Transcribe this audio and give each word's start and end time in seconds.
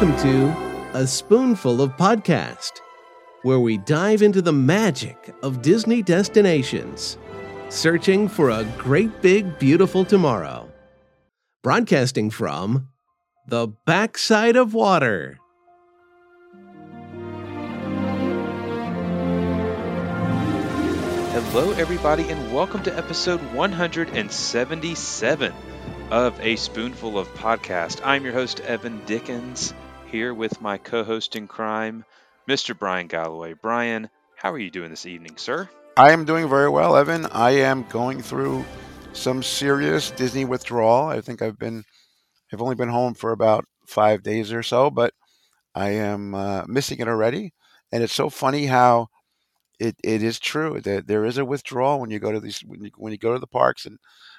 welcome 0.00 0.22
to 0.22 0.48
A 0.94 1.06
Spoonful 1.06 1.82
of 1.82 1.94
Podcast, 1.98 2.80
where 3.42 3.60
we 3.60 3.76
dive 3.76 4.22
into 4.22 4.40
the 4.40 4.50
magic 4.50 5.34
of 5.42 5.60
Disney 5.60 6.00
destinations, 6.00 7.18
searching 7.68 8.26
for 8.26 8.48
a 8.48 8.64
great 8.78 9.20
big 9.20 9.58
beautiful 9.58 10.06
tomorrow. 10.06 10.72
Broadcasting 11.62 12.30
from 12.30 12.88
the 13.46 13.68
backside 13.84 14.56
of 14.56 14.72
water. 14.72 15.38
Hello, 21.34 21.72
everybody, 21.72 22.26
and 22.30 22.54
welcome 22.54 22.82
to 22.84 22.96
episode 22.96 23.42
177 23.52 25.52
of 26.10 26.40
A 26.40 26.56
Spoonful 26.56 27.18
of 27.18 27.28
Podcast. 27.34 28.00
I'm 28.02 28.24
your 28.24 28.32
host, 28.32 28.60
Evan 28.60 29.04
Dickens, 29.04 29.74
here 30.10 30.34
with 30.34 30.60
my 30.60 30.76
co 30.76 31.04
host 31.04 31.36
in 31.36 31.46
crime, 31.46 32.04
Mr. 32.48 32.76
Bryan 32.76 33.06
Galloway. 33.06 33.54
Bryan, 33.54 34.10
how 34.36 34.52
are 34.52 34.58
you 34.58 34.70
doing 34.70 34.90
this 34.90 35.06
evening, 35.06 35.36
sir? 35.36 35.68
I 35.96 36.10
am 36.10 36.24
doing 36.24 36.48
very 36.48 36.68
well, 36.68 36.96
Evan. 36.96 37.26
I 37.26 37.50
am 37.50 37.84
going 37.84 38.20
through 38.20 38.64
some 39.12 39.42
serious 39.42 40.10
Disney 40.10 40.44
withdrawal. 40.44 41.08
I 41.08 41.20
think 41.20 41.42
I've 41.42 41.58
been, 41.58 41.84
I've 42.52 42.62
only 42.62 42.74
been 42.74 42.88
home 42.88 43.14
for 43.14 43.32
about 43.32 43.64
five 43.86 44.22
days 44.22 44.52
or 44.52 44.62
so, 44.62 44.90
but 44.90 45.14
I 45.74 45.90
am 45.90 46.34
uh, 46.34 46.64
missing 46.66 46.98
it 46.98 47.08
already. 47.08 47.52
And 47.92 48.02
it's 48.02 48.12
so 48.12 48.30
funny 48.30 48.66
how 48.66 49.08
it, 49.78 49.96
it 50.02 50.22
is 50.22 50.38
true 50.38 50.80
that 50.80 51.06
there 51.06 51.24
is 51.24 51.38
a 51.38 51.44
withdrawal 51.44 52.00
when 52.00 52.10
you 52.10 52.18
go 52.18 52.32
to 52.32 52.40
these 52.40 52.60
when 52.60 52.84
you, 52.84 52.90
when 52.96 53.12
you 53.12 53.18
go 53.18 53.32
to 53.32 53.38
the 53.38 53.46
parks 53.46 53.86
and 53.86 53.98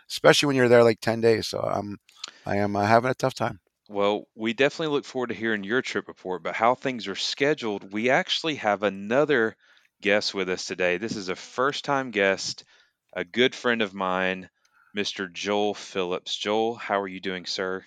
especially 0.09 0.47
when 0.47 0.56
you're 0.56 0.69
there 0.69 0.83
like 0.83 1.02
10 1.02 1.19
days 1.19 1.47
so 1.47 1.59
i'm 1.59 1.97
i 2.45 2.58
am 2.58 2.75
uh, 2.75 2.85
having 2.85 3.09
a 3.09 3.16
tough 3.16 3.33
time 3.33 3.59
Well, 3.92 4.25
we 4.36 4.53
definitely 4.53 4.94
look 4.95 5.03
forward 5.03 5.28
to 5.28 5.36
hearing 5.36 5.66
your 5.66 5.81
trip 5.81 6.08
report, 6.08 6.44
but 6.44 6.56
how 6.56 6.75
things 6.75 7.09
are 7.09 7.16
scheduled, 7.16 7.92
we 7.92 8.09
actually 8.09 8.56
have 8.56 8.84
another 8.84 9.58
guest 10.02 10.34
with 10.34 10.50
us 10.50 10.66
today. 10.66 10.95
This 10.95 11.17
is 11.17 11.28
a 11.28 11.36
first 11.36 11.84
time 11.84 12.12
guest, 12.12 12.64
a 13.12 13.25
good 13.25 13.53
friend 13.53 13.81
of 13.81 13.94
mine, 13.94 14.50
Mr. 14.95 15.30
Joel 15.30 15.73
Phillips. 15.73 16.38
Joel, 16.38 16.75
how 16.75 17.02
are 17.02 17.08
you 17.08 17.19
doing, 17.19 17.45
sir? 17.45 17.84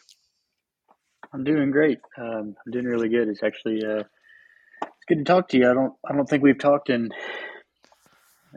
I'm 1.32 1.42
doing 1.42 1.70
great. 1.70 2.00
Um, 2.18 2.54
I'm 2.66 2.72
doing 2.72 2.84
really 2.84 3.08
good. 3.08 3.28
It's 3.28 3.42
actually 3.42 3.82
uh, 3.82 4.02
it's 4.82 5.06
good 5.08 5.18
to 5.20 5.24
talk 5.24 5.48
to 5.48 5.58
you. 5.58 5.70
I 5.70 5.72
don't 5.72 5.94
I 6.06 6.14
don't 6.14 6.28
think 6.28 6.42
we've 6.42 6.58
talked 6.58 6.90
in 6.90 7.12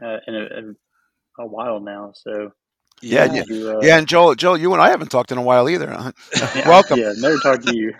uh, 0.04 0.18
in, 0.26 0.34
a, 0.34 0.58
in 0.58 0.76
a 1.38 1.46
while 1.46 1.80
now. 1.80 2.12
So 2.14 2.52
yeah 3.02 3.24
glad 3.24 3.30
yeah 3.30 3.44
you, 3.48 3.68
uh, 3.70 3.90
yeah 3.90 3.98
and 3.98 4.08
joel 4.08 4.34
joel 4.34 4.56
you 4.58 4.72
and 4.72 4.82
i 4.82 4.90
haven't 4.90 5.10
talked 5.10 5.32
in 5.32 5.38
a 5.38 5.42
while 5.42 5.68
either 5.68 5.90
huh? 5.90 6.12
yeah, 6.54 6.62
welcome 6.64 6.98
Yeah, 6.98 7.12
never 7.16 7.38
talked 7.38 7.64
to 7.64 7.70
you. 7.70 7.94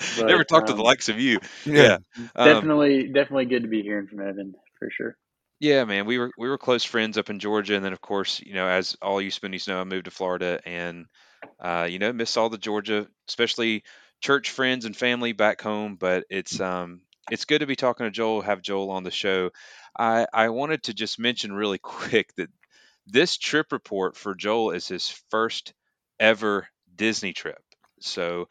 Never 0.26 0.44
But, 0.44 0.44
talked 0.44 0.66
to 0.68 0.74
the 0.74 0.82
um, 0.82 0.84
likes 0.84 1.08
of 1.08 1.18
you. 1.20 1.38
yeah, 1.64 1.98
Um, 2.34 2.68
definitely 2.68 3.08
definitely 3.08 3.46
good 3.46 3.62
to 3.62 3.68
be 3.68 3.82
hearing 3.82 4.06
from 4.08 4.20
Evan 4.20 4.54
for 4.78 4.90
sure. 4.90 5.16
Yeah, 5.60 5.84
man, 5.84 6.06
we 6.06 6.18
were 6.18 6.32
we 6.36 6.48
were 6.48 6.58
close 6.58 6.84
friends 6.84 7.16
up 7.18 7.30
in 7.30 7.38
Georgia, 7.38 7.76
and 7.76 7.84
then 7.84 7.92
of 7.92 8.00
course, 8.00 8.40
you 8.44 8.54
know, 8.54 8.66
as 8.68 8.96
all 9.02 9.20
you 9.22 9.30
Spoonies 9.30 9.68
know, 9.68 9.80
I 9.80 9.84
moved 9.84 10.04
to 10.06 10.10
Florida, 10.10 10.60
and 10.66 11.06
uh, 11.60 11.88
you 11.90 11.98
know, 11.98 12.12
miss 12.12 12.36
all 12.36 12.50
the 12.50 12.58
Georgia, 12.58 13.08
especially 13.28 13.82
church 14.20 14.50
friends 14.50 14.84
and 14.84 14.96
family 14.96 15.32
back 15.32 15.60
home. 15.62 15.96
But 15.96 16.24
it's 16.30 16.60
um 16.60 17.00
it's 17.30 17.46
good 17.46 17.60
to 17.60 17.66
be 17.66 17.76
talking 17.76 18.06
to 18.06 18.10
Joel, 18.10 18.42
have 18.42 18.62
Joel 18.62 18.90
on 18.90 19.04
the 19.04 19.10
show. 19.10 19.50
I 19.98 20.26
I 20.32 20.50
wanted 20.50 20.84
to 20.84 20.94
just 20.94 21.18
mention 21.18 21.52
really 21.54 21.78
quick 21.82 22.34
that 22.36 22.50
this 23.06 23.36
trip 23.36 23.72
report 23.72 24.16
for 24.16 24.34
Joel 24.34 24.72
is 24.72 24.88
his 24.88 25.08
first 25.30 25.72
ever 26.18 26.68
Disney 26.94 27.32
trip. 27.32 27.62
So, 28.00 28.48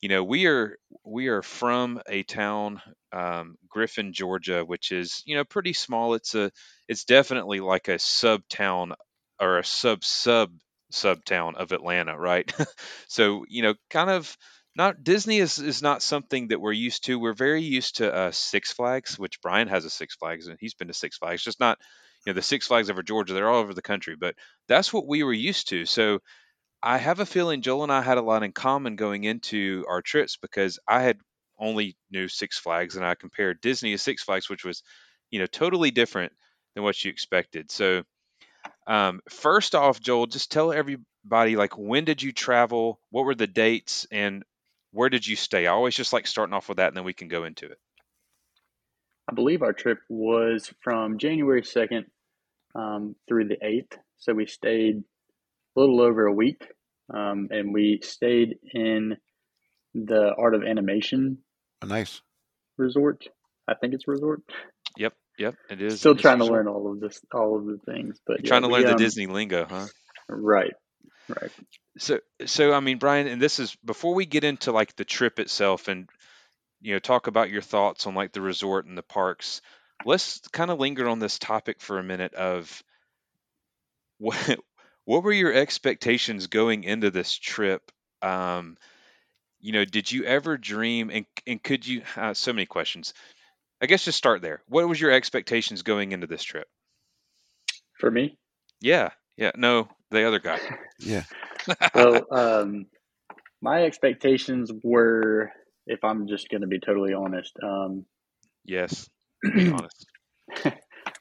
you 0.00 0.08
know, 0.08 0.24
we 0.24 0.46
are 0.46 0.78
we 1.04 1.28
are 1.28 1.42
from 1.42 2.00
a 2.08 2.22
town, 2.22 2.80
um, 3.12 3.56
Griffin, 3.68 4.12
Georgia, 4.12 4.64
which 4.64 4.92
is 4.92 5.22
you 5.26 5.36
know 5.36 5.44
pretty 5.44 5.72
small. 5.72 6.14
It's 6.14 6.34
a 6.34 6.50
it's 6.88 7.04
definitely 7.04 7.60
like 7.60 7.88
a 7.88 7.98
sub 7.98 8.42
town 8.48 8.94
or 9.40 9.58
a 9.58 9.64
sub 9.64 10.04
sub 10.04 10.52
sub 10.90 11.24
town 11.24 11.56
of 11.56 11.72
Atlanta, 11.72 12.16
right? 12.18 12.52
so 13.08 13.44
you 13.48 13.62
know, 13.62 13.74
kind 13.90 14.10
of 14.10 14.36
not 14.76 15.02
Disney 15.02 15.38
is 15.38 15.58
is 15.58 15.82
not 15.82 16.02
something 16.02 16.48
that 16.48 16.60
we're 16.60 16.72
used 16.72 17.04
to. 17.04 17.18
We're 17.18 17.32
very 17.34 17.62
used 17.62 17.96
to 17.96 18.14
uh, 18.14 18.30
Six 18.30 18.72
Flags, 18.72 19.18
which 19.18 19.40
Bryan 19.42 19.68
has 19.68 19.84
a 19.84 19.90
Six 19.90 20.16
Flags 20.16 20.46
and 20.46 20.56
he's 20.60 20.74
been 20.74 20.88
to 20.88 20.94
Six 20.94 21.18
Flags, 21.18 21.42
just 21.42 21.60
not 21.60 21.78
know 22.28 22.34
the 22.34 22.42
Six 22.42 22.66
Flags 22.66 22.90
over 22.90 23.02
Georgia. 23.02 23.34
They're 23.34 23.48
all 23.48 23.60
over 23.60 23.74
the 23.74 23.82
country, 23.82 24.16
but 24.16 24.34
that's 24.68 24.92
what 24.92 25.06
we 25.06 25.22
were 25.22 25.32
used 25.32 25.68
to. 25.70 25.84
So 25.86 26.20
I 26.82 26.98
have 26.98 27.20
a 27.20 27.26
feeling 27.26 27.62
Joel 27.62 27.84
and 27.84 27.92
I 27.92 28.02
had 28.02 28.18
a 28.18 28.22
lot 28.22 28.42
in 28.42 28.52
common 28.52 28.96
going 28.96 29.24
into 29.24 29.84
our 29.88 30.02
trips 30.02 30.36
because 30.36 30.78
I 30.86 31.02
had 31.02 31.18
only 31.58 31.96
knew 32.10 32.28
Six 32.28 32.58
Flags 32.58 32.96
and 32.96 33.04
I 33.04 33.14
compared 33.16 33.60
Disney 33.60 33.92
to 33.92 33.98
Six 33.98 34.22
Flags, 34.22 34.48
which 34.48 34.64
was, 34.64 34.82
you 35.30 35.40
know, 35.40 35.46
totally 35.46 35.90
different 35.90 36.32
than 36.74 36.84
what 36.84 37.04
you 37.04 37.10
expected. 37.10 37.70
So, 37.70 38.04
um, 38.86 39.20
first 39.28 39.74
off, 39.74 40.00
Joel, 40.00 40.26
just 40.26 40.52
tell 40.52 40.72
everybody 40.72 41.56
like 41.56 41.76
when 41.76 42.04
did 42.04 42.22
you 42.22 42.32
travel, 42.32 43.00
what 43.10 43.24
were 43.24 43.34
the 43.34 43.46
dates, 43.46 44.06
and 44.12 44.44
where 44.92 45.08
did 45.08 45.26
you 45.26 45.36
stay? 45.36 45.66
I 45.66 45.72
always 45.72 45.96
just 45.96 46.12
like 46.12 46.26
starting 46.26 46.54
off 46.54 46.68
with 46.68 46.78
that, 46.78 46.88
and 46.88 46.96
then 46.96 47.04
we 47.04 47.12
can 47.12 47.28
go 47.28 47.44
into 47.44 47.66
it. 47.66 47.78
I 49.28 49.34
believe 49.34 49.62
our 49.62 49.74
trip 49.74 49.98
was 50.08 50.72
from 50.80 51.18
January 51.18 51.62
second 51.62 52.06
um, 52.78 53.16
through 53.26 53.48
the 53.48 53.58
eighth. 53.64 53.96
So 54.18 54.34
we 54.34 54.46
stayed 54.46 55.02
a 55.76 55.80
little 55.80 56.00
over 56.00 56.26
a 56.26 56.32
week, 56.32 56.62
um, 57.12 57.48
and 57.50 57.74
we 57.74 58.00
stayed 58.02 58.56
in 58.72 59.16
the 59.94 60.34
Art 60.38 60.54
of 60.54 60.62
Animation 60.62 61.38
Oh, 61.82 61.86
nice 61.86 62.20
resort. 62.76 63.24
I 63.68 63.74
think 63.74 63.94
it's 63.94 64.08
resort. 64.08 64.42
Yep, 64.96 65.14
yep, 65.38 65.54
it 65.70 65.80
is. 65.80 66.00
Still 66.00 66.16
trying 66.16 66.38
to 66.38 66.44
resort. 66.44 66.66
learn 66.66 66.74
all 66.74 66.92
of 66.92 67.00
this, 67.00 67.20
all 67.32 67.56
of 67.56 67.66
the 67.66 67.78
things, 67.86 68.18
but 68.26 68.40
You're 68.40 68.48
trying 68.48 68.62
to 68.62 68.68
we, 68.68 68.74
learn 68.74 68.86
the 68.86 68.92
um, 68.92 68.96
Disney 68.96 69.26
lingo, 69.26 69.66
huh? 69.68 69.86
Right, 70.28 70.72
right. 71.28 71.50
So, 71.98 72.18
so 72.46 72.72
I 72.72 72.80
mean, 72.80 72.98
Bryan, 72.98 73.26
and 73.26 73.40
this 73.40 73.58
is 73.58 73.76
before 73.84 74.14
we 74.14 74.26
get 74.26 74.44
into 74.44 74.72
like 74.72 74.96
the 74.96 75.04
trip 75.04 75.38
itself 75.38 75.88
and 75.88 76.08
you 76.80 76.94
know 76.94 76.98
talk 76.98 77.26
about 77.26 77.50
your 77.50 77.62
thoughts 77.62 78.06
on 78.06 78.14
like 78.14 78.32
the 78.32 78.40
resort 78.40 78.86
and 78.86 78.98
the 78.98 79.02
parks. 79.02 79.60
Let's 80.04 80.40
kind 80.52 80.70
of 80.70 80.78
linger 80.78 81.08
on 81.08 81.18
this 81.18 81.38
topic 81.38 81.80
for 81.80 81.98
a 81.98 82.04
minute 82.04 82.34
of 82.34 82.82
what 84.18 84.58
what 85.04 85.22
were 85.22 85.32
your 85.32 85.52
expectations 85.52 86.46
going 86.48 86.84
into 86.84 87.10
this 87.10 87.32
trip? 87.32 87.90
Um, 88.22 88.76
you 89.60 89.72
know, 89.72 89.84
did 89.84 90.10
you 90.10 90.24
ever 90.24 90.56
dream 90.56 91.10
and 91.10 91.26
and 91.46 91.62
could 91.62 91.86
you? 91.86 92.02
Uh, 92.16 92.34
so 92.34 92.52
many 92.52 92.66
questions. 92.66 93.14
I 93.80 93.86
guess 93.86 94.04
just 94.04 94.18
start 94.18 94.42
there. 94.42 94.62
What 94.68 94.88
was 94.88 95.00
your 95.00 95.12
expectations 95.12 95.82
going 95.82 96.12
into 96.12 96.26
this 96.26 96.42
trip? 96.42 96.66
For 98.00 98.10
me, 98.10 98.36
Yeah, 98.80 99.10
yeah. 99.36 99.52
No, 99.56 99.88
the 100.10 100.24
other 100.24 100.40
guy. 100.40 100.58
yeah 100.98 101.24
well, 101.94 102.26
um, 102.30 102.86
my 103.60 103.84
expectations 103.84 104.70
were, 104.82 105.50
if 105.86 106.04
I'm 106.04 106.28
just 106.28 106.48
going 106.48 106.60
to 106.62 106.66
be 106.66 106.80
totally 106.80 107.14
honest, 107.14 107.56
um, 107.62 108.04
yes, 108.64 109.08
be 109.42 109.70
honest. 109.72 110.06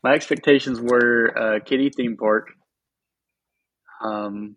my 0.04 0.14
expectations 0.14 0.80
were 0.80 1.38
uh, 1.38 1.60
kiddie 1.64 1.90
theme 1.90 2.18
park. 2.18 2.48
Um, 4.04 4.56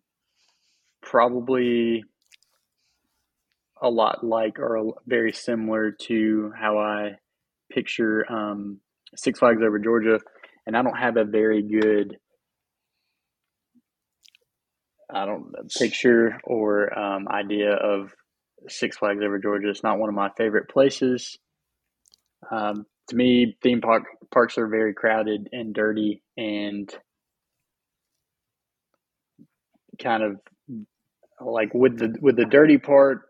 probably 1.03 2.05
a 3.83 3.89
lot 3.89 4.23
like 4.23 4.59
or 4.59 4.95
very 5.07 5.33
similar 5.33 5.93
to 5.93 6.53
how 6.59 6.79
I 6.79 7.13
picture 7.71 8.31
um, 8.31 8.81
Six 9.17 9.39
Flags 9.39 9.63
over 9.63 9.79
Georgia, 9.79 10.21
and 10.67 10.77
I 10.77 10.83
don't 10.83 10.99
have 10.99 11.17
a 11.17 11.25
very 11.25 11.63
good 11.63 12.17
I 15.13 15.27
don't 15.27 15.53
picture 15.77 16.39
or 16.45 16.97
um, 16.97 17.27
idea 17.29 17.73
of 17.73 18.13
Six 18.69 18.99
Flags 18.99 19.23
over 19.25 19.39
Georgia. 19.39 19.71
It's 19.71 19.83
not 19.83 19.99
one 19.99 20.09
of 20.09 20.15
my 20.15 20.31
favorite 20.37 20.69
places. 20.69 21.39
Um, 22.51 22.87
to 23.11 23.17
me, 23.17 23.57
theme 23.63 23.81
park 23.81 24.05
parks 24.33 24.57
are 24.59 24.69
very 24.69 24.95
crowded 24.95 25.49
and 25.53 25.75
dirty 25.75 26.23
and 26.37 26.93
kind 30.01 30.23
of 30.23 30.41
like 31.41 31.73
with 31.75 31.99
the 31.99 32.17
with 32.21 32.37
the 32.37 32.47
dirty 32.47 32.79
part. 32.79 33.23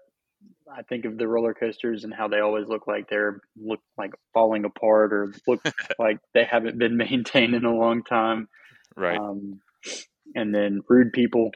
I 0.73 0.83
think 0.83 1.05
of 1.05 1.19
the 1.19 1.27
roller 1.27 1.53
coasters 1.53 2.05
and 2.05 2.15
how 2.15 2.29
they 2.29 2.39
always 2.39 2.69
look 2.69 2.87
like 2.87 3.09
they're 3.09 3.41
look 3.57 3.81
like 3.99 4.13
falling 4.33 4.65
apart 4.65 5.13
or 5.13 5.35
look 5.49 5.61
like 5.99 6.19
they 6.33 6.45
haven't 6.45 6.79
been 6.79 6.97
maintained 6.97 7.55
in 7.55 7.65
a 7.65 7.75
long 7.75 8.05
time. 8.05 8.49
Right. 8.97 9.19
Um, 9.19 9.61
and 10.35 10.55
then 10.55 10.81
rude 10.89 11.13
people. 11.13 11.51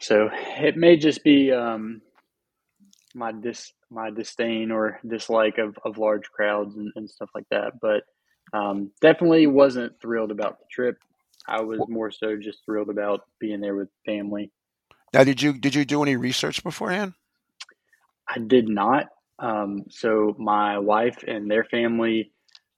So 0.00 0.28
it 0.32 0.76
may 0.76 0.98
just 0.98 1.24
be 1.24 1.52
um, 1.52 2.02
my 3.14 3.32
dis 3.32 3.72
my 3.90 4.10
disdain 4.10 4.70
or 4.70 5.00
dislike 5.06 5.58
of, 5.58 5.78
of 5.84 5.98
large 5.98 6.30
crowds 6.30 6.76
and, 6.76 6.92
and 6.96 7.08
stuff 7.08 7.30
like 7.34 7.46
that. 7.50 7.74
But 7.80 8.02
um, 8.52 8.90
definitely 9.00 9.46
wasn't 9.46 10.00
thrilled 10.00 10.30
about 10.30 10.58
the 10.58 10.66
trip. 10.70 10.98
I 11.48 11.60
was 11.60 11.80
more 11.88 12.10
so 12.10 12.36
just 12.36 12.64
thrilled 12.64 12.90
about 12.90 13.20
being 13.38 13.60
there 13.60 13.76
with 13.76 13.88
family. 14.04 14.50
now 15.14 15.22
did 15.24 15.40
you 15.40 15.52
did 15.52 15.74
you 15.74 15.84
do 15.84 16.02
any 16.02 16.16
research 16.16 16.62
beforehand 16.64 17.14
I 18.28 18.38
did 18.40 18.68
not. 18.68 19.06
Um, 19.38 19.84
so 19.88 20.34
my 20.38 20.78
wife 20.78 21.22
and 21.26 21.50
their 21.50 21.64
family, 21.64 22.32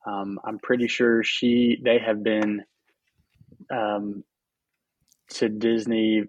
um, 0.07 0.39
I'm 0.45 0.59
pretty 0.59 0.89
sure 0.89 1.23
she 1.23 1.79
they 1.83 1.99
have 1.99 2.23
been 2.23 2.65
um, 3.71 4.25
to 5.31 5.49
Disney 5.49 6.25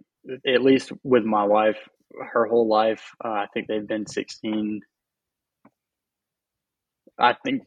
at 0.45 0.61
least 0.61 0.91
with 1.03 1.23
my 1.23 1.43
wife 1.43 1.77
her 2.31 2.45
whole 2.45 2.67
life. 2.67 3.11
Uh, 3.23 3.29
I 3.29 3.47
think 3.53 3.67
they've 3.67 3.87
been 3.87 4.05
16. 4.05 4.81
I 7.17 7.35
think 7.43 7.63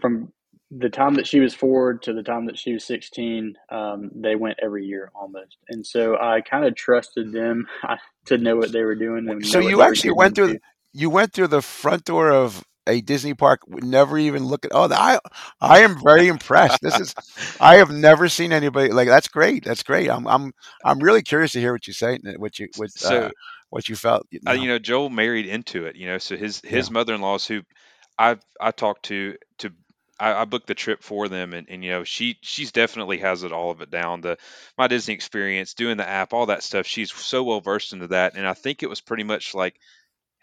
from 0.00 0.32
the 0.70 0.88
time 0.88 1.14
that 1.14 1.26
she 1.26 1.40
was 1.40 1.54
four 1.54 1.94
to 1.94 2.12
the 2.12 2.22
time 2.22 2.46
that 2.46 2.58
she 2.58 2.72
was 2.72 2.84
16, 2.84 3.54
um, 3.70 4.10
they 4.14 4.34
went 4.34 4.58
every 4.62 4.84
year 4.84 5.10
almost. 5.14 5.58
And 5.68 5.86
so 5.86 6.16
I 6.16 6.40
kind 6.40 6.64
of 6.64 6.74
trusted 6.74 7.32
them 7.32 7.66
to 8.26 8.38
know 8.38 8.56
what 8.56 8.72
they 8.72 8.82
were 8.82 8.96
doing. 8.96 9.28
And 9.28 9.46
so 9.46 9.60
you 9.60 9.82
actually 9.82 10.12
went 10.12 10.34
through, 10.34 10.58
you 10.92 11.10
went 11.10 11.32
through 11.32 11.48
the 11.48 11.62
front 11.62 12.04
door 12.04 12.30
of 12.30 12.64
a 12.86 13.00
Disney 13.00 13.34
park, 13.34 13.60
never 13.68 14.18
even 14.18 14.44
look 14.44 14.64
at. 14.64 14.72
Oh, 14.74 14.88
I 14.90 15.18
I 15.60 15.80
am 15.80 15.96
very 16.02 16.28
impressed. 16.28 16.80
This 16.82 16.98
is 16.98 17.14
I 17.60 17.76
have 17.76 17.90
never 17.90 18.28
seen 18.28 18.52
anybody 18.52 18.92
like 18.92 19.08
that's 19.08 19.28
great. 19.28 19.64
That's 19.64 19.82
great. 19.82 20.10
I'm 20.10 20.26
I'm 20.26 20.52
I'm 20.84 20.98
really 20.98 21.22
curious 21.22 21.52
to 21.52 21.60
hear 21.60 21.72
what 21.72 21.86
you 21.86 21.92
say, 21.92 22.18
what 22.36 22.58
you 22.58 22.68
what 22.76 22.90
so, 22.90 23.26
uh, 23.26 23.30
what 23.74 23.88
you 23.88 23.96
felt. 23.96 24.26
You 24.30 24.40
know. 24.42 24.52
Uh, 24.52 24.54
you 24.54 24.68
know, 24.68 24.78
Joel 24.78 25.10
married 25.10 25.46
into 25.46 25.86
it. 25.86 25.96
You 25.96 26.06
know, 26.06 26.18
so 26.18 26.36
his 26.36 26.60
his 26.60 26.88
yeah. 26.88 26.92
mother 26.92 27.14
in 27.14 27.20
laws 27.20 27.46
who 27.46 27.62
I 28.18 28.38
I 28.60 28.70
talked 28.70 29.04
to 29.06 29.36
to 29.58 29.70
I, 30.18 30.32
I, 30.32 30.44
booked 30.44 30.68
the 30.68 30.74
trip 30.74 31.02
for 31.02 31.28
them 31.28 31.52
and, 31.52 31.68
and 31.68 31.84
you 31.84 31.90
know 31.90 32.04
she 32.04 32.38
she's 32.40 32.70
definitely 32.70 33.18
has 33.18 33.42
it 33.42 33.50
all 33.52 33.72
of 33.72 33.80
it 33.80 33.90
down 33.90 34.20
the 34.20 34.38
my 34.78 34.86
disney 34.86 35.12
experience 35.12 35.74
doing 35.74 35.96
the 35.96 36.08
app 36.08 36.32
all 36.32 36.46
that 36.46 36.62
stuff 36.62 36.86
she's 36.86 37.12
so 37.12 37.42
well 37.42 37.60
versed 37.60 37.92
into 37.92 38.06
that 38.06 38.36
and 38.36 38.46
i 38.46 38.54
think 38.54 38.84
it 38.84 38.88
was 38.88 39.00
pretty 39.00 39.24
much 39.24 39.56
like 39.56 39.74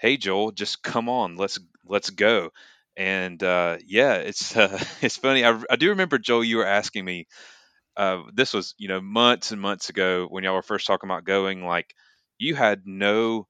hey 0.02 0.18
Joel, 0.18 0.52
just 0.52 0.82
come 0.84 1.08
on, 1.08 1.38
let's 1.38 1.60
let's 1.86 2.10
go. 2.10 2.50
And 2.98 3.42
uh, 3.42 3.78
yeah, 3.86 4.16
it's 4.16 4.56
uh, 4.58 4.84
it's 5.02 5.18
funny. 5.18 5.46
I, 5.46 5.62
I 5.70 5.76
do 5.78 5.90
remember 5.90 6.18
Joel, 6.18 6.44
you 6.44 6.58
were 6.58 6.66
asking 6.66 7.06
me. 7.06 7.28
Uh, 7.96 8.24
this 8.34 8.54
was 8.54 8.74
you 8.78 8.88
know 8.88 9.02
months 9.02 9.52
and 9.52 9.62
months 9.62 9.90
ago 9.90 10.26
when 10.30 10.44
y'all 10.44 10.56
were 10.56 10.62
first 10.62 10.88
talking 10.88 11.10
about 11.10 11.24
going. 11.26 11.64
Like 11.64 11.94
you 12.42 12.56
had 12.56 12.88
no 12.88 13.48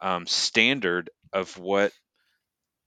um, 0.00 0.26
standard 0.26 1.10
of 1.32 1.58
what 1.58 1.92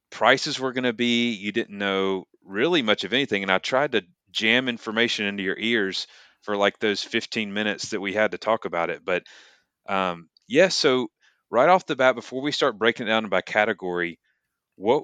prices 0.09 0.59
were 0.59 0.73
going 0.73 0.83
to 0.83 0.93
be. 0.93 1.31
You 1.31 1.51
didn't 1.51 1.77
know 1.77 2.25
really 2.43 2.81
much 2.81 3.03
of 3.03 3.13
anything, 3.13 3.43
and 3.43 3.51
I 3.51 3.57
tried 3.57 3.93
to 3.93 4.03
jam 4.31 4.69
information 4.69 5.25
into 5.25 5.43
your 5.43 5.57
ears 5.57 6.07
for 6.41 6.55
like 6.55 6.79
those 6.79 7.03
15 7.03 7.53
minutes 7.53 7.89
that 7.89 8.01
we 8.01 8.13
had 8.13 8.31
to 8.31 8.37
talk 8.37 8.65
about 8.65 8.89
it. 8.89 9.03
But 9.03 9.23
um, 9.87 10.29
yeah, 10.47 10.69
so 10.69 11.09
right 11.49 11.69
off 11.69 11.85
the 11.85 11.95
bat, 11.95 12.15
before 12.15 12.41
we 12.41 12.51
start 12.51 12.79
breaking 12.79 13.07
it 13.07 13.09
down 13.09 13.29
by 13.29 13.41
category, 13.41 14.19
what 14.75 15.03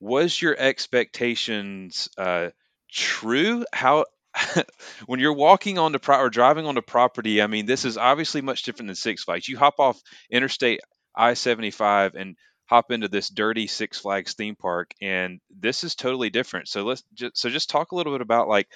was 0.00 0.40
your 0.40 0.56
expectations 0.58 2.08
uh, 2.18 2.50
true? 2.92 3.64
How 3.72 4.06
when 5.06 5.20
you're 5.20 5.32
walking 5.32 5.78
on 5.78 5.92
the 5.92 5.98
pro- 5.98 6.20
or 6.20 6.30
driving 6.30 6.66
on 6.66 6.74
the 6.74 6.82
property, 6.82 7.42
I 7.42 7.46
mean, 7.46 7.66
this 7.66 7.84
is 7.84 7.98
obviously 7.98 8.40
much 8.40 8.62
different 8.62 8.88
than 8.88 8.96
Six 8.96 9.24
Flags. 9.24 9.48
You 9.48 9.58
hop 9.58 9.78
off 9.78 10.00
Interstate 10.30 10.80
I-75 11.14 12.14
and 12.14 12.36
hop 12.66 12.90
into 12.90 13.08
this 13.08 13.28
dirty 13.28 13.66
Six 13.66 13.98
Flags 13.98 14.34
theme 14.34 14.56
park, 14.56 14.92
and 15.00 15.40
this 15.50 15.84
is 15.84 15.94
totally 15.94 16.30
different. 16.30 16.68
So 16.68 16.84
let's 16.84 17.04
just, 17.14 17.36
so 17.36 17.50
just 17.50 17.70
talk 17.70 17.92
a 17.92 17.96
little 17.96 18.12
bit 18.12 18.22
about 18.22 18.48
like 18.48 18.68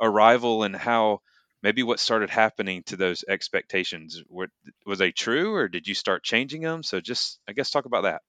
arrival 0.00 0.62
and 0.62 0.76
how 0.76 1.20
maybe 1.62 1.82
what 1.82 2.00
started 2.00 2.30
happening 2.30 2.82
to 2.84 2.96
those 2.96 3.24
expectations 3.28 4.22
were 4.28 4.48
was 4.86 4.98
they 4.98 5.12
true 5.12 5.54
or 5.54 5.68
did 5.68 5.86
you 5.86 5.94
start 5.94 6.22
changing 6.22 6.62
them 6.62 6.82
so 6.82 7.00
just 7.00 7.40
i 7.48 7.52
guess 7.52 7.70
talk 7.70 7.84
about 7.84 8.02
that 8.02 8.22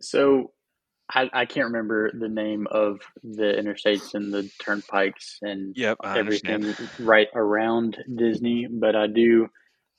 so 0.00 0.52
I, 1.08 1.30
I 1.32 1.44
can't 1.46 1.66
remember 1.66 2.10
the 2.12 2.28
name 2.28 2.66
of 2.70 3.00
the 3.22 3.54
interstates 3.58 4.14
and 4.14 4.32
the 4.32 4.50
turnpikes 4.58 5.38
and 5.40 5.76
yep, 5.76 5.98
everything 6.04 6.74
right 6.98 7.28
around 7.34 7.96
Disney, 8.12 8.66
but 8.68 8.96
I 8.96 9.06
do 9.06 9.48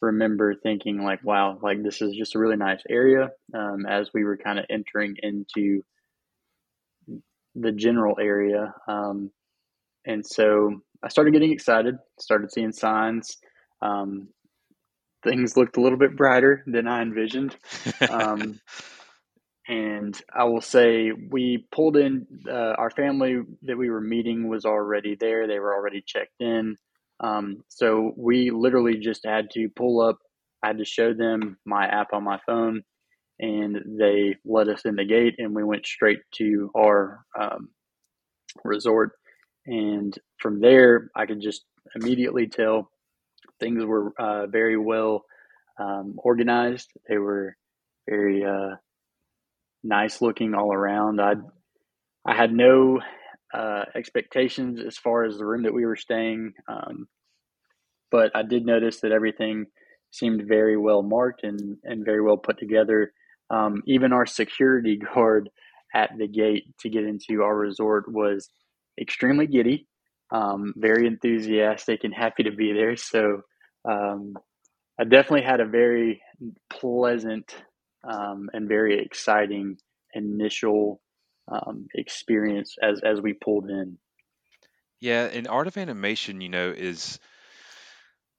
remember 0.01 0.55
thinking 0.55 1.03
like, 1.03 1.23
wow, 1.23 1.59
like 1.61 1.81
this 1.81 2.01
is 2.01 2.15
just 2.15 2.35
a 2.35 2.39
really 2.39 2.57
nice 2.57 2.81
area. 2.89 3.29
Um, 3.53 3.85
as 3.87 4.09
we 4.13 4.25
were 4.25 4.37
kind 4.37 4.59
of 4.59 4.65
entering 4.69 5.15
into 5.23 5.83
the 7.55 7.71
general 7.71 8.17
area, 8.19 8.73
um, 8.87 9.31
and 10.05 10.25
so 10.25 10.81
I 11.03 11.09
started 11.09 11.31
getting 11.31 11.51
excited, 11.51 11.95
started 12.19 12.51
seeing 12.51 12.71
signs. 12.71 13.37
Um, 13.81 14.29
things 15.23 15.57
looked 15.57 15.77
a 15.77 15.81
little 15.81 15.97
bit 15.97 16.15
brighter 16.15 16.63
than 16.67 16.87
I 16.87 17.01
envisioned. 17.01 17.55
And 19.67 20.19
I 20.33 20.45
will 20.45 20.61
say 20.61 21.11
we 21.11 21.67
pulled 21.71 21.97
in, 21.97 22.25
uh, 22.49 22.75
our 22.77 22.89
family 22.91 23.41
that 23.63 23.77
we 23.77 23.89
were 23.89 24.01
meeting 24.01 24.47
was 24.49 24.65
already 24.65 25.15
there. 25.15 25.47
They 25.47 25.59
were 25.59 25.75
already 25.75 26.01
checked 26.05 26.39
in. 26.39 26.77
Um, 27.19 27.63
so 27.67 28.13
we 28.15 28.51
literally 28.51 28.97
just 28.99 29.25
had 29.25 29.49
to 29.51 29.69
pull 29.75 30.01
up. 30.01 30.19
I 30.63 30.67
had 30.67 30.77
to 30.77 30.85
show 30.85 31.13
them 31.13 31.57
my 31.65 31.85
app 31.87 32.13
on 32.13 32.23
my 32.23 32.39
phone 32.45 32.83
and 33.39 33.77
they 33.99 34.35
let 34.45 34.67
us 34.69 34.85
in 34.85 34.95
the 34.95 35.05
gate 35.05 35.35
and 35.37 35.53
we 35.55 35.63
went 35.63 35.85
straight 35.85 36.19
to 36.35 36.71
our 36.75 37.25
um, 37.39 37.69
resort 38.63 39.11
and 39.67 40.17
from 40.39 40.61
there, 40.61 41.11
I 41.15 41.25
could 41.25 41.41
just 41.41 41.65
immediately 41.95 42.47
tell 42.47 42.89
things 43.59 43.83
were 43.83 44.13
uh, 44.17 44.47
very 44.47 44.77
well 44.77 45.25
um, 45.79 46.15
organized. 46.17 46.89
They 47.07 47.17
were 47.17 47.55
very 48.09 48.45
uh, 48.45 48.75
nice 49.87 50.21
looking 50.21 50.53
all 50.53 50.73
around. 50.73 51.21
I 51.21 51.35
I 52.25 52.35
had 52.35 52.51
no 52.51 52.99
uh, 53.53 53.85
expectations 53.95 54.79
as 54.85 54.97
far 54.97 55.23
as 55.23 55.37
the 55.37 55.45
room 55.45 55.63
that 55.63 55.73
we 55.73 55.85
were 55.85 55.95
staying, 55.95 56.53
um, 56.67 57.07
but 58.11 58.31
I 58.35 58.43
did 58.43 58.65
notice 58.65 58.99
that 58.99 59.13
everything 59.13 59.65
seemed 60.11 60.47
very 60.47 60.77
well 60.77 61.01
marked 61.01 61.43
and, 61.43 61.77
and 61.83 62.05
very 62.05 62.21
well 62.21 62.37
put 62.37 62.59
together. 62.59 63.13
Um, 63.49 63.81
even 63.85 64.11
our 64.11 64.25
security 64.25 64.99
guard 65.13 65.49
at 65.95 66.11
the 66.17 66.27
gate 66.27 66.65
to 66.81 66.89
get 66.89 67.05
into 67.05 67.43
our 67.43 67.55
resort 67.55 68.11
was 68.11 68.49
extremely 68.99 69.47
giddy, 69.47 69.87
um, 70.31 70.73
very 70.75 71.07
enthusiastic, 71.07 72.03
and 72.03 72.13
happy 72.13 72.43
to 72.43 72.51
be 72.51 72.73
there. 72.73 72.97
So 72.97 73.41
um, 73.89 74.33
I 74.99 75.05
definitely 75.05 75.45
had 75.45 75.61
a 75.61 75.65
very 75.65 76.21
pleasant 76.69 77.55
um, 78.07 78.49
and 78.53 78.67
very 78.67 78.99
exciting 78.99 79.77
initial 80.13 81.01
um, 81.51 81.87
experience 81.93 82.75
as 82.81 83.01
as 83.01 83.21
we 83.21 83.33
pulled 83.33 83.69
in. 83.69 83.97
Yeah, 84.99 85.25
and 85.25 85.47
art 85.47 85.67
of 85.67 85.77
animation, 85.77 86.41
you 86.41 86.49
know, 86.49 86.73
is 86.75 87.19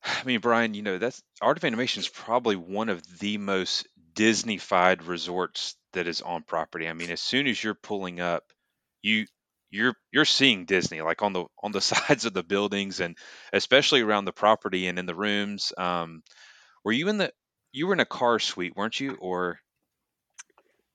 I 0.04 0.24
mean, 0.24 0.40
Bryan, 0.40 0.74
you 0.74 0.82
know, 0.82 0.98
that's 0.98 1.22
Art 1.40 1.56
of 1.56 1.64
Animation 1.64 2.00
is 2.00 2.08
probably 2.08 2.56
one 2.56 2.88
of 2.88 3.02
the 3.18 3.38
most 3.38 3.86
Disneyfied 4.14 5.06
resorts 5.06 5.76
that 5.92 6.06
is 6.06 6.22
on 6.22 6.42
property. 6.42 6.88
I 6.88 6.92
mean, 6.92 7.10
as 7.10 7.20
soon 7.20 7.46
as 7.46 7.62
you're 7.62 7.74
pulling 7.74 8.20
up, 8.20 8.44
you 9.02 9.26
you're 9.70 9.94
you're 10.12 10.24
seeing 10.24 10.64
Disney 10.64 11.02
like 11.02 11.22
on 11.22 11.32
the 11.32 11.44
on 11.62 11.72
the 11.72 11.80
sides 11.80 12.24
of 12.24 12.32
the 12.32 12.42
buildings 12.42 13.00
and 13.00 13.16
especially 13.52 14.00
around 14.00 14.24
the 14.24 14.32
property 14.32 14.86
and 14.86 14.98
in 14.98 15.06
the 15.06 15.14
rooms. 15.14 15.72
Um, 15.76 16.22
were 16.84 16.92
you 16.92 17.08
in 17.08 17.18
the 17.18 17.32
you 17.78 17.86
were 17.86 17.92
in 17.92 18.00
a 18.00 18.04
car 18.04 18.40
suite, 18.40 18.76
weren't 18.76 18.98
you? 18.98 19.14
Or 19.20 19.60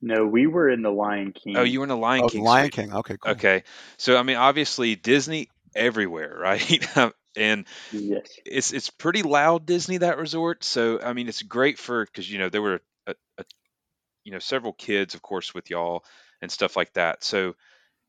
no, 0.01 0.27
we 0.27 0.47
were 0.47 0.69
in 0.69 0.81
the 0.81 0.91
Lion 0.91 1.31
King. 1.31 1.57
Oh, 1.57 1.63
you 1.63 1.79
were 1.79 1.85
in 1.85 1.89
the 1.89 1.97
Lion 1.97 2.25
oh, 2.25 2.29
King. 2.29 2.43
Lion 2.43 2.65
suite. 2.65 2.73
King. 2.73 2.93
Okay, 2.93 3.17
cool. 3.17 3.31
Okay, 3.31 3.63
so 3.97 4.17
I 4.17 4.23
mean, 4.23 4.35
obviously 4.35 4.95
Disney 4.95 5.49
everywhere, 5.73 6.37
right? 6.39 6.85
and 7.37 7.65
yes, 7.91 8.27
it's 8.45 8.73
it's 8.73 8.89
pretty 8.89 9.23
loud 9.23 9.65
Disney 9.65 9.97
that 9.97 10.17
resort. 10.17 10.63
So 10.63 10.99
I 11.01 11.13
mean, 11.13 11.29
it's 11.29 11.41
great 11.41 11.79
for 11.79 12.05
because 12.05 12.29
you 12.29 12.37
know 12.37 12.49
there 12.49 12.61
were 12.61 12.81
a, 13.07 13.15
a, 13.37 13.45
you 14.25 14.33
know 14.33 14.39
several 14.39 14.73
kids, 14.73 15.15
of 15.15 15.21
course, 15.21 15.53
with 15.53 15.69
y'all 15.69 16.03
and 16.41 16.51
stuff 16.51 16.75
like 16.75 16.91
that. 16.93 17.23
So 17.23 17.55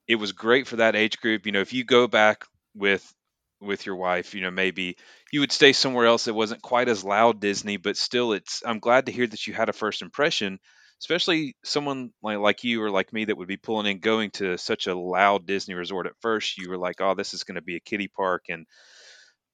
it 0.09 0.16
was 0.16 0.33
great 0.33 0.66
for 0.66 0.76
that 0.76 0.97
age 0.97 1.21
group. 1.21 1.47
You 1.47 1.52
know, 1.52 1.61
if 1.61 1.73
you 1.73 1.85
go 1.85 2.09
back 2.09 2.45
with 2.75 3.14
with 3.61 3.87
your 3.87 3.97
wife, 3.97 4.35
you 4.35 4.43
know, 4.43 4.51
maybe 4.51 4.97
you 5.33 5.41
would 5.41 5.53
stay 5.53 5.73
somewhere 5.73 6.07
else 6.07 6.25
that 6.25 6.35
wasn't 6.35 6.63
quite 6.63 6.89
as 6.89 7.05
loud 7.05 7.41
Disney, 7.41 7.77
but 7.77 7.97
still 7.97 8.33
it's 8.33 8.63
I'm 8.65 8.79
glad 8.79 9.07
to 9.07 9.13
hear 9.13 9.27
that 9.27 9.47
you 9.47 9.55
had 9.55 9.69
a 9.69 9.73
first 9.73 10.03
impression, 10.03 10.59
especially 11.01 11.57
someone 11.65 12.11
like 12.23 12.39
like 12.39 12.65
you 12.65 12.83
or 12.83 12.91
like 12.91 13.13
me 13.13 13.25
that 13.27 13.37
would 13.37 13.49
be 13.49 13.57
pulling 13.57 13.87
in 13.87 14.01
going 14.01 14.31
to 14.33 14.59
such 14.59 14.87
a 14.87 14.95
loud 14.95 15.47
Disney 15.47 15.75
resort 15.75 16.07
at 16.07 16.21
first, 16.21 16.59
you 16.59 16.69
were 16.71 16.79
like, 16.79 17.01
"Oh, 17.01 17.15
this 17.15 17.35
is 17.35 17.45
going 17.45 17.57
to 17.57 17.63
be 17.63 17.77
a 17.77 17.81
kiddie 17.81 18.09
park." 18.09 18.45
And 18.49 18.67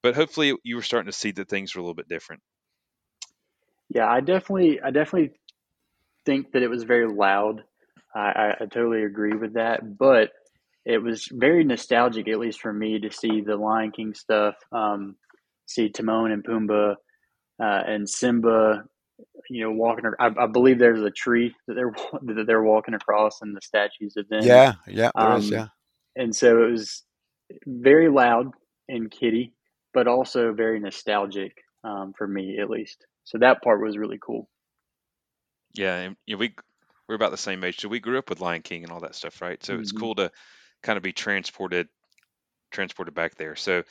but 0.03 0.15
hopefully 0.15 0.55
you 0.65 0.77
were 0.77 0.83
starting 0.83 1.11
to 1.11 1.17
see 1.17 1.33
that 1.33 1.49
things 1.49 1.75
were 1.75 1.81
a 1.81 1.83
little 1.83 1.95
bit 1.95 2.09
different. 2.09 2.43
Yeah, 3.89 4.09
I 4.09 4.21
definitely 4.21 4.81
I 4.81 4.91
definitely 4.91 5.33
think 6.25 6.53
that 6.53 6.63
it 6.63 6.71
was 6.71 6.85
very 6.85 7.09
loud. 7.09 7.65
I, 8.15 8.21
I, 8.21 8.51
I 8.61 8.67
totally 8.67 9.05
agree 9.05 9.35
with 9.35 9.55
that, 9.55 9.99
but 9.99 10.31
it 10.85 10.99
was 11.03 11.29
very 11.33 11.65
nostalgic, 11.65 12.29
at 12.29 12.39
least 12.39 12.61
for 12.61 12.73
me, 12.73 13.01
to 13.01 13.11
see 13.13 13.43
the 13.43 13.57
Lion 13.57 13.93
King 13.93 14.15
stuff, 14.15 14.57
um, 14.73 15.17
see 15.67 15.91
Timon 15.91 16.33
and 16.33 16.45
Pumbaa 16.45 16.97
uh, 17.63 17.83
and 17.87 18.09
Simba, 18.09 18.85
you 19.51 19.65
know, 19.65 19.73
walking. 19.73 20.07
I, 20.21 20.31
I 20.39 20.47
believe 20.47 20.79
there's 20.79 21.03
a 21.03 21.11
tree 21.11 21.55
that 21.69 21.75
they're 21.75 21.93
that 22.37 22.47
they're 22.47 22.63
walking 22.63 22.95
across, 22.95 23.43
and 23.43 23.57
the 23.57 23.61
statues 23.63 24.17
of 24.17 24.29
them. 24.29 24.57
Yeah, 24.57 24.75
yeah, 24.87 25.11
there 25.19 25.33
Um, 25.33 25.37
is, 25.37 25.53
yeah. 25.53 25.69
and 26.17 26.35
so 26.35 26.65
it 26.65 26.73
was 26.73 27.05
very 27.67 28.11
loud 28.11 28.53
and 28.89 29.11
kitty, 29.11 29.55
but 29.95 30.09
also 30.09 30.53
very 30.53 30.81
nostalgic 30.81 31.57
um, 31.85 32.15
for 32.19 32.27
me 32.29 32.59
at 32.61 32.71
least. 32.71 33.07
So 33.25 33.39
that 33.39 33.63
part 33.63 33.83
was 33.83 33.99
really 33.99 34.19
cool. 34.25 34.49
Yeah, 35.75 35.97
and 35.97 36.17
you 36.27 36.37
know, 36.37 36.41
we 36.41 36.55
we're 37.09 37.15
about 37.17 37.31
the 37.33 37.37
same 37.39 37.65
age, 37.65 37.81
so 37.81 37.89
we 37.89 38.01
grew 38.01 38.19
up 38.19 38.31
with 38.31 38.41
Lion 38.41 38.63
King 38.63 38.85
and 38.85 38.93
all 38.93 39.01
that 39.01 39.15
stuff, 39.15 39.41
right? 39.43 39.63
So 39.65 39.75
it's 39.77 39.93
Mhm. 39.93 39.93
cool 39.93 40.15
to 40.17 40.31
kind 40.83 40.97
of 40.97 41.03
be 41.03 41.13
transported 41.13 41.89
transported 42.71 43.15
back 43.15 43.35
there. 43.37 43.57
So, 43.57 43.83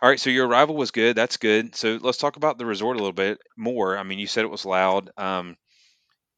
all 0.00 0.08
right, 0.08 0.20
so 0.20 0.30
your 0.30 0.46
arrival 0.46 0.76
was 0.76 0.90
good. 0.90 1.16
That's 1.16 1.36
good. 1.36 1.74
So 1.74 1.98
let's 2.00 2.18
talk 2.18 2.36
about 2.36 2.58
the 2.58 2.66
resort 2.66 2.96
a 2.96 3.00
little 3.00 3.12
bit 3.12 3.38
more. 3.56 3.96
I 3.96 4.02
mean, 4.02 4.18
you 4.18 4.26
said 4.26 4.44
it 4.44 4.50
was 4.50 4.64
loud. 4.64 5.10
Um, 5.16 5.56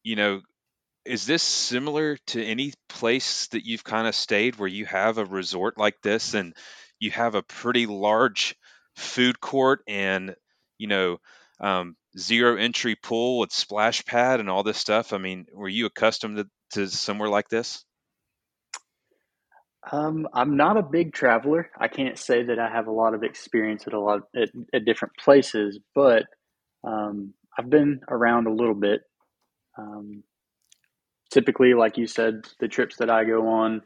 you 0.03 0.17
know, 0.17 0.41
is 1.05 1.27
this 1.27 1.43
similar 1.43 2.17
to 2.29 2.45
any 2.45 2.73
place 2.89 3.49
that 3.49 3.67
you've 3.67 3.85
kind 3.85 4.07
of 4.07 4.15
stayed 4.15 4.57
where 4.57 4.69
you 4.69 4.87
have 4.87 5.19
a 5.19 5.25
resort 5.25 5.79
like 5.79 6.01
this 6.03 6.35
and 6.35 6.55
you 6.99 7.11
have 7.11 7.35
a 7.35 7.43
pretty 7.43 7.87
large 7.87 8.57
food 8.97 9.41
court 9.41 9.83
and 9.89 10.35
you 10.79 10.87
know 10.87 11.19
um, 11.61 11.97
zero 12.19 12.57
entry 12.57 12.97
pool 12.97 13.39
with 13.39 13.53
splash 13.53 14.05
pad 14.05 14.41
and 14.41 14.51
all 14.51 14.63
this 14.63 14.79
stuff? 14.79 15.13
I 15.13 15.19
mean, 15.19 15.47
were 15.55 15.69
you 15.69 15.87
accustomed 15.87 16.37
to, 16.39 16.49
to 16.73 16.89
somewhere 16.89 17.29
like 17.29 17.49
this? 17.49 17.85
Um, 19.91 20.29
I'm 20.35 20.57
not 20.57 20.77
a 20.77 20.83
big 20.83 21.13
traveler. 21.15 21.71
I 21.79 21.89
can't 21.89 22.19
say 22.19 22.43
that 22.45 22.59
I 22.59 22.69
have 22.69 22.87
a 22.87 22.93
lot 22.93 23.15
of 23.15 23.23
experience 23.23 23.87
at 23.87 23.95
a 23.95 24.01
lot 24.01 24.23
at, 24.37 24.51
at 24.75 24.85
different 24.85 25.15
places, 25.19 25.79
but 25.95 26.25
um, 26.85 27.33
I've 27.59 27.71
been 27.71 28.01
around 28.09 28.47
a 28.47 28.53
little 28.53 28.75
bit. 28.75 29.03
Um, 29.79 30.23
typically, 31.33 31.75
like 31.75 31.97
you 31.97 32.07
said, 32.07 32.47
the 32.61 32.69
trips 32.69 32.97
that 32.97 33.11
I 33.11 33.25
go 33.25 33.49
on 33.49 33.83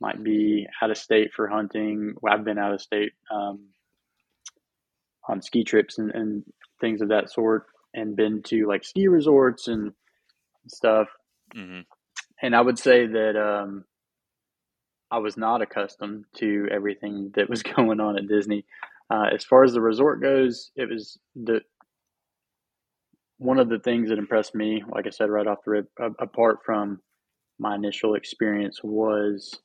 might 0.00 0.22
be 0.22 0.66
out 0.82 0.90
of 0.90 0.96
state 0.96 1.32
for 1.34 1.48
hunting. 1.48 2.14
Well, 2.20 2.32
I've 2.32 2.44
been 2.44 2.58
out 2.58 2.72
of 2.72 2.80
state 2.80 3.12
um, 3.30 3.68
on 5.28 5.42
ski 5.42 5.64
trips 5.64 5.98
and, 5.98 6.10
and 6.10 6.42
things 6.80 7.00
of 7.02 7.08
that 7.08 7.30
sort, 7.30 7.66
and 7.92 8.16
been 8.16 8.42
to 8.44 8.66
like 8.66 8.84
ski 8.84 9.08
resorts 9.08 9.68
and 9.68 9.92
stuff. 10.68 11.08
hmm 11.54 11.80
And 12.42 12.56
I 12.56 12.60
would 12.60 12.78
say 12.78 13.06
that 13.06 13.36
um, 13.36 13.84
I 15.14 15.18
was 15.18 15.36
not 15.36 15.62
accustomed 15.62 16.24
to 16.38 16.66
everything 16.72 17.30
that 17.36 17.48
was 17.48 17.62
going 17.76 18.00
on 18.00 18.18
at 18.18 18.26
Disney. 18.26 18.64
Uh, 19.08 19.26
as 19.32 19.44
far 19.44 19.62
as 19.62 19.72
the 19.72 19.80
resort 19.80 20.20
goes, 20.20 20.72
it 20.74 20.88
was 20.90 21.18
the 21.36 21.60
one 23.38 23.60
of 23.60 23.68
the 23.68 23.78
things 23.78 24.08
that 24.08 24.18
impressed 24.18 24.54
me. 24.56 24.82
Like 24.88 25.06
I 25.06 25.10
said 25.10 25.30
right 25.30 25.46
off 25.46 25.58
the 25.64 25.70
rip, 25.70 25.86
apart 26.18 26.58
from 26.66 27.00
my 27.60 27.76
initial 27.76 28.14
experience, 28.16 28.80
was 28.82 29.60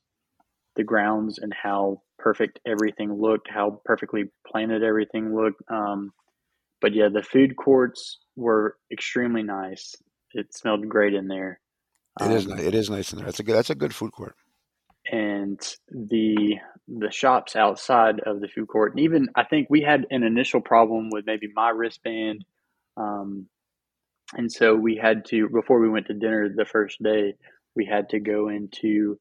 the 0.76 0.84
grounds 0.84 1.40
and 1.40 1.52
how 1.54 2.02
perfect 2.20 2.60
everything 2.68 3.12
looked, 3.12 3.50
how 3.50 3.82
perfectly 3.86 4.26
planted 4.46 4.84
everything 4.84 5.36
looked. 5.36 5.62
Um, 5.72 6.12
but 6.80 6.94
yeah, 6.94 7.10
the 7.12 7.24
food 7.24 7.56
courts 7.56 8.20
were 8.36 8.78
extremely 8.92 9.42
nice. 9.42 9.96
It 10.34 10.54
smelled 10.54 10.88
great 10.88 11.16
in 11.16 11.28
there. 11.28 11.60
It 12.22 12.32
is 12.32 12.46
Um, 12.46 12.58
ni- 12.58 12.66
it 12.66 12.76
is 12.76 12.90
nice 12.90 13.14
in 13.14 13.18
there. 13.18 13.26
That's 13.26 13.40
a 13.40 13.44
good 13.44 13.56
that's 13.56 13.72
a 13.72 13.76
good 13.76 13.96
food 13.96 14.12
court. 14.12 14.36
And 15.12 15.60
the 15.90 16.56
the 16.88 17.12
shops 17.12 17.56
outside 17.56 18.20
of 18.26 18.42
the 18.42 18.48
food 18.48 18.68
court. 18.68 18.94
And 18.94 19.02
even 19.02 19.30
i 19.36 19.44
think 19.44 19.68
we 19.70 19.82
had 19.82 20.08
an 20.10 20.24
initial 20.24 20.62
problem 20.62 21.10
with 21.12 21.26
maybe 21.26 21.48
my 21.54 21.70
wristband 21.70 22.46
um, 22.98 23.48
and 24.34 24.52
so 24.52 24.76
we 24.76 24.96
had 24.96 25.26
to 25.26 25.50
before 25.50 25.80
we 25.80 25.90
went 25.90 26.08
to 26.08 26.14
dinner 26.14 26.50
the 26.50 26.66
first 26.66 27.02
day 27.02 27.34
we 27.76 27.86
had 27.86 28.10
to 28.10 28.20
go 28.20 28.50
into 28.50 29.20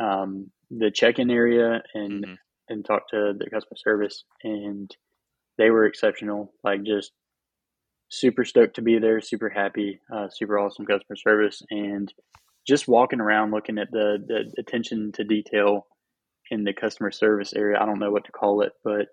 um, 0.00 0.50
the 0.70 0.90
check-in 0.90 1.30
area 1.30 1.82
and 1.94 2.24
hmm 2.24 2.34
and 2.68 2.84
talk 2.84 3.08
to 3.10 3.34
the 3.38 3.50
customer 3.50 3.76
service 3.76 4.24
and 4.42 4.96
they 5.58 5.70
were 5.70 5.84
exceptional 5.84 6.52
like 6.62 6.82
just 6.82 7.12
super 8.08 8.44
stoked 8.44 8.76
to 8.76 8.82
be 8.82 8.98
there 8.98 9.20
super 9.20 9.50
happy 9.50 10.00
uh, 10.10 10.28
super 10.30 10.58
awesome 10.58 10.86
customer 10.86 11.16
service 11.16 11.62
and 11.70 12.12
just 12.66 12.88
walking 12.88 13.20
around 13.20 13.50
looking 13.50 13.78
at 13.78 13.90
the, 13.90 14.18
the 14.26 14.60
attention 14.60 15.12
to 15.12 15.24
detail 15.24 15.86
in 16.50 16.64
the 16.64 16.72
customer 16.72 17.10
service 17.10 17.52
area 17.54 17.78
i 17.80 17.86
don't 17.86 17.98
know 17.98 18.10
what 18.10 18.24
to 18.24 18.32
call 18.32 18.62
it 18.62 18.72
but 18.82 19.08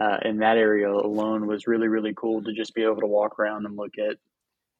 uh, 0.00 0.18
in 0.24 0.38
that 0.38 0.56
area 0.56 0.88
alone 0.88 1.46
was 1.46 1.66
really 1.66 1.88
really 1.88 2.14
cool 2.16 2.42
to 2.42 2.52
just 2.52 2.74
be 2.74 2.82
able 2.82 3.00
to 3.00 3.06
walk 3.06 3.38
around 3.38 3.66
and 3.66 3.76
look 3.76 3.98
at 3.98 4.16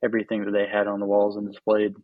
everything 0.05 0.45
that 0.45 0.53
they 0.53 0.67
had 0.67 0.87
on 0.87 1.01
the 1.01 1.07
walls 1.07 1.37
and 1.37 1.51
displayed 1.51 1.95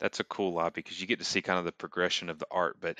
That's 0.00 0.20
a 0.20 0.24
cool 0.24 0.52
lot 0.52 0.74
because 0.74 1.00
you 1.00 1.06
get 1.06 1.18
to 1.18 1.24
see 1.24 1.42
kind 1.42 1.58
of 1.58 1.64
the 1.64 1.72
progression 1.72 2.30
of 2.30 2.38
the 2.38 2.46
art. 2.50 2.76
But 2.80 2.98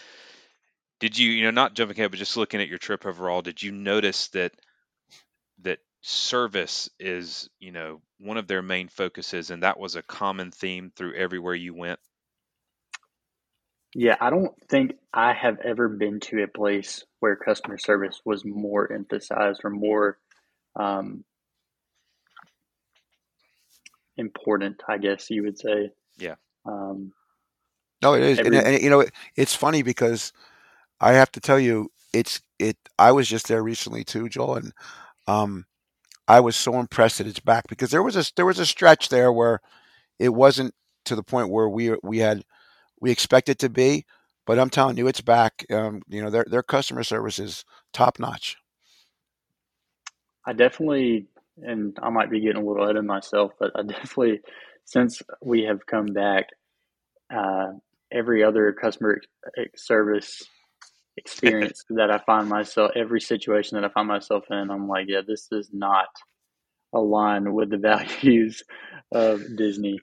did 1.00 1.18
you, 1.18 1.30
you 1.30 1.44
know, 1.44 1.50
not 1.50 1.74
jumping 1.74 1.98
ahead, 1.98 2.10
but 2.10 2.18
just 2.18 2.36
looking 2.36 2.60
at 2.60 2.68
your 2.68 2.78
trip 2.78 3.04
overall, 3.04 3.42
did 3.42 3.62
you 3.62 3.72
notice 3.72 4.28
that 4.28 4.52
that 5.62 5.78
service 6.04 6.90
is, 7.00 7.50
you 7.60 7.72
know, 7.72 8.02
one 8.20 8.38
of 8.38 8.48
their 8.48 8.62
main 8.62 8.88
focuses, 8.88 9.50
and 9.50 9.64
that 9.64 9.80
was 9.80 9.96
a 9.96 10.02
common 10.04 10.52
theme 10.52 10.92
through 10.96 11.14
everywhere 11.16 11.56
you 11.56 11.74
went? 11.74 12.00
yeah 13.94 14.16
i 14.20 14.30
don't 14.30 14.52
think 14.70 14.92
i 15.14 15.32
have 15.32 15.58
ever 15.64 15.88
been 15.88 16.20
to 16.20 16.42
a 16.42 16.48
place 16.48 17.04
where 17.20 17.36
customer 17.36 17.78
service 17.78 18.20
was 18.24 18.44
more 18.44 18.92
emphasized 18.92 19.62
or 19.64 19.70
more 19.70 20.18
um, 20.78 21.24
important 24.18 24.82
i 24.88 24.98
guess 24.98 25.30
you 25.30 25.42
would 25.44 25.58
say 25.58 25.90
Yeah. 26.18 26.36
um, 26.66 27.12
No, 28.02 28.14
it 28.14 28.22
is, 28.22 28.40
and, 28.40 28.54
and 28.54 28.82
you 28.82 28.90
know 28.90 29.00
it, 29.00 29.12
it's 29.36 29.54
funny 29.54 29.82
because 29.82 30.32
I 31.00 31.14
have 31.14 31.32
to 31.34 31.40
tell 31.40 31.60
you, 31.60 31.90
it's 32.14 32.42
it. 32.60 32.78
I 32.98 33.12
was 33.12 33.28
just 33.28 33.48
there 33.48 33.62
recently 33.64 34.04
too, 34.04 34.28
Joel, 34.30 34.56
and 34.56 34.74
um, 35.28 35.66
I 36.28 36.40
was 36.40 36.56
so 36.56 36.78
impressed 36.80 37.18
that 37.18 37.26
it's 37.26 37.40
back 37.40 37.64
because 37.68 37.90
there 37.90 38.02
was 38.02 38.16
a 38.16 38.24
there 38.36 38.46
was 38.46 38.58
a 38.58 38.66
stretch 38.66 39.08
there 39.08 39.32
where 39.32 39.60
it 40.18 40.30
wasn't 40.30 40.74
to 41.06 41.16
the 41.16 41.22
point 41.22 41.50
where 41.50 41.68
we 41.68 41.94
we 42.02 42.18
had 42.18 42.42
we 43.00 43.10
expect 43.10 43.48
it 43.48 43.58
to 43.60 43.68
be, 43.68 44.06
but 44.46 44.58
I'm 44.58 44.70
telling 44.70 44.96
you, 44.96 45.06
it's 45.06 45.20
back. 45.20 45.66
Um, 45.70 46.02
you 46.08 46.22
know, 46.22 46.30
their 46.30 46.44
their 46.48 46.62
customer 46.62 47.04
service 47.04 47.38
is 47.38 47.64
top 47.92 48.18
notch. 48.18 48.56
I 50.46 50.52
definitely, 50.52 51.26
and 51.62 51.96
I 52.02 52.10
might 52.10 52.30
be 52.30 52.40
getting 52.40 52.62
a 52.62 52.66
little 52.66 52.84
ahead 52.84 52.96
of 52.96 53.04
myself, 53.04 53.52
but 53.58 53.72
I 53.74 53.82
definitely, 53.86 54.40
since 54.84 55.22
we 55.42 55.62
have 55.64 55.86
come 55.86 56.06
back, 56.06 56.46
uh, 57.34 57.72
every 58.12 58.44
other 58.44 58.72
customer 58.72 59.20
service 59.76 60.42
experience 61.16 61.84
that 61.90 62.10
I 62.10 62.18
find 62.18 62.48
myself, 62.48 62.92
every 62.96 63.20
situation 63.20 63.76
that 63.80 63.84
I 63.84 63.92
find 63.92 64.08
myself 64.08 64.44
in, 64.50 64.70
I'm 64.70 64.88
like, 64.88 65.06
yeah, 65.08 65.20
this 65.26 65.46
does 65.46 65.70
not 65.72 66.08
align 66.92 67.52
with 67.52 67.70
the 67.70 67.76
values 67.78 68.62
of 69.12 69.42
Disney. 69.56 70.00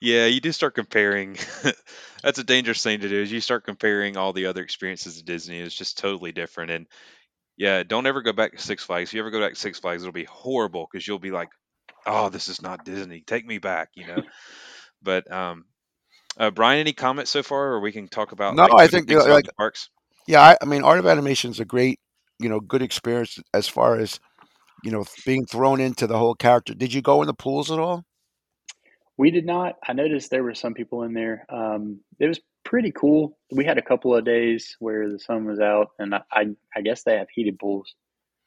Yeah, 0.00 0.26
you 0.26 0.40
do 0.40 0.52
start 0.52 0.74
comparing. 0.74 1.36
That's 2.22 2.38
a 2.38 2.44
dangerous 2.44 2.82
thing 2.82 3.00
to 3.00 3.08
do. 3.08 3.22
Is 3.22 3.32
you 3.32 3.40
start 3.40 3.64
comparing 3.64 4.16
all 4.16 4.32
the 4.32 4.46
other 4.46 4.62
experiences 4.62 5.18
of 5.18 5.24
Disney. 5.24 5.60
It's 5.60 5.74
just 5.74 5.98
totally 5.98 6.32
different. 6.32 6.70
And 6.70 6.86
yeah, 7.56 7.82
don't 7.82 8.06
ever 8.06 8.22
go 8.22 8.32
back 8.32 8.52
to 8.52 8.58
Six 8.58 8.84
Flags. 8.84 9.10
If 9.10 9.14
you 9.14 9.20
ever 9.20 9.30
go 9.30 9.40
back 9.40 9.54
to 9.54 9.60
Six 9.60 9.78
Flags, 9.78 10.02
it'll 10.02 10.12
be 10.12 10.24
horrible 10.24 10.88
because 10.90 11.06
you'll 11.06 11.18
be 11.18 11.30
like, 11.30 11.50
"Oh, 12.06 12.28
this 12.28 12.48
is 12.48 12.62
not 12.62 12.84
Disney. 12.84 13.22
Take 13.26 13.46
me 13.46 13.58
back," 13.58 13.90
you 13.94 14.06
know. 14.06 14.22
But 15.04 15.30
um, 15.32 15.64
uh, 16.38 16.50
Bryan, 16.50 16.80
any 16.80 16.92
comments 16.92 17.30
so 17.30 17.42
far, 17.42 17.72
or 17.72 17.80
we 17.80 17.92
can 17.92 18.08
talk 18.08 18.32
about 18.32 18.54
No, 18.54 18.64
like 18.64 18.72
I 18.74 18.86
think 18.86 19.08
things 19.08 19.24
uh, 19.24 19.30
like 19.30 19.46
parks? 19.56 19.88
yeah, 20.26 20.40
I, 20.40 20.56
I 20.60 20.64
mean, 20.64 20.82
Art 20.82 20.98
of 20.98 21.06
Animation 21.06 21.50
is 21.50 21.60
a 21.60 21.64
great, 21.64 22.00
you 22.38 22.48
know, 22.48 22.60
good 22.60 22.82
experience 22.82 23.38
as 23.54 23.68
far 23.68 23.96
as 23.98 24.20
you 24.84 24.90
know 24.90 25.04
being 25.26 25.46
thrown 25.46 25.80
into 25.80 26.06
the 26.06 26.18
whole 26.18 26.34
character. 26.34 26.74
Did 26.74 26.92
you 26.92 27.02
go 27.02 27.22
in 27.22 27.26
the 27.26 27.34
pools 27.34 27.70
at 27.70 27.78
all? 27.78 28.04
We 29.16 29.30
did 29.30 29.44
not. 29.44 29.76
I 29.86 29.92
noticed 29.92 30.30
there 30.30 30.42
were 30.42 30.54
some 30.54 30.74
people 30.74 31.02
in 31.02 31.12
there. 31.12 31.44
Um, 31.48 32.00
it 32.18 32.26
was 32.26 32.40
pretty 32.64 32.90
cool. 32.92 33.38
We 33.50 33.64
had 33.64 33.78
a 33.78 33.82
couple 33.82 34.16
of 34.16 34.24
days 34.24 34.76
where 34.78 35.10
the 35.10 35.18
sun 35.18 35.44
was 35.44 35.60
out, 35.60 35.90
and 35.98 36.14
I, 36.14 36.22
I, 36.32 36.46
I 36.74 36.80
guess 36.80 37.02
they 37.02 37.18
have 37.18 37.28
heated 37.30 37.58
pools. 37.58 37.94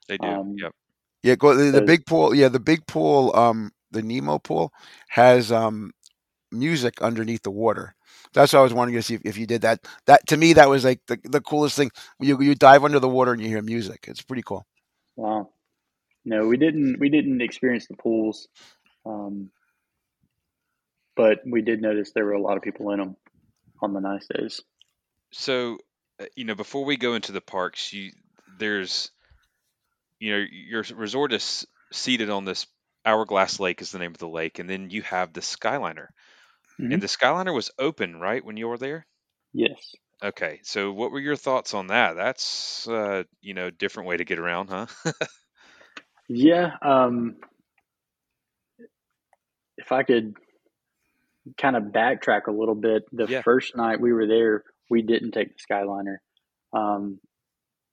They 0.08 0.18
do. 0.18 0.28
Um, 0.28 0.56
Yep. 0.58 0.72
Yeah, 1.24 1.36
go 1.36 1.56
the, 1.56 1.72
the 1.72 1.82
big 1.82 2.06
pool. 2.06 2.36
Yeah, 2.36 2.50
the 2.50 2.60
big 2.60 2.86
pool. 2.86 3.36
Um, 3.36 3.72
the 3.92 4.04
Nemo 4.04 4.38
pool 4.38 4.72
has 5.08 5.52
um 5.52 5.92
music 6.56 7.02
underneath 7.02 7.44
the 7.44 7.52
water. 7.52 7.96
That's 8.34 8.54
what 8.54 8.60
I 8.60 8.64
was 8.64 8.74
wondering 8.74 9.00
to 9.00 9.04
see 9.04 9.16
if, 9.16 9.22
if 9.24 9.38
you 9.38 9.48
did 9.48 9.62
that. 9.62 9.80
That 10.08 10.28
to 10.28 10.38
me, 10.38 10.54
that 10.54 10.70
was 10.70 10.84
like 10.84 11.02
the, 11.08 11.20
the 11.24 11.42
coolest 11.42 11.76
thing. 11.76 11.92
You 12.20 12.42
you 12.42 12.56
dive 12.56 12.84
under 12.84 13.00
the 13.00 13.10
water 13.10 13.34
and 13.34 13.42
you 13.42 13.48
hear 13.48 13.62
music. 13.62 14.06
It's 14.08 14.22
pretty 14.22 14.44
cool. 14.44 14.66
wow. 15.16 15.50
No, 16.26 16.48
we 16.48 16.58
didn't. 16.58 17.00
We 17.00 17.10
didn't 17.10 17.42
experience 17.42 17.88
the 17.88 17.96
pools, 17.96 18.48
um, 19.06 19.52
but 21.16 21.40
we 21.46 21.62
did 21.62 21.82
notice 21.82 22.12
there 22.12 22.26
were 22.26 22.34
a 22.34 22.42
lot 22.42 22.58
of 22.58 22.64
people 22.64 22.90
in 22.92 23.00
them 23.00 23.16
on 23.82 23.94
the 23.94 24.02
nice 24.02 24.28
days. 24.28 24.62
So, 25.32 25.78
uh, 26.20 26.26
you 26.36 26.46
know, 26.46 26.56
before 26.56 26.84
we 26.84 26.98
go 26.98 27.14
into 27.14 27.32
the 27.32 27.42
parks, 27.42 27.94
you 27.94 28.12
there's, 28.58 29.12
you 30.20 30.32
know, 30.32 30.46
your 30.50 30.84
resort 30.96 31.32
is 31.32 31.68
seated 31.92 32.32
on 32.32 32.46
this 32.46 32.66
Hourglass 33.06 33.60
Lake 33.60 33.82
is 33.82 33.92
the 33.92 34.00
name 34.00 34.12
of 34.12 34.18
the 34.18 34.28
lake, 34.28 34.58
and 34.58 34.70
then 34.70 34.90
you 34.90 35.04
have 35.04 35.32
the 35.32 35.42
Skyliner. 35.42 36.08
Mhm. 36.80 36.92
And 36.92 37.02
the 37.02 37.08
Skyliner 37.08 37.54
was 37.54 37.72
open, 37.80 38.18
right, 38.20 38.44
when 38.44 38.58
you 38.58 38.68
were 38.68 38.78
there? 38.78 39.08
Yes. 39.54 39.96
Okay, 40.24 40.60
so 40.64 40.92
what 40.94 41.12
were 41.12 41.20
your 41.20 41.36
thoughts 41.36 41.74
on 41.74 41.88
that? 41.88 42.16
That's 42.16 42.88
uh, 42.88 43.24
you 43.42 43.54
know, 43.54 43.70
different 43.70 44.08
way 44.10 44.18
to 44.18 44.26
get 44.26 44.40
around, 44.40 44.70
huh? 44.70 44.88
Yeah. 46.30 46.72
Um, 46.82 47.38
if 49.78 49.92
I 49.92 50.04
could 50.04 50.36
kind 51.58 51.76
of 51.76 51.84
backtrack 51.86 52.48
a 52.48 52.52
little 52.52 52.76
bit, 52.76 53.04
the 53.12 53.28
Yeah. 53.28 53.44
first 53.44 53.76
night 53.76 54.02
we 54.02 54.14
were 54.14 54.28
there, 54.28 54.64
we 54.90 55.02
didn't 55.02 55.32
take 55.32 55.50
the 55.50 55.74
Skyliner. 55.74 56.18
Um, 56.74 57.20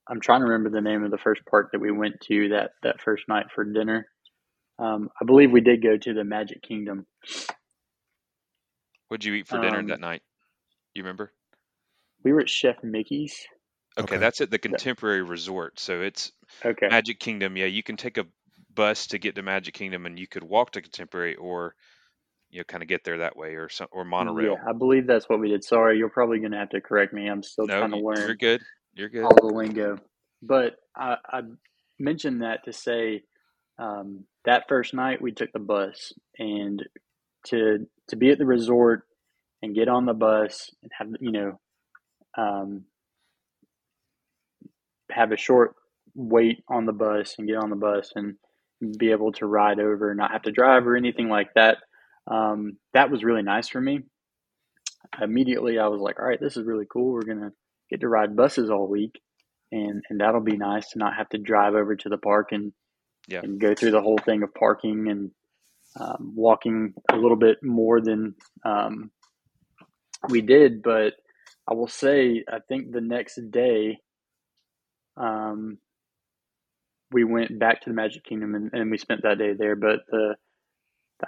I'm 0.09 0.21
trying 0.21 0.41
to 0.41 0.47
remember 0.47 0.71
the 0.71 0.83
name 0.83 1.05
of 1.05 1.11
the 1.11 1.19
first 1.19 1.43
park 1.51 1.71
that 1.73 1.81
we 1.81 1.91
went 1.93 2.21
to 2.23 2.51
that 2.51 2.73
that 2.83 3.01
first 3.01 3.25
night 3.29 3.47
for 3.55 3.65
dinner. 3.65 4.07
Um, 4.79 5.11
I 5.21 5.25
believe 5.25 5.53
we 5.53 5.61
did 5.61 5.83
go 5.83 5.97
to 5.97 6.15
the 6.15 6.25
Magic 6.25 6.62
Kingdom. 6.62 7.07
What'd 9.12 9.26
you 9.26 9.35
eat 9.35 9.47
for 9.47 9.61
dinner 9.61 9.81
Um, 9.81 9.88
that 9.88 10.00
night? 10.00 10.23
You 10.95 11.02
remember? 11.02 11.35
We 12.25 12.33
were 12.33 12.40
at 12.40 12.49
Chef 12.49 12.83
Mickey's. 12.83 13.47
Okay, 13.99 14.14
Okay. 14.14 14.16
that's 14.16 14.40
at 14.40 14.50
the 14.50 14.59
Contemporary 14.59 15.23
Resort. 15.23 15.78
So 15.78 16.00
it's 16.00 16.33
Okay. 16.64 16.88
Magic 16.88 17.21
Kingdom. 17.21 17.59
Yeah, 17.59 17.66
you 17.66 17.83
can 17.83 17.99
take 17.99 18.16
a 18.16 18.25
bus 18.75 19.09
to 19.09 19.19
get 19.19 19.35
to 19.35 19.42
Magic 19.42 19.75
Kingdom, 19.75 20.07
and 20.07 20.19
you 20.19 20.26
could 20.26 20.42
walk 20.42 20.71
to 20.73 20.81
Contemporary, 20.81 21.35
or 21.35 21.75
you 22.49 22.61
know, 22.61 22.64
kind 22.64 22.83
of 22.83 22.88
get 22.88 23.04
there 23.04 23.19
that 23.19 23.37
way, 23.37 23.57
or 23.57 23.69
some, 23.69 23.88
or 23.92 24.07
monorail. 24.07 24.54
Yeah, 24.54 24.71
I 24.71 24.73
believe 24.73 25.07
that's 25.07 25.28
what 25.28 25.40
we 25.40 25.50
did. 25.50 25.62
Sorry, 25.62 25.99
you're 25.99 26.09
probably 26.09 26.38
going 26.38 26.52
to 26.52 26.59
have 26.59 26.71
to 26.71 26.81
correct 26.81 27.12
me. 27.12 27.28
I'm 27.28 27.42
still 27.42 27.66
No, 27.66 27.81
trying 27.81 27.90
to 27.90 27.99
learn. 27.99 28.16
you're 28.16 28.35
good. 28.35 28.62
You're 28.95 29.11
good. 29.11 29.25
all 29.25 29.37
the 29.37 29.54
lingo. 29.54 29.99
But 30.40 30.76
I, 30.97 31.19
I 31.28 31.42
mentioned 31.99 32.40
that 32.40 32.64
to 32.64 32.73
say 32.73 33.25
um, 33.78 34.25
that 34.47 34.69
first 34.71 34.95
night 34.95 35.21
we 35.21 35.33
took 35.33 35.52
the 35.52 35.59
bus 35.59 36.14
and 36.38 36.83
to 37.49 37.87
to 38.08 38.16
be 38.16 38.30
at 38.30 38.38
the 38.38 38.46
resort 38.46 39.02
and 39.62 39.75
get 39.75 39.88
on 39.88 40.06
the 40.06 40.14
bus 40.14 40.70
and 40.82 40.90
have 40.99 41.08
you 41.20 41.32
know 41.32 41.61
um, 42.37 42.84
have 45.11 45.32
a 45.32 45.37
short 45.37 45.75
wait 46.14 46.62
on 46.68 46.87
the 46.87 46.92
bus 46.92 47.34
and 47.38 47.49
get 47.49 47.56
on 47.56 47.70
the 47.70 47.76
bus 47.76 48.12
and 48.14 48.37
be 48.99 49.11
able 49.12 49.32
to 49.32 49.46
ride 49.46 49.78
over 49.78 50.11
and 50.11 50.18
not 50.18 50.32
have 50.32 50.42
to 50.42 50.52
drive 50.52 50.87
or 50.87 50.96
anything 50.96 51.28
like 51.28 51.49
that. 51.54 51.78
Um, 52.30 52.76
that 52.94 53.11
was 53.11 53.25
really 53.25 53.42
nice 53.42 53.68
for 53.68 53.80
me. 53.80 54.00
Immediately, 55.20 55.78
I 55.78 55.88
was 55.88 56.00
like, 56.00 56.18
"All 56.18 56.26
right, 56.26 56.40
this 56.40 56.56
is 56.56 56.64
really 56.64 56.87
cool. 56.90 57.12
We're 57.12 57.22
gonna 57.22 57.52
get 57.90 58.00
to 58.00 58.08
ride 58.08 58.37
buses 58.37 58.70
all 58.70 58.88
week, 58.88 59.20
and 59.70 60.02
and 60.08 60.20
that'll 60.20 60.40
be 60.40 60.56
nice 60.56 60.90
to 60.90 60.99
not 60.99 61.16
have 61.16 61.28
to 61.30 61.38
drive 61.38 61.75
over 61.75 61.96
to 61.96 62.08
the 62.08 62.18
park 62.18 62.52
and 62.52 62.72
Yeah. 63.28 63.40
and 63.42 63.61
go 63.61 63.75
through 63.75 63.92
the 63.92 64.00
whole 64.02 64.18
thing 64.18 64.42
of 64.42 64.54
parking 64.54 65.08
and 65.08 65.30
um, 65.99 66.32
walking 66.34 66.94
a 67.11 67.16
little 67.16 67.37
bit 67.37 67.62
more 67.62 68.00
than 68.00 68.34
um, 68.64 69.11
we 70.28 70.40
did. 70.40 70.82
But 70.82 71.14
I 71.68 71.75
will 71.75 71.88
say, 71.88 72.44
I 72.50 72.58
think 72.68 72.92
the 72.92 73.00
next 73.00 73.38
day, 73.50 73.99
um, 75.16 75.78
we 77.11 77.25
went 77.25 77.58
back 77.58 77.82
to 77.82 77.90
the 77.90 77.94
Magic 77.94 78.25
Kingdom 78.25 78.54
and, 78.54 78.70
and 78.72 78.90
we 78.90 78.96
spent 78.96 79.22
that 79.22 79.38
day 79.38 79.52
there. 79.52 79.76
But 79.76 80.00
the 80.11 80.37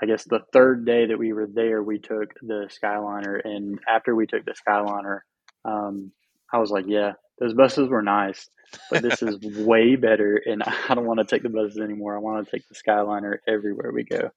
I 0.01 0.07
guess 0.07 0.25
the 0.25 0.41
third 0.53 0.85
day 0.85 1.07
that 1.07 1.19
we 1.19 1.33
were 1.33 1.47
there, 1.47 1.83
we 1.83 1.99
took 1.99 2.35
the 2.43 2.69
Skyliner, 2.69 3.41
and 3.45 3.79
after 3.89 4.15
we 4.15 4.27
took 4.27 4.45
the 4.45 4.55
Skyliner, 4.55 5.21
um, 5.65 6.11
I 6.53 6.59
was 6.59 6.71
like, 6.71 6.87
"Yeah, 6.89 7.13
those 7.39 7.55
buses 7.55 7.89
were 7.89 8.03
nice, 8.03 8.49
but 8.91 9.03
this 9.03 9.23
is 9.23 9.39
way 9.65 9.95
better." 9.95 10.43
And 10.45 10.65
I 10.65 10.95
don't 10.95 11.07
want 11.07 11.21
to 11.21 11.27
take 11.27 11.45
the 11.45 11.49
buses 11.49 11.79
anymore. 11.79 12.17
I 12.17 12.21
want 12.21 12.45
to 12.45 12.51
take 12.51 12.67
the 12.69 12.75
Skyliner 12.75 13.37
everywhere 13.47 13.93
we 13.93 14.03
go 14.03 14.31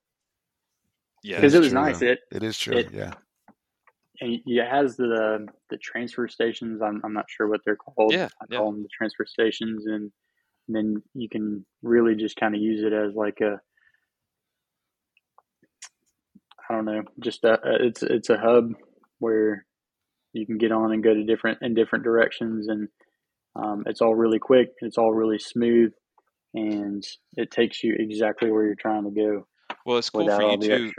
Yeah, 1.27 1.37
because 1.37 1.53
it 1.53 1.59
was 1.59 1.69
true, 1.71 1.81
nice. 1.81 1.99
though. 1.99 2.05
It 2.07 2.19
It 2.31 2.43
is 2.43 2.57
true. 2.57 2.77
it- 2.77 2.91
yeah. 2.91 3.13
and 4.21 4.39
it 4.45 4.67
has 4.69 4.95
the 4.97 5.45
the 5.69 5.77
transfer 5.77 6.27
stations. 6.27 6.81
I'm 6.81 7.01
I'm 7.03 7.13
not 7.13 7.25
sure 7.29 7.47
what 7.47 7.61
they're 7.65 7.75
called. 7.75 8.13
Yeah, 8.13 8.29
I 8.41 8.45
yeah. 8.49 8.57
call 8.59 8.71
them 8.71 8.81
the 8.83 8.89
transfer 8.89 9.25
stations, 9.25 9.85
and 9.85 10.11
then 10.67 11.01
you 11.13 11.29
can 11.29 11.65
really 11.81 12.15
just 12.15 12.35
kind 12.35 12.55
of 12.55 12.61
use 12.61 12.83
it 12.83 12.93
as 12.93 13.13
like 13.15 13.39
a 13.41 13.59
I 16.69 16.73
don't 16.73 16.85
know, 16.85 17.03
just 17.23 17.43
a, 17.43 17.53
a- 17.53 17.85
it's 17.87 18.03
it's 18.03 18.29
a 18.29 18.37
hub 18.37 18.71
where 19.19 19.65
you 20.33 20.45
can 20.45 20.57
get 20.57 20.71
on 20.71 20.91
and 20.91 21.03
go 21.03 21.13
to 21.13 21.23
different 21.23 21.59
in 21.61 21.73
different 21.73 22.03
directions, 22.03 22.67
and 22.67 22.87
um, 23.55 23.83
it's 23.85 24.01
all 24.01 24.15
really 24.15 24.39
quick. 24.39 24.69
It's 24.81 24.97
all 24.97 25.13
really 25.13 25.39
smooth, 25.39 25.91
and 26.53 27.03
it 27.35 27.51
takes 27.51 27.83
you 27.83 27.95
exactly 27.97 28.51
where 28.51 28.65
you're 28.65 28.75
trying 28.75 29.03
to 29.05 29.11
go 29.11 29.47
Well, 29.87 29.99
it's 29.99 30.09
cool 30.09 30.29
for 30.29 30.43
you 30.43 30.57
too. 30.57 30.91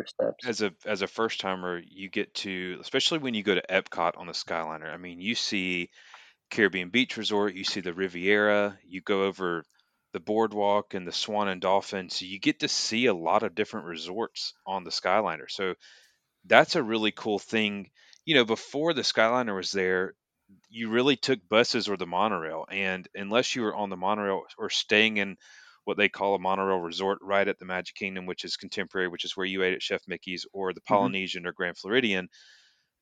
As 0.47 0.63
a 0.63 0.73
as 0.87 1.03
a 1.03 1.07
first 1.07 1.41
timer, 1.41 1.79
you 1.79 2.09
get 2.09 2.33
to, 2.37 2.79
especially 2.81 3.19
when 3.19 3.35
you 3.35 3.43
go 3.43 3.55
to 3.55 3.63
Epcot 3.69 4.17
on 4.17 4.27
the 4.27 4.33
Skyliner. 4.33 4.91
I 4.91 4.97
mean, 4.97 5.21
you 5.21 5.35
see 5.35 5.91
Caribbean 6.51 6.89
Beach 6.89 7.19
Resort, 7.19 7.55
you 7.55 7.65
see 7.65 7.81
the 7.81 7.93
Riviera, 7.93 8.79
you 8.87 9.03
go 9.03 9.25
over 9.25 9.65
the 10.15 10.21
boardwalk 10.21 10.95
and 10.95 11.07
the 11.07 11.13
Swan 11.13 11.49
and 11.49 11.61
Dolphin, 11.61 12.09
so 12.09 12.25
you 12.25 12.39
get 12.39 12.61
to 12.61 12.69
see 12.69 13.07
a 13.07 13.15
lot 13.15 13.43
of 13.43 13.55
different 13.55 13.89
resorts 13.89 14.55
on 14.67 14.85
the 14.85 14.91
Skyliner. 14.91 15.51
So 15.51 15.75
that's 16.47 16.77
a 16.77 16.83
really 16.83 17.13
cool 17.13 17.39
thing. 17.39 17.91
You 18.25 18.37
know, 18.37 18.47
before 18.47 18.95
the 18.95 19.03
Skyliner 19.03 19.55
was 19.55 19.71
there, 19.71 20.15
you 20.71 20.89
really 20.89 21.17
took 21.17 21.47
buses 21.47 21.91
or 21.91 21.99
the 21.99 22.07
monorail, 22.07 22.65
and 22.71 23.07
unless 23.15 23.55
you 23.55 23.63
were 23.63 23.77
on 23.77 23.91
the 23.91 23.99
monorail 23.99 24.45
or 24.57 24.71
staying 24.71 25.19
in 25.19 25.37
what 25.89 25.97
they 25.97 26.11
call 26.11 26.35
a 26.35 26.39
monorail 26.39 26.81
resort 26.81 27.19
right 27.23 27.49
at 27.49 27.59
the 27.59 27.65
Magic 27.65 27.97
Kingdom, 27.97 28.27
which 28.27 28.45
is 28.45 28.59
contemporary, 28.59 29.09
which 29.09 29.25
is 29.25 29.37
where 29.37 29.47
you 29.47 29.63
ate 29.63 29.73
at 29.75 29.83
Chef 29.83 30.03
Mickey's 30.07 30.47
or 30.53 30.75
the 30.75 30.83
Mm-hmm. 30.91 31.15
Polynesian 31.17 31.47
or 31.47 31.53
Grand 31.53 31.79
Floridian, 31.79 32.29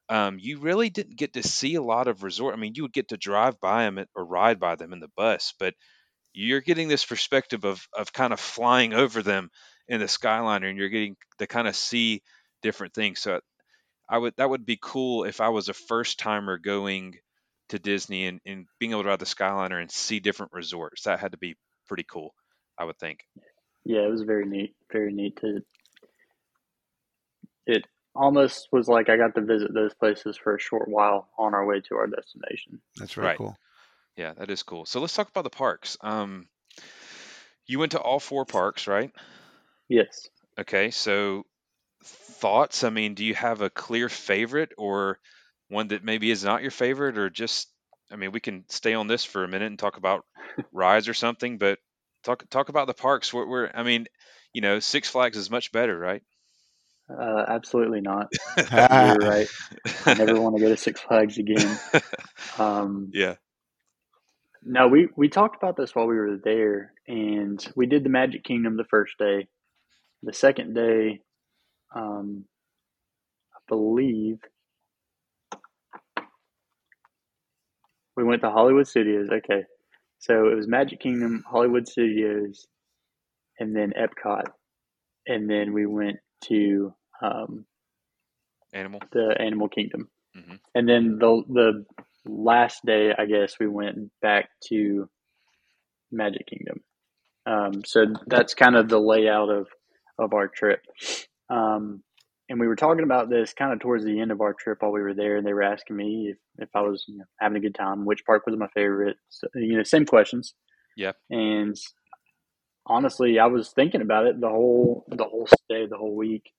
um, 0.08 0.38
you 0.38 0.60
really 0.60 0.88
didn't 0.90 1.18
get 1.18 1.32
to 1.34 1.42
see 1.42 1.74
a 1.74 1.82
lot 1.82 2.06
of 2.08 2.22
resort. 2.22 2.54
I 2.54 2.58
mean, 2.58 2.74
you 2.76 2.84
would 2.84 2.92
get 2.92 3.08
to 3.08 3.16
drive 3.16 3.60
by 3.60 3.84
them 3.84 4.04
or 4.14 4.24
ride 4.24 4.60
by 4.60 4.76
them 4.76 4.92
in 4.92 5.00
the 5.00 5.10
bus, 5.16 5.54
but 5.58 5.74
you're 6.32 6.60
getting 6.60 6.88
this 6.88 7.04
perspective 7.04 7.64
of 7.64 7.86
of 7.94 8.12
kind 8.12 8.32
of 8.32 8.40
flying 8.40 8.94
over 8.94 9.22
them 9.22 9.50
in 9.88 10.00
the 10.00 10.06
Skyliner, 10.06 10.68
and 10.68 10.78
you're 10.78 10.90
getting 10.90 11.16
to 11.38 11.46
kind 11.48 11.68
of 11.68 11.76
see 11.76 12.22
different 12.62 12.94
things. 12.94 13.20
So 13.20 13.40
I 14.08 14.18
would 14.18 14.34
that 14.36 14.50
would 14.50 14.66
be 14.66 14.78
cool 14.80 15.24
if 15.24 15.40
I 15.40 15.50
was 15.50 15.68
a 15.68 15.74
first 15.74 16.18
timer 16.18 16.58
going 16.58 17.14
to 17.70 17.78
Disney 17.78 18.26
and, 18.26 18.40
and 18.46 18.66
being 18.78 18.92
able 18.92 19.02
to 19.04 19.08
ride 19.10 19.18
the 19.20 19.26
Skyliner 19.26 19.80
and 19.80 19.90
see 19.90 20.20
different 20.20 20.52
resorts. 20.52 21.02
That 21.04 21.20
had 21.20 21.32
to 21.32 21.38
be 21.38 21.56
pretty 21.88 22.04
cool, 22.04 22.34
I 22.78 22.84
would 22.84 22.98
think. 22.98 23.20
Yeah, 23.84 24.00
it 24.00 24.10
was 24.10 24.22
very 24.22 24.46
neat. 24.46 24.74
Very 24.92 25.12
neat 25.12 25.36
to. 25.40 25.62
It 27.66 27.86
almost 28.14 28.68
was 28.72 28.88
like 28.88 29.08
I 29.08 29.16
got 29.16 29.34
to 29.34 29.40
visit 29.40 29.72
those 29.74 29.94
places 29.94 30.36
for 30.36 30.56
a 30.56 30.60
short 30.60 30.88
while 30.88 31.28
on 31.38 31.54
our 31.54 31.64
way 31.64 31.80
to 31.82 31.96
our 31.96 32.06
destination. 32.06 32.80
That's 32.96 33.12
very 33.12 33.28
Right. 33.28 33.36
cool. 33.36 33.56
Yeah, 34.16 34.32
that 34.34 34.50
is 34.50 34.62
cool. 34.62 34.86
So 34.86 35.00
let's 35.00 35.14
talk 35.14 35.28
about 35.28 35.44
the 35.44 35.50
parks. 35.50 35.98
Um, 36.00 36.48
you 37.66 37.78
went 37.78 37.92
to 37.92 38.00
all 38.00 38.18
four 38.18 38.44
parks, 38.44 38.86
right? 38.86 39.12
Yes. 39.88 40.28
Okay, 40.58 40.90
so 40.90 41.44
thoughts? 42.04 42.84
I 42.84 42.90
mean, 42.90 43.14
do 43.14 43.24
you 43.24 43.34
have 43.34 43.60
a 43.60 43.70
clear 43.70 44.08
favorite 44.08 44.72
or 44.78 45.18
one 45.68 45.88
that 45.88 46.04
maybe 46.04 46.30
is 46.30 46.44
not 46.44 46.62
your 46.62 46.70
favorite 46.70 47.18
or 47.18 47.28
just 47.28 47.68
I 48.10 48.16
mean, 48.16 48.30
we 48.30 48.40
can 48.40 48.64
stay 48.68 48.94
on 48.94 49.08
this 49.08 49.24
for 49.24 49.42
a 49.42 49.48
minute 49.48 49.66
and 49.66 49.78
talk 49.78 49.96
about 49.96 50.24
rides 50.72 51.08
or 51.08 51.14
something, 51.14 51.58
but 51.58 51.78
talk 52.26 52.48
talk 52.50 52.68
about 52.68 52.86
the 52.86 52.94
parks. 52.94 53.32
Where, 53.32 53.46
where 53.46 53.76
I 53.76 53.82
mean, 53.82 54.06
you 54.52 54.60
know, 54.60 54.80
Six 54.80 55.08
Flags 55.08 55.36
is 55.36 55.50
much 55.50 55.72
better, 55.72 55.96
right? 55.98 56.22
Uh, 57.08 57.44
absolutely 57.48 58.00
not. 58.00 58.28
You're 58.70 59.20
right. 59.20 59.48
I 60.06 60.14
never 60.14 60.38
want 60.40 60.56
to 60.56 60.62
go 60.62 60.68
to 60.68 60.76
Six 60.76 61.00
Flags 61.00 61.38
again. 61.38 61.78
Um, 62.58 63.10
yeah. 63.12 63.34
no, 64.64 64.88
we 64.88 65.08
we 65.14 65.28
talked 65.28 65.56
about 65.56 65.76
this 65.76 65.94
while 65.94 66.06
we 66.06 66.16
were 66.16 66.38
there, 66.42 66.94
and 67.06 67.62
we 67.76 67.84
did 67.84 68.02
the 68.02 68.08
Magic 68.08 68.44
Kingdom 68.44 68.78
the 68.78 68.84
first 68.84 69.18
day. 69.18 69.48
The 70.22 70.32
second 70.32 70.74
day, 70.74 71.20
um, 71.94 72.46
I 73.54 73.58
believe 73.68 74.38
we 78.16 78.24
went 78.24 78.40
to 78.40 78.50
Hollywood 78.50 78.88
Studios. 78.88 79.28
Okay, 79.30 79.64
so 80.26 80.48
it 80.48 80.54
was 80.56 80.66
Magic 80.68 81.00
Kingdom, 81.00 81.44
Hollywood 81.48 81.86
Studios, 81.88 82.66
and 83.58 83.74
then 83.74 83.92
Epcot, 83.98 84.44
and 85.26 85.48
then 85.48 85.72
we 85.72 85.86
went 85.86 86.16
to 86.44 86.94
um, 87.22 87.64
Animal. 88.72 89.00
the 89.12 89.36
Animal 89.38 89.68
Kingdom, 89.68 90.08
Mhm. 90.36 90.58
and 90.74 90.88
then 90.88 91.18
the 91.18 91.42
the 91.48 91.84
last 92.28 92.84
day, 92.84 93.12
I 93.16 93.26
guess 93.26 93.58
we 93.60 93.68
went 93.68 94.10
back 94.20 94.48
to 94.68 95.08
Magic 96.10 96.46
Kingdom. 96.46 96.82
Um, 97.46 97.84
so 97.84 98.06
that's 98.26 98.54
kind 98.54 98.76
of 98.76 98.88
the 98.88 98.98
layout 99.00 99.48
of 99.50 99.68
of 100.18 100.32
our 100.34 100.48
trip. 100.48 100.80
Um, 101.48 102.02
and 102.48 102.60
we 102.60 102.68
were 102.68 102.76
talking 102.76 103.04
about 103.04 103.28
this 103.28 103.52
kind 103.52 103.72
of 103.72 103.80
towards 103.80 104.04
the 104.04 104.20
end 104.20 104.30
of 104.30 104.40
our 104.40 104.54
trip 104.54 104.78
while 104.80 104.92
we 104.92 105.00
were 105.00 105.14
there, 105.14 105.36
and 105.36 105.46
they 105.46 105.52
were 105.52 105.62
asking 105.62 105.96
me 105.96 106.28
if, 106.30 106.36
if 106.58 106.68
I 106.74 106.80
was 106.80 107.04
you 107.08 107.18
know, 107.18 107.24
having 107.40 107.56
a 107.56 107.60
good 107.60 107.74
time, 107.74 108.04
which 108.04 108.24
park 108.24 108.46
was 108.46 108.56
my 108.56 108.68
favorite. 108.68 109.16
So, 109.30 109.48
you 109.54 109.76
know, 109.76 109.82
same 109.82 110.06
questions. 110.06 110.54
Yeah. 110.96 111.12
And 111.28 111.76
honestly, 112.86 113.38
I 113.38 113.46
was 113.46 113.70
thinking 113.70 114.00
about 114.00 114.26
it 114.26 114.40
the 114.40 114.48
whole 114.48 115.04
the 115.08 115.24
whole 115.24 115.46
stay, 115.64 115.86
the 115.86 115.98
whole 115.98 116.14
week, 116.14 116.50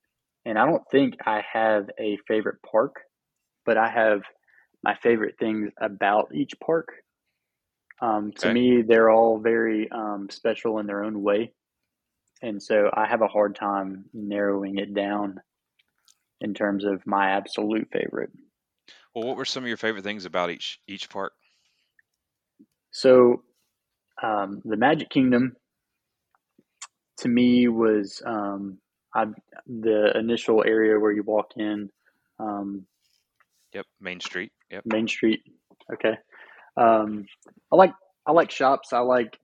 and 0.45 0.60
I 0.60 0.65
don't 0.65 0.84
think 0.91 1.15
I 1.26 1.43
have 1.54 1.89
a 2.00 2.17
favorite 2.28 2.58
park, 2.69 2.95
but 3.65 3.78
I 3.78 3.89
have 3.89 4.21
my 4.84 4.95
favorite 5.02 5.36
things 5.39 5.71
about 5.80 6.36
each 6.36 6.54
park. 6.63 6.89
Um, 8.00 8.32
to 8.39 8.54
me, 8.54 8.84
they're 8.88 9.10
all 9.10 9.39
very 9.39 9.89
um, 9.89 10.28
special 10.30 10.78
in 10.80 10.86
their 10.86 11.04
own 11.04 11.23
way, 11.23 11.54
and 12.43 12.62
so 12.62 12.91
I 12.93 13.08
have 13.08 13.21
a 13.21 13.28
hard 13.28 13.56
time 13.56 14.06
narrowing 14.13 14.78
it 14.78 14.93
down 14.93 15.39
in 16.41 16.54
terms 16.54 16.86
of 16.86 17.06
my 17.06 17.32
absolute 17.32 17.89
favorite. 17.91 18.32
Well, 19.13 19.26
what 19.26 19.38
were 19.38 19.45
some 19.45 19.63
of 19.63 19.67
your 19.67 19.78
favorite 19.78 20.04
things 20.04 20.26
about 20.26 20.52
each 20.52 20.80
each 20.88 21.10
park? 21.10 21.34
So, 22.91 23.43
um, 24.21 24.62
the 24.65 24.78
Magic 24.78 25.10
Kingdom 25.10 25.56
to 27.17 27.28
me 27.28 27.67
was 27.67 28.21
um, 28.26 28.78
I, 29.13 29.26
the 29.65 30.17
initial 30.17 30.63
area 30.63 31.00
where 31.00 31.12
you 31.12 31.23
walk 31.23 31.54
in, 31.58 31.89
um, 32.39 32.86
Yep, 33.73 33.86
Main 34.00 34.19
Street. 34.19 34.52
Yep. 34.71 34.84
Main 34.86 35.08
Street. 35.08 35.41
Okay. 35.93 36.17
Um, 36.78 37.26
I 37.71 37.76
like 37.76 37.93
I 38.26 38.32
like 38.32 38.52
shops. 38.52 38.93
I 38.93 39.00
like 39.00 39.38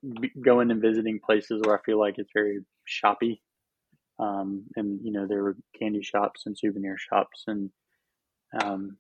going 0.44 0.72
and 0.72 0.82
visiting 0.82 1.20
places 1.20 1.62
where 1.64 1.78
I 1.78 1.82
feel 1.84 2.00
like 2.00 2.16
it's 2.18 2.32
very 2.34 2.60
shoppy. 2.86 3.42
Um, 4.20 4.66
and 4.76 5.00
you 5.04 5.12
know 5.12 5.26
there 5.28 5.44
were 5.44 5.58
candy 5.78 6.04
shops 6.04 6.44
and 6.46 6.58
souvenir 6.58 6.98
shops 6.98 7.44
and 7.48 7.72
um, 8.62 8.98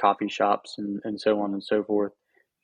coffee 0.00 0.28
shops 0.28 0.76
and, 0.78 1.00
and 1.04 1.20
so 1.20 1.40
on 1.40 1.52
and 1.52 1.62
so 1.62 1.84
forth. 1.84 2.12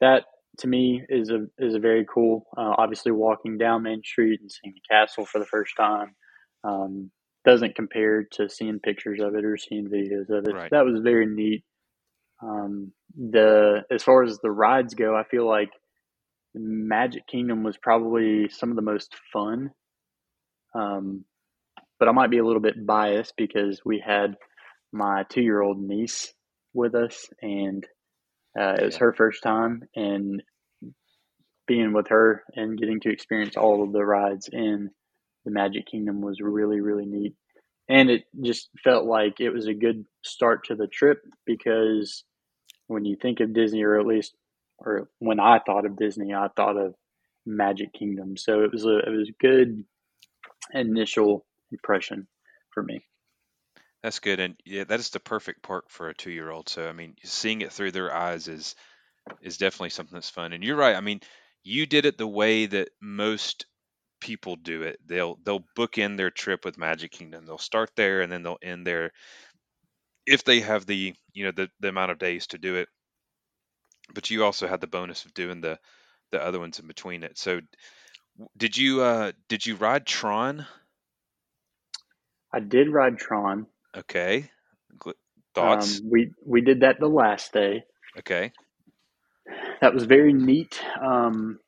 That 0.01 0.25
to 0.59 0.67
me 0.67 1.03
is 1.09 1.31
a 1.31 1.47
is 1.59 1.75
a 1.75 1.79
very 1.79 2.07
cool. 2.13 2.47
Uh, 2.57 2.75
obviously, 2.79 3.13
walking 3.13 3.59
down 3.59 3.83
Main 3.83 4.03
Street 4.03 4.41
and 4.41 4.51
seeing 4.51 4.75
the 4.75 4.95
castle 4.95 5.27
for 5.27 5.39
the 5.39 5.47
first 5.47 5.75
time 5.77 6.15
um, 6.63 7.11
doesn't 7.45 7.75
compare 7.75 8.25
to 8.33 8.49
seeing 8.49 8.79
pictures 8.81 9.21
of 9.21 9.35
it 9.35 9.45
or 9.45 9.57
seeing 9.57 9.89
videos 9.89 10.31
of 10.31 10.47
it. 10.47 10.55
Right. 10.55 10.71
That 10.71 10.85
was 10.85 11.01
very 11.03 11.27
neat. 11.27 11.65
Um, 12.43 12.93
the 13.17 13.83
as 13.91 14.03
far 14.03 14.23
as 14.23 14.39
the 14.39 14.51
rides 14.51 14.95
go, 14.95 15.15
I 15.15 15.25
feel 15.25 15.47
like 15.47 15.71
Magic 16.55 17.27
Kingdom 17.27 17.63
was 17.63 17.77
probably 17.77 18.49
some 18.49 18.71
of 18.71 18.77
the 18.77 18.83
most 18.83 19.15
fun. 19.33 19.71
Um, 20.75 21.25
but 21.99 22.09
I 22.09 22.13
might 22.13 22.31
be 22.31 22.39
a 22.39 22.45
little 22.45 22.61
bit 22.63 22.87
biased 22.87 23.35
because 23.37 23.81
we 23.85 24.03
had 24.05 24.37
my 24.93 25.25
two 25.29 25.43
year 25.43 25.61
old 25.61 25.81
niece 25.81 26.33
with 26.73 26.95
us, 26.95 27.29
and 27.41 27.85
uh, 28.59 28.77
it 28.81 28.85
was 28.85 28.97
her 28.97 29.13
first 29.13 29.43
time, 29.43 29.83
and 29.95 30.43
being 31.67 31.93
with 31.93 32.09
her 32.09 32.43
and 32.55 32.79
getting 32.79 33.01
to 33.01 33.11
experience 33.11 33.57
all 33.57 33.83
of 33.83 33.93
the 33.93 34.05
rides 34.05 34.49
in 34.53 34.91
the 35.45 35.51
Magic 35.51 35.87
Kingdom 35.87 36.21
was 36.21 36.41
really, 36.41 36.81
really 36.81 37.07
neat. 37.07 37.35
And 37.89 38.11
it 38.11 38.25
just 38.43 38.69
felt 38.83 39.05
like 39.05 39.41
it 39.41 39.51
was 39.51 39.67
a 39.67 39.75
good 39.75 40.05
start 40.23 40.65
to 40.67 40.75
the 40.75 40.87
trip 40.87 41.19
because 41.45 42.25
when 42.87 43.05
you 43.05 43.17
think 43.21 43.41
of 43.41 43.55
Disney, 43.55 43.83
or 43.83 43.99
at 43.99 44.07
least, 44.07 44.35
or 44.79 45.09
when 45.19 45.41
I 45.41 45.61
thought 45.65 45.87
of 45.87 45.99
Disney, 45.99 46.35
I 46.35 46.49
thought 46.57 46.77
of 46.77 46.95
Magic 47.47 47.93
Kingdom. 47.93 48.37
So 48.37 48.63
it 48.63 48.73
was 48.73 48.85
a 48.85 48.99
it 48.99 49.11
was 49.11 49.29
a 49.29 49.43
good 49.43 49.85
initial 50.73 51.45
impression 51.75 52.27
for 52.73 52.83
me. 52.83 53.05
That's 54.03 54.19
good, 54.19 54.39
and 54.41 54.57
yeah, 54.65 54.85
that 54.85 55.01
is 55.01 55.11
the 55.11 55.21
perfect 55.21 55.63
park 55.63 55.87
for 55.89 56.09
a 56.09 56.15
two-year-old. 56.15 56.69
So 56.69 56.89
I 56.89 56.93
mean, 56.93 57.17
seeing 57.25 57.63
it 57.63 57.73
through 57.73 57.93
their 57.93 58.15
eyes 58.15 58.49
is 58.49 58.75
is 59.41 59.57
definitely 59.59 59.91
something 59.91 60.15
that's 60.15 60.31
fun. 60.31 60.53
And 60.53 60.63
you're 60.63 60.77
right. 60.77 60.97
I 60.97 61.01
mean, 61.01 61.21
you 61.63 61.87
did 61.87 62.05
it 62.05 62.19
the 62.19 62.27
way 62.27 62.67
that 62.67 62.91
most 63.01 63.67
people 64.21 64.57
do 64.57 64.83
it. 64.83 64.99
They'll 65.07 65.39
they'll 65.45 65.65
book 65.77 65.99
in 65.99 66.17
their 66.17 66.31
trip 66.31 66.65
with 66.65 66.79
Magic 66.79 67.13
Kingdom. 67.13 67.47
They'll 67.47 67.59
start 67.59 67.91
there 67.97 68.23
and 68.23 68.33
then 68.33 68.43
they'll 68.43 68.59
end 68.63 68.87
there 68.87 69.13
if 70.27 70.45
they 70.45 70.61
have 70.61 70.87
the 70.87 71.15
you 71.33 71.45
know 71.45 71.53
the, 71.53 71.71
the 71.81 71.89
amount 71.89 72.11
of 72.11 72.19
days 72.19 72.47
to 72.49 72.59
do 72.59 72.77
it. 72.77 72.89
But 74.15 74.31
you 74.31 74.45
also 74.45 74.67
had 74.67 74.81
the 74.81 74.87
bonus 74.87 75.25
of 75.25 75.35
doing 75.35 75.61
the 75.61 75.79
the 76.31 76.43
other 76.43 76.59
ones 76.59 76.79
in 76.79 76.87
between 76.87 77.23
it. 77.23 77.39
So 77.39 77.61
did 78.57 78.77
you 78.77 79.03
uh 79.03 79.33
did 79.49 79.65
you 79.67 79.77
ride 79.77 80.07
Tron? 80.07 80.67
I 82.55 82.61
did 82.61 82.89
ride 82.89 83.19
Tron. 83.19 83.67
Okay. 83.97 84.49
Gl- 84.99 85.15
Thoughts? 85.55 85.99
Um, 86.01 86.11
we 86.11 86.31
we 86.47 86.61
did 86.61 86.81
that 86.81 87.01
the 87.01 87.09
last 87.09 87.53
day. 87.53 87.83
Okay. 88.19 88.53
That 89.81 89.93
was 89.93 90.05
very 90.05 90.33
neat, 90.33 90.81
um, 91.05 91.59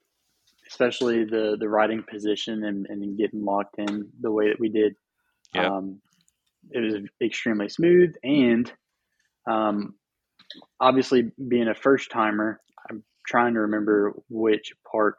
especially 0.69 1.25
the 1.25 1.57
the 1.59 1.69
riding 1.69 2.05
position 2.09 2.65
and, 2.65 2.87
and 2.89 3.19
getting 3.19 3.45
locked 3.45 3.79
in 3.79 4.09
the 4.21 4.31
way 4.31 4.49
that 4.49 4.61
we 4.61 4.69
did. 4.69 4.95
Yep. 5.55 5.65
Um, 5.71 6.01
it 6.71 6.81
was 6.81 6.95
extremely 7.23 7.69
smooth, 7.69 8.15
and 8.23 8.73
um, 9.49 9.95
obviously 10.81 11.31
being 11.49 11.69
a 11.69 11.75
first 11.75 12.11
timer, 12.11 12.61
I'm 12.91 13.05
trying 13.27 13.55
to 13.55 13.61
remember 13.61 14.15
which 14.29 14.73
park 14.91 15.19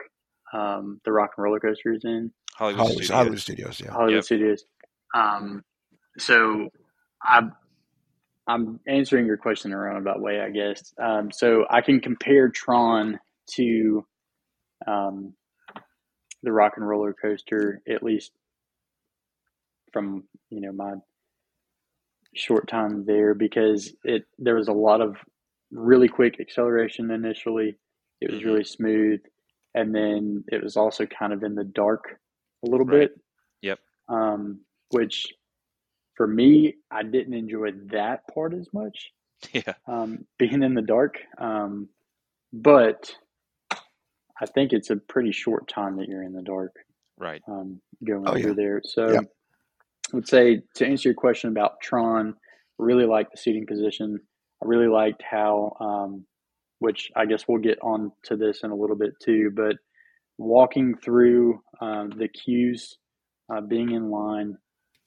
um, 0.54 1.00
the 1.06 1.12
Rock 1.12 1.32
and 1.38 1.44
Roller 1.44 1.60
Coaster 1.60 1.94
is 1.94 2.04
in. 2.06 2.32
Hollywood 2.56 2.80
Hollywood, 2.80 3.04
Studios. 3.04 3.10
Hollywood 3.18 3.40
Studios, 3.40 3.82
yeah. 3.84 3.92
Hollywood 3.92 4.14
Yep. 4.16 4.24
Studios. 4.24 4.66
Um, 5.14 5.64
so 6.18 6.70
I'm 7.24 7.54
I'm 8.48 8.80
answering 8.88 9.26
your 9.26 9.38
question 9.38 9.72
in 9.72 9.78
a 9.78 9.82
roundabout 9.82 10.22
way, 10.22 10.40
I 10.42 10.50
guess. 10.50 10.94
Um, 11.02 11.32
so 11.32 11.66
I 11.70 11.82
can 11.82 12.00
compare 12.00 12.50
Tron 12.50 13.20
to 13.56 14.06
um, 14.88 15.34
the 16.44 16.52
Rock 16.52 16.74
and 16.78 16.88
Roller 16.88 17.14
Coaster, 17.14 17.82
at 17.90 18.04
least 18.04 18.32
from 19.94 20.24
you 20.50 20.62
know 20.62 20.72
my 20.72 20.96
short 22.36 22.68
time 22.68 23.06
there, 23.06 23.34
because 23.34 23.94
it 24.04 24.26
there 24.40 24.56
was 24.56 24.68
a 24.68 24.74
lot 24.74 25.02
of 25.02 25.18
really 25.72 26.08
quick 26.08 26.40
acceleration 26.40 27.12
initially. 27.12 27.78
It 28.22 28.32
was 28.32 28.42
Mhm. 28.42 28.46
really 28.46 28.64
smooth, 28.64 29.22
and 29.76 29.94
then 29.94 30.44
it 30.48 30.64
was 30.64 30.78
also 30.78 31.06
kind 31.06 31.34
of 31.34 31.44
in 31.44 31.56
the 31.56 31.64
dark 31.66 32.20
a 32.66 32.70
little 32.70 32.86
Right. 32.86 33.10
bit 33.12 33.20
Yep. 33.62 33.80
um, 34.10 34.66
which 34.92 35.26
for 36.16 36.28
me, 36.28 36.76
I 36.92 37.04
didn't 37.04 37.34
enjoy 37.36 37.72
that 37.92 38.22
part 38.34 38.54
as 38.54 38.68
much, 38.74 39.12
Yeah. 39.54 39.74
um, 39.88 40.26
being 40.40 40.64
in 40.64 40.74
the 40.74 40.82
dark. 40.82 41.20
Um, 41.38 41.90
but 42.54 43.14
I 44.42 44.46
think 44.46 44.74
it's 44.74 44.90
a 44.90 44.96
pretty 44.96 45.32
short 45.32 45.68
time 45.68 45.98
that 45.98 46.08
you're 46.08 46.24
in 46.24 46.34
the 46.34 46.42
dark 46.42 46.74
Right. 47.20 47.42
um, 47.48 47.82
going 48.06 48.24
Oh, 48.28 48.36
yeah. 48.36 48.44
through 48.44 48.56
there. 48.56 48.82
So 48.84 49.12
Yep. 49.14 49.24
I 50.14 50.16
would 50.16 50.28
say 50.28 50.62
to 50.76 50.86
answer 50.88 51.10
your 51.10 51.16
question 51.16 51.50
about 51.50 51.82
Tron, 51.82 52.30
I 52.30 52.84
really 52.84 53.06
liked 53.06 53.32
the 53.32 53.38
seating 53.38 53.66
position. 53.68 54.20
I 54.64 54.66
really 54.68 54.88
liked 54.88 55.22
how, 55.30 55.76
um, 55.80 56.26
which 56.80 57.12
I 57.16 57.26
guess 57.26 57.48
we'll 57.48 57.62
get 57.62 57.80
on 57.82 58.12
to 58.24 58.36
this 58.38 58.62
in 58.64 58.72
a 58.72 58.76
little 58.76 58.96
bit 58.96 59.14
too, 59.24 59.52
but 59.56 59.76
walking 60.38 60.96
through 61.04 61.60
um, 61.82 62.10
the 62.12 62.28
queues, 62.28 62.98
uh, 63.54 63.62
being 63.62 63.92
in 63.92 64.10
line 64.10 64.56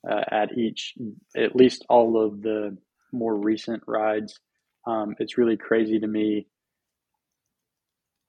uh, 0.08 0.22
at 0.30 0.56
each, 0.56 0.94
at 1.36 1.56
least 1.56 1.84
all 1.88 2.22
of 2.24 2.42
the 2.42 2.76
more 3.12 3.36
recent 3.36 3.82
rides, 3.86 4.38
um, 4.86 5.14
it's 5.18 5.38
really 5.38 5.56
crazy 5.56 5.98
to 5.98 6.06
me 6.06 6.46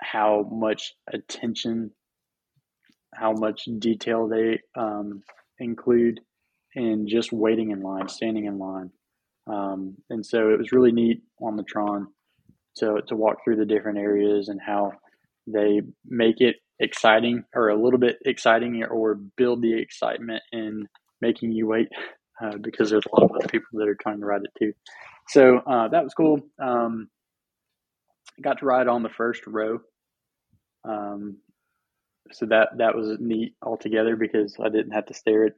how 0.01 0.47
much 0.51 0.93
attention, 1.13 1.91
how 3.13 3.33
much 3.33 3.67
detail 3.79 4.27
they 4.27 4.59
um, 4.75 5.21
include 5.59 6.19
in 6.75 7.07
just 7.07 7.31
waiting 7.31 7.71
in 7.71 7.81
line, 7.81 8.07
standing 8.07 8.45
in 8.45 8.57
line. 8.57 8.91
Um, 9.47 9.95
and 10.09 10.25
so 10.25 10.49
it 10.49 10.57
was 10.57 10.71
really 10.71 10.91
neat 10.91 11.21
on 11.41 11.55
the 11.55 11.63
Tron 11.63 12.07
to, 12.77 13.01
to 13.07 13.15
walk 13.15 13.43
through 13.43 13.57
the 13.57 13.65
different 13.65 13.97
areas 13.97 14.47
and 14.47 14.59
how 14.65 14.93
they 15.47 15.81
make 16.05 16.39
it 16.39 16.57
exciting 16.79 17.43
or 17.53 17.69
a 17.69 17.81
little 17.81 17.99
bit 17.99 18.17
exciting 18.25 18.83
or 18.83 19.15
build 19.15 19.61
the 19.61 19.79
excitement 19.79 20.41
in 20.51 20.87
making 21.21 21.51
you 21.51 21.67
wait 21.67 21.87
uh, 22.41 22.57
because 22.57 22.89
there's 22.89 23.05
a 23.05 23.15
lot 23.19 23.29
of 23.29 23.35
other 23.35 23.47
people 23.47 23.67
that 23.79 23.87
are 23.87 23.97
trying 24.01 24.19
to 24.19 24.25
ride 24.25 24.41
it 24.43 24.51
too. 24.59 24.73
So 25.29 25.57
uh, 25.59 25.87
that 25.89 26.03
was 26.03 26.13
cool. 26.13 26.41
Um, 26.61 27.09
got 28.41 28.59
to 28.59 28.65
ride 28.65 28.87
on 28.87 29.03
the 29.03 29.09
first 29.09 29.45
row. 29.47 29.79
Um, 30.83 31.37
so 32.31 32.45
that 32.47 32.69
that 32.77 32.95
was 32.95 33.17
neat 33.19 33.55
altogether 33.61 34.15
because 34.15 34.55
I 34.63 34.69
didn't 34.69 34.91
have 34.93 35.05
to 35.07 35.13
stare 35.13 35.45
at 35.47 35.53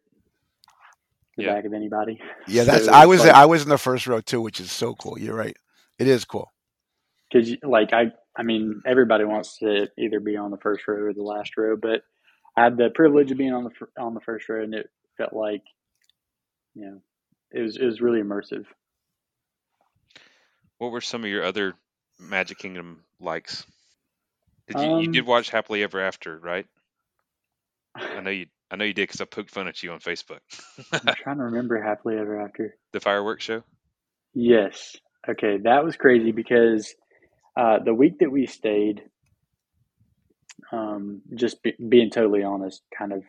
the 1.37 1.43
Yeah. 1.43 1.53
back 1.55 1.65
of 1.65 1.73
anybody. 1.73 2.19
Yeah, 2.47 2.63
that's 2.65 2.85
So 2.85 2.91
I 2.91 3.05
was 3.05 3.21
like- 3.21 3.33
I 3.33 3.45
was 3.45 3.63
in 3.63 3.69
the 3.69 3.77
first 3.77 4.07
row 4.07 4.21
too, 4.21 4.41
which 4.41 4.59
is 4.59 4.71
so 4.71 4.93
cool. 4.95 5.17
You're 5.19 5.35
right. 5.35 5.55
It 5.99 6.07
is 6.07 6.25
cool. 6.25 6.51
because 7.31 7.55
like 7.63 7.93
I 7.93 8.11
I 8.35 8.43
mean 8.43 8.81
everybody 8.85 9.23
wants 9.25 9.57
to 9.59 9.87
either 9.97 10.19
be 10.19 10.35
on 10.37 10.51
the 10.51 10.57
first 10.57 10.87
row 10.87 10.95
or 11.05 11.13
the 11.13 11.21
last 11.23 11.55
row, 11.57 11.77
but 11.81 12.01
I 12.57 12.63
had 12.63 12.77
the 12.77 12.89
privilege 12.93 13.31
of 13.31 13.37
being 13.37 13.53
on 13.53 13.63
the 13.65 13.71
on 14.01 14.13
the 14.13 14.21
first 14.21 14.49
row, 14.49 14.61
and 14.63 14.73
it 14.73 14.89
felt 15.17 15.33
like 15.33 15.63
you 16.75 16.85
know 16.85 17.01
it 17.51 17.61
was 17.61 17.77
it 17.77 17.85
was 17.85 18.01
really 18.01 18.21
immersive. 18.21 18.65
What 20.77 20.91
were 20.91 21.01
some 21.01 21.23
of 21.23 21.29
your 21.29 21.43
other 21.43 21.75
Magic 22.19 22.57
Kingdom 22.57 23.03
likes? 23.19 23.65
Did 24.67 24.81
you, 24.81 24.89
you 24.97 25.07
did 25.07 25.25
Um, 25.25 25.25
watch 25.25 25.49
Happily 25.49 25.83
Ever 25.83 26.01
After, 26.01 26.37
right? 26.39 26.65
I 28.15 28.19
know 28.21 28.29
you. 28.31 28.47
I 28.71 28.75
know 28.75 28.85
you 28.85 28.93
did 28.93 29.03
because 29.07 29.21
I 29.21 29.25
poked 29.25 29.51
fun 29.51 29.67
at 29.67 29.83
you 29.83 29.91
on 29.91 29.99
Facebook. 29.99 30.39
I'm 30.93 31.11
trying 31.15 31.37
to 31.37 31.43
remember 31.45 31.81
happily 31.81 32.17
ever 32.17 32.41
after. 32.41 32.75
the 32.93 32.99
fireworks 32.99 33.43
show. 33.45 33.63
Yes. 34.33 34.95
Okay, 35.29 35.57
that 35.63 35.83
was 35.85 35.95
crazy 35.95 36.31
because 36.31 36.93
uh, 37.57 37.79
the 37.83 37.93
week 37.93 38.19
that 38.19 38.31
we 38.31 38.45
stayed, 38.47 39.03
um, 40.71 41.21
just 41.35 41.61
be, 41.63 41.75
being 41.89 42.09
totally 42.09 42.43
honest, 42.43 42.81
kind 42.97 43.13
of, 43.13 43.23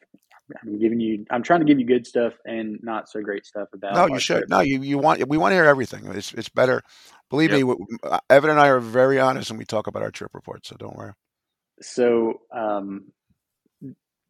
I'm 0.63 0.79
giving 0.81 1.01
you, 1.01 1.27
I'm 1.31 1.43
trying 1.43 1.61
to 1.61 1.67
give 1.67 1.81
you 1.81 1.87
good 1.87 2.07
stuff 2.07 2.35
and 2.47 2.79
not 2.83 3.09
so 3.11 3.23
great 3.23 3.47
stuff 3.47 3.69
about. 3.75 3.95
No, 3.95 4.09
you 4.09 4.19
should. 4.19 4.45
trip. 4.45 4.51
No, 4.51 4.61
you, 4.61 4.83
you 4.83 4.99
want 4.99 5.29
we 5.29 5.39
want 5.39 5.53
to 5.53 5.57
hear 5.57 5.65
everything. 5.67 6.07
It's 6.09 6.35
it's 6.35 6.49
better. 6.51 6.83
Believe 7.31 7.51
Yep. 7.51 7.53
me, 7.53 7.61
w- 7.61 7.87
Evan 8.31 8.51
and 8.51 8.61
I 8.61 8.69
are 8.69 8.81
very 8.81 9.21
honest 9.21 9.51
when 9.51 9.59
we 9.59 9.67
talk 9.67 9.87
about 9.87 10.03
our 10.03 10.11
trip 10.11 10.33
reports. 10.35 10.69
So 10.71 10.77
don't 10.79 10.97
worry. 10.97 11.13
So, 11.83 12.41
um, 12.57 13.07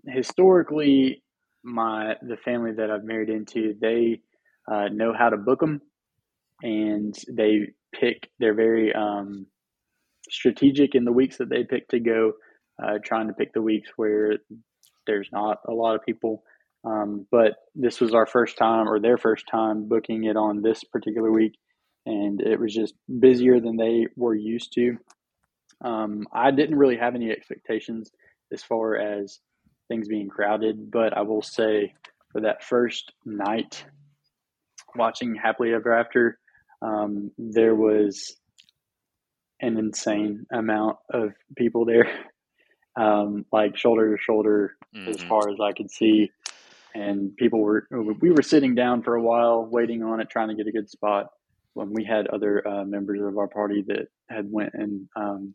historically, 0.07 1.23
my 1.65 2.17
the 2.23 2.37
family 2.39 2.73
that 2.73 2.91
I've 2.91 3.05
married 3.05 3.31
into, 3.31 3.75
they 3.81 4.23
uh, 4.71 4.89
know 4.93 5.15
how 5.19 5.31
to 5.31 5.39
book 5.39 5.61
them, 5.61 5.83
and 6.63 7.15
they 7.31 7.69
pick. 7.95 8.31
They're 8.41 8.55
very 8.55 8.95
um, 8.95 9.47
strategic 10.31 10.95
in 10.95 11.05
the 11.05 11.13
weeks 11.13 11.39
that 11.39 11.51
they 11.51 11.65
pick 11.65 11.89
to 11.91 12.01
go, 12.01 12.35
uh, 12.83 12.99
trying 13.05 13.29
to 13.29 13.35
pick 13.35 13.55
the 13.55 13.63
weeks 13.63 13.91
where 13.97 14.39
there's 15.07 15.29
not 15.33 15.59
a 15.69 15.73
lot 15.73 15.95
of 15.95 16.05
people. 16.05 16.43
Um, 16.85 17.27
but 17.31 17.55
this 17.75 18.01
was 18.01 18.13
our 18.15 18.27
first 18.27 18.59
time, 18.59 18.89
or 18.89 19.01
their 19.01 19.17
first 19.17 19.47
time, 19.51 19.89
booking 19.89 20.25
it 20.25 20.37
on 20.37 20.61
this 20.61 20.85
particular 20.85 21.33
week, 21.33 21.55
and 22.05 22.41
it 22.41 22.61
was 22.61 22.75
just 22.75 22.95
busier 23.21 23.59
than 23.59 23.77
they 23.77 24.07
were 24.17 24.35
used 24.35 24.75
to. 24.75 24.99
Um, 25.83 26.27
I 26.33 26.51
didn't 26.51 26.77
really 26.77 26.97
have 26.97 27.15
any 27.15 27.31
expectations 27.31 28.11
as 28.53 28.63
far 28.63 28.97
as 28.97 29.41
things 29.89 30.09
being 30.09 30.29
crowded, 30.29 30.91
but 30.91 31.17
I 31.17 31.23
will 31.23 31.43
say 31.43 31.95
for 32.33 32.43
that 32.43 32.63
first 32.63 33.13
night 33.25 33.85
watching 34.95 35.35
Happily 35.35 35.73
Ever 35.73 35.93
After, 35.93 36.39
um, 36.83 37.31
there 37.39 37.75
was 37.75 38.37
an 39.61 39.79
insane 39.79 40.47
amount 40.53 40.99
of 41.11 41.33
people 41.57 41.85
there, 41.85 42.07
um, 42.97 43.47
like 43.53 43.77
shoulder 43.77 44.17
to 44.17 44.23
shoulder 44.23 44.77
as 45.07 45.17
Mhm. 45.17 45.29
far 45.29 45.49
as 45.51 45.61
I 45.61 45.73
could 45.73 45.91
see. 45.91 46.31
And 46.95 47.37
people 47.37 47.61
were, 47.61 47.87
we 47.91 48.31
were 48.31 48.43
sitting 48.43 48.75
down 48.75 49.03
for 49.03 49.17
a 49.17 49.23
while, 49.23 49.67
waiting 49.67 50.03
on 50.03 50.21
it, 50.21 50.31
trying 50.31 50.49
to 50.49 50.55
get 50.55 50.67
a 50.69 50.73
good 50.73 50.89
spot. 50.89 51.27
When 51.75 51.93
we 51.93 52.05
had 52.05 52.29
other 52.29 52.67
uh, 52.67 52.85
members 52.85 53.21
of 53.21 53.37
our 53.37 53.49
party 53.49 53.83
that 53.89 54.07
had 54.31 54.47
went 54.49 54.75
and 54.75 55.09
um, 55.17 55.55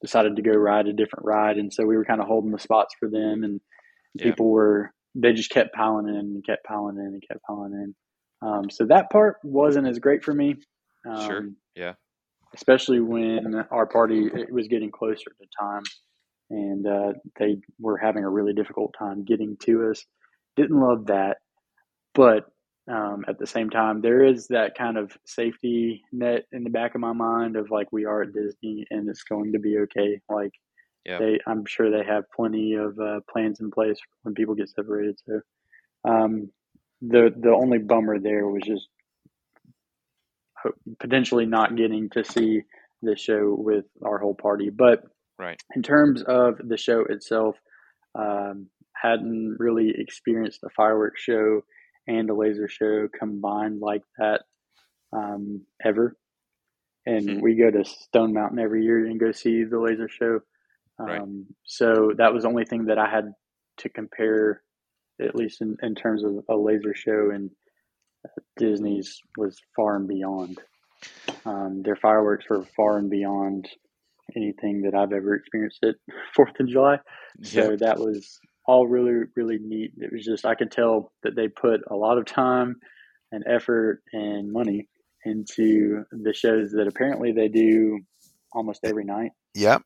decided 0.00 0.36
to 0.36 0.42
go 0.42 0.52
ride 0.52 0.86
a 0.86 0.94
different 0.94 1.26
ride, 1.26 1.58
and 1.58 1.70
so 1.72 1.84
we 1.84 1.94
were 1.96 2.06
kind 2.06 2.22
of 2.22 2.26
holding 2.26 2.52
the 2.52 2.58
spots 2.58 2.94
for 2.98 3.10
them. 3.10 3.44
And 3.44 3.60
Yeah. 4.14 4.24
people 4.30 4.48
were, 4.50 4.92
they 5.14 5.34
just 5.34 5.50
kept 5.50 5.74
piling 5.74 6.08
in 6.08 6.14
and 6.16 6.44
kept 6.46 6.64
piling 6.64 6.96
in 6.96 7.06
and 7.06 7.22
kept 7.28 7.42
piling 7.42 7.72
in. 7.74 7.94
Um, 8.40 8.70
so 8.70 8.86
that 8.86 9.10
part 9.10 9.36
wasn't 9.42 9.86
as 9.88 9.98
great 9.98 10.24
for 10.24 10.32
me. 10.32 10.56
Um, 11.06 11.20
Sure. 11.20 11.48
Yeah. 11.74 11.94
especially 12.54 13.00
when 13.00 13.54
our 13.70 13.86
party 13.86 14.30
it 14.32 14.50
was 14.50 14.68
getting 14.68 14.90
closer 14.90 15.30
to 15.38 15.46
time 15.60 15.82
and 16.50 16.86
uh, 16.86 17.12
they 17.38 17.58
were 17.80 17.96
having 17.96 18.24
a 18.24 18.30
really 18.30 18.52
difficult 18.52 18.94
time 18.98 19.24
getting 19.24 19.56
to 19.58 19.90
us 19.90 20.04
didn't 20.56 20.80
love 20.80 21.06
that 21.06 21.38
but 22.14 22.46
um, 22.90 23.24
at 23.28 23.38
the 23.38 23.46
same 23.46 23.70
time 23.70 24.00
there 24.00 24.24
is 24.24 24.46
that 24.48 24.76
kind 24.76 24.96
of 24.96 25.16
safety 25.26 26.02
net 26.12 26.44
in 26.52 26.64
the 26.64 26.70
back 26.70 26.94
of 26.94 27.00
my 27.00 27.12
mind 27.12 27.56
of 27.56 27.70
like 27.70 27.90
we 27.92 28.04
are 28.04 28.22
at 28.22 28.32
disney 28.32 28.86
and 28.90 29.08
it's 29.08 29.24
going 29.24 29.52
to 29.52 29.58
be 29.58 29.78
okay 29.78 30.20
like 30.28 30.52
Yeah. 31.04 31.18
they 31.18 31.40
i'm 31.46 31.64
sure 31.66 31.90
they 31.90 32.04
have 32.04 32.24
plenty 32.34 32.74
of 32.74 32.98
uh, 32.98 33.20
plans 33.30 33.60
in 33.60 33.70
place 33.70 33.98
when 34.22 34.34
people 34.34 34.54
get 34.54 34.68
separated 34.68 35.18
so 35.26 35.40
um, 36.08 36.50
the 37.02 37.34
the 37.36 37.50
only 37.50 37.78
bummer 37.78 38.18
there 38.18 38.46
was 38.46 38.62
just 38.64 38.88
potentially 40.98 41.46
not 41.46 41.76
getting 41.76 42.08
to 42.10 42.24
see 42.24 42.62
the 43.02 43.16
show 43.16 43.54
with 43.56 43.84
our 44.04 44.18
whole 44.18 44.34
party. 44.34 44.70
But 44.70 45.02
Right. 45.38 45.60
in 45.74 45.82
terms 45.82 46.22
of 46.22 46.56
the 46.66 46.76
show 46.78 47.04
itself, 47.08 47.56
um, 48.14 48.68
hadn't 48.94 49.56
really 49.58 49.92
experienced 49.96 50.60
a 50.64 50.70
fireworks 50.70 51.20
show 51.22 51.62
and 52.06 52.30
a 52.30 52.34
laser 52.34 52.68
show 52.68 53.08
combined 53.18 53.80
like 53.80 54.02
that 54.18 54.42
um, 55.12 55.62
ever. 55.84 56.16
And 57.04 57.28
Hmm. 57.30 57.40
we 57.40 57.54
go 57.56 57.70
to 57.70 57.84
Stone 57.84 58.32
Mountain 58.32 58.58
every 58.58 58.84
year 58.84 59.04
and 59.06 59.20
go 59.20 59.32
see 59.32 59.64
the 59.64 59.78
laser 59.78 60.08
show. 60.08 60.40
Um, 60.98 61.06
Right. 61.06 61.22
So 61.64 62.12
that 62.16 62.32
was 62.32 62.42
the 62.44 62.48
only 62.48 62.64
thing 62.64 62.86
that 62.86 62.98
I 62.98 63.08
had 63.10 63.32
to 63.78 63.88
compare, 63.90 64.62
at 65.20 65.34
least 65.34 65.60
in, 65.60 65.76
in 65.82 65.94
terms 65.94 66.24
of 66.24 66.42
a 66.48 66.56
laser 66.56 66.94
show. 66.94 67.30
And 67.30 67.50
Disney's 68.56 69.20
was 69.36 69.58
far 69.76 69.96
and 69.96 70.08
beyond. 70.08 70.58
Um, 71.44 71.82
their 71.82 71.96
fireworks 71.96 72.46
were 72.48 72.64
far 72.64 72.98
and 72.98 73.10
beyond 73.10 73.68
anything 74.36 74.82
that 74.82 74.94
I've 74.94 75.12
ever 75.12 75.34
experienced 75.34 75.84
at 75.84 75.96
Fourth 76.36 76.58
of 76.60 76.68
July. 76.68 76.98
So 77.42 77.62
Yeah. 77.66 77.70
that 77.80 77.98
was 77.98 78.40
all 78.66 78.86
really, 78.86 79.26
really 79.36 79.58
neat. 79.60 79.92
It 79.98 80.12
was 80.12 80.24
just 80.24 80.46
I 80.46 80.54
could 80.54 80.70
tell 80.70 81.12
that 81.22 81.36
they 81.36 81.48
put 81.48 81.80
a 81.90 81.96
lot 81.96 82.18
of 82.18 82.26
time 82.26 82.76
and 83.32 83.44
effort 83.48 84.02
and 84.12 84.52
money 84.52 84.88
into 85.24 86.04
the 86.12 86.32
shows 86.34 86.72
that 86.72 86.86
apparently 86.88 87.32
they 87.32 87.48
do 87.48 88.00
almost 88.52 88.80
every 88.84 89.04
night. 89.04 89.32
Yep, 89.54 89.82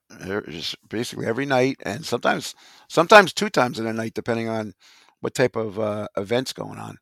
is 0.49 0.75
basically 0.89 1.27
every 1.27 1.47
night, 1.47 1.77
and 1.85 2.05
sometimes 2.05 2.55
sometimes 2.89 3.33
two 3.33 3.49
times 3.49 3.79
in 3.79 3.87
a 3.87 3.93
night, 3.93 4.15
depending 4.15 4.49
on 4.49 4.75
what 5.21 5.35
type 5.35 5.55
of 5.57 5.79
uh, 5.79 6.09
events 6.17 6.53
going 6.53 6.79
on. 6.79 6.99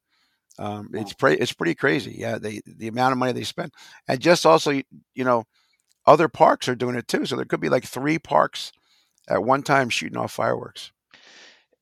Um, 0.59 0.91
it's 0.95 1.15
pretty 1.15 1.41
it's 1.43 1.53
pretty 1.55 1.75
crazy. 1.75 2.17
Yeah, 2.19 2.39
they 2.39 2.61
the 2.67 2.89
amount 2.89 3.13
of 3.13 3.19
money 3.19 3.33
they 3.33 3.45
spend, 3.45 3.73
and 4.09 4.21
just 4.21 4.47
also 4.47 4.73
you 4.73 5.25
know 5.25 5.45
other 6.09 6.29
parks 6.29 6.69
are 6.69 6.77
doing 6.77 6.97
it 6.97 7.09
too. 7.09 7.27
So 7.27 7.37
there 7.37 7.47
could 7.47 7.61
be 7.61 7.71
like 7.71 7.85
three 7.87 8.19
parks 8.19 8.73
at 9.29 9.45
one 9.45 9.63
time 9.63 9.91
shooting 9.91 10.19
off 10.19 10.33
fireworks. 10.33 10.93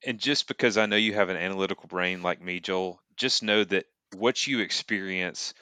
And 0.06 0.18
just 0.20 0.48
because 0.48 0.78
I 0.78 0.86
know 0.86 0.96
you 0.96 1.14
have 1.14 1.30
an 1.30 1.36
analytical 1.36 1.88
brain 1.88 2.22
like 2.22 2.42
me, 2.42 2.60
Joel, 2.60 3.00
just 3.16 3.42
know 3.42 3.64
that 3.64 3.86
what 4.16 4.46
you 4.46 4.60
experience 4.60 5.54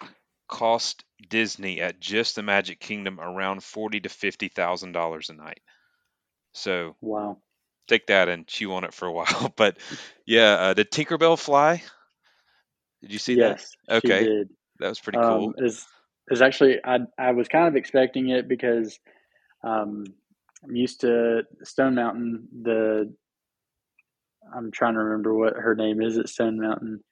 cost 0.48 1.04
Disney 1.30 1.80
at 1.80 2.00
just 2.00 2.36
the 2.36 2.42
Magic 2.42 2.80
Kingdom 2.80 3.20
around 3.20 3.64
forty 3.64 4.00
to 4.00 4.08
fifty 4.10 4.48
thousand 4.48 4.92
dollars 4.92 5.30
a 5.30 5.34
night. 5.34 5.60
So 6.54 6.96
Wow. 7.02 7.38
take 7.88 8.08
that 8.08 8.28
and 8.28 8.46
chew 8.46 8.74
on 8.74 8.84
it 8.84 8.94
for 8.94 9.06
a 9.08 9.12
while. 9.14 9.52
But 9.56 9.78
yeah, 10.26 10.54
uh, 10.54 10.74
did 10.74 10.90
Tinkerbell 10.92 11.38
fly? 11.38 11.82
Did 13.02 13.12
you 13.12 13.18
see 13.20 13.36
yes, 13.36 13.66
that? 13.90 13.96
she 14.04 14.12
Okay, 14.12 14.18
did. 14.18 14.50
that 14.80 14.88
was 14.88 15.00
pretty 15.00 15.20
cool. 15.22 15.52
Um, 15.52 15.54
is 15.58 15.86
is 16.30 16.42
actually 16.42 16.78
I 16.84 16.98
I 17.18 17.32
was 17.32 17.48
kind 17.48 17.68
of 17.68 17.76
expecting 17.76 18.30
it 18.30 18.48
because 18.48 18.98
um, 19.62 20.04
I'm 20.62 20.76
used 20.76 21.00
to 21.02 21.42
Stone 21.62 21.94
Mountain. 21.94 22.48
The 22.62 23.14
I'm 24.54 24.70
trying 24.70 24.94
to 24.94 25.00
remember 25.00 25.34
what 25.34 25.54
her 25.54 25.74
name 25.74 26.00
is 26.02 26.18
at 26.18 26.28
Stone 26.28 26.60
Mountain. 26.60 27.02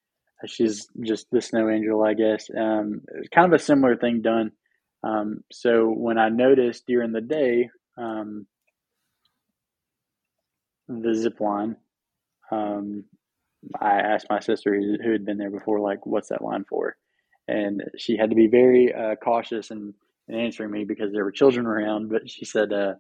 She's 0.47 0.89
just 1.03 1.27
the 1.31 1.41
snow 1.41 1.71
angel, 1.71 2.03
I 2.03 2.15
guess. 2.15 2.49
Um, 2.57 3.03
kind 3.33 3.53
of 3.53 3.61
a 3.61 3.63
similar 3.63 3.97
thing 3.97 4.23
done. 4.23 4.53
Um, 5.05 5.45
so 5.53 5.89
when 5.89 6.19
I 6.19 6.29
noticed 6.31 6.85
during 6.87 7.13
the 7.13 7.21
day 7.21 7.71
um, 7.97 8.47
the 10.89 11.15
zip 11.15 11.41
line, 11.41 11.77
um, 12.51 13.05
I 13.81 14.01
asked 14.01 14.27
my 14.29 14.41
sister 14.41 14.75
who 14.75 15.13
had 15.13 15.25
been 15.25 15.39
there 15.39 15.51
before, 15.51 15.81
like, 15.81 16.05
"What's 16.07 16.29
that 16.29 16.43
line 16.43 16.65
for?" 16.69 16.97
And 17.49 17.83
she 17.99 18.17
had 18.17 18.31
to 18.31 18.37
be 18.37 18.49
very 18.49 18.95
uh, 18.95 19.17
cautious 19.17 19.71
in, 19.71 19.95
in 20.29 20.35
answering 20.35 20.71
me 20.71 20.85
because 20.85 21.13
there 21.13 21.25
were 21.25 21.33
children 21.33 21.67
around. 21.67 22.11
But 22.11 22.31
she 22.31 22.45
said, 22.45 22.73
uh, 22.73 22.95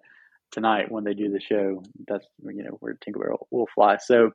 "Tonight, 0.52 0.90
when 0.92 1.05
they 1.05 1.14
do 1.14 1.31
the 1.31 1.40
show, 1.40 1.83
that's 2.09 2.26
you 2.44 2.64
know 2.64 2.76
where 2.81 2.94
Tinkerbell 2.96 3.46
will 3.50 3.68
fly." 3.74 3.98
So 3.98 4.33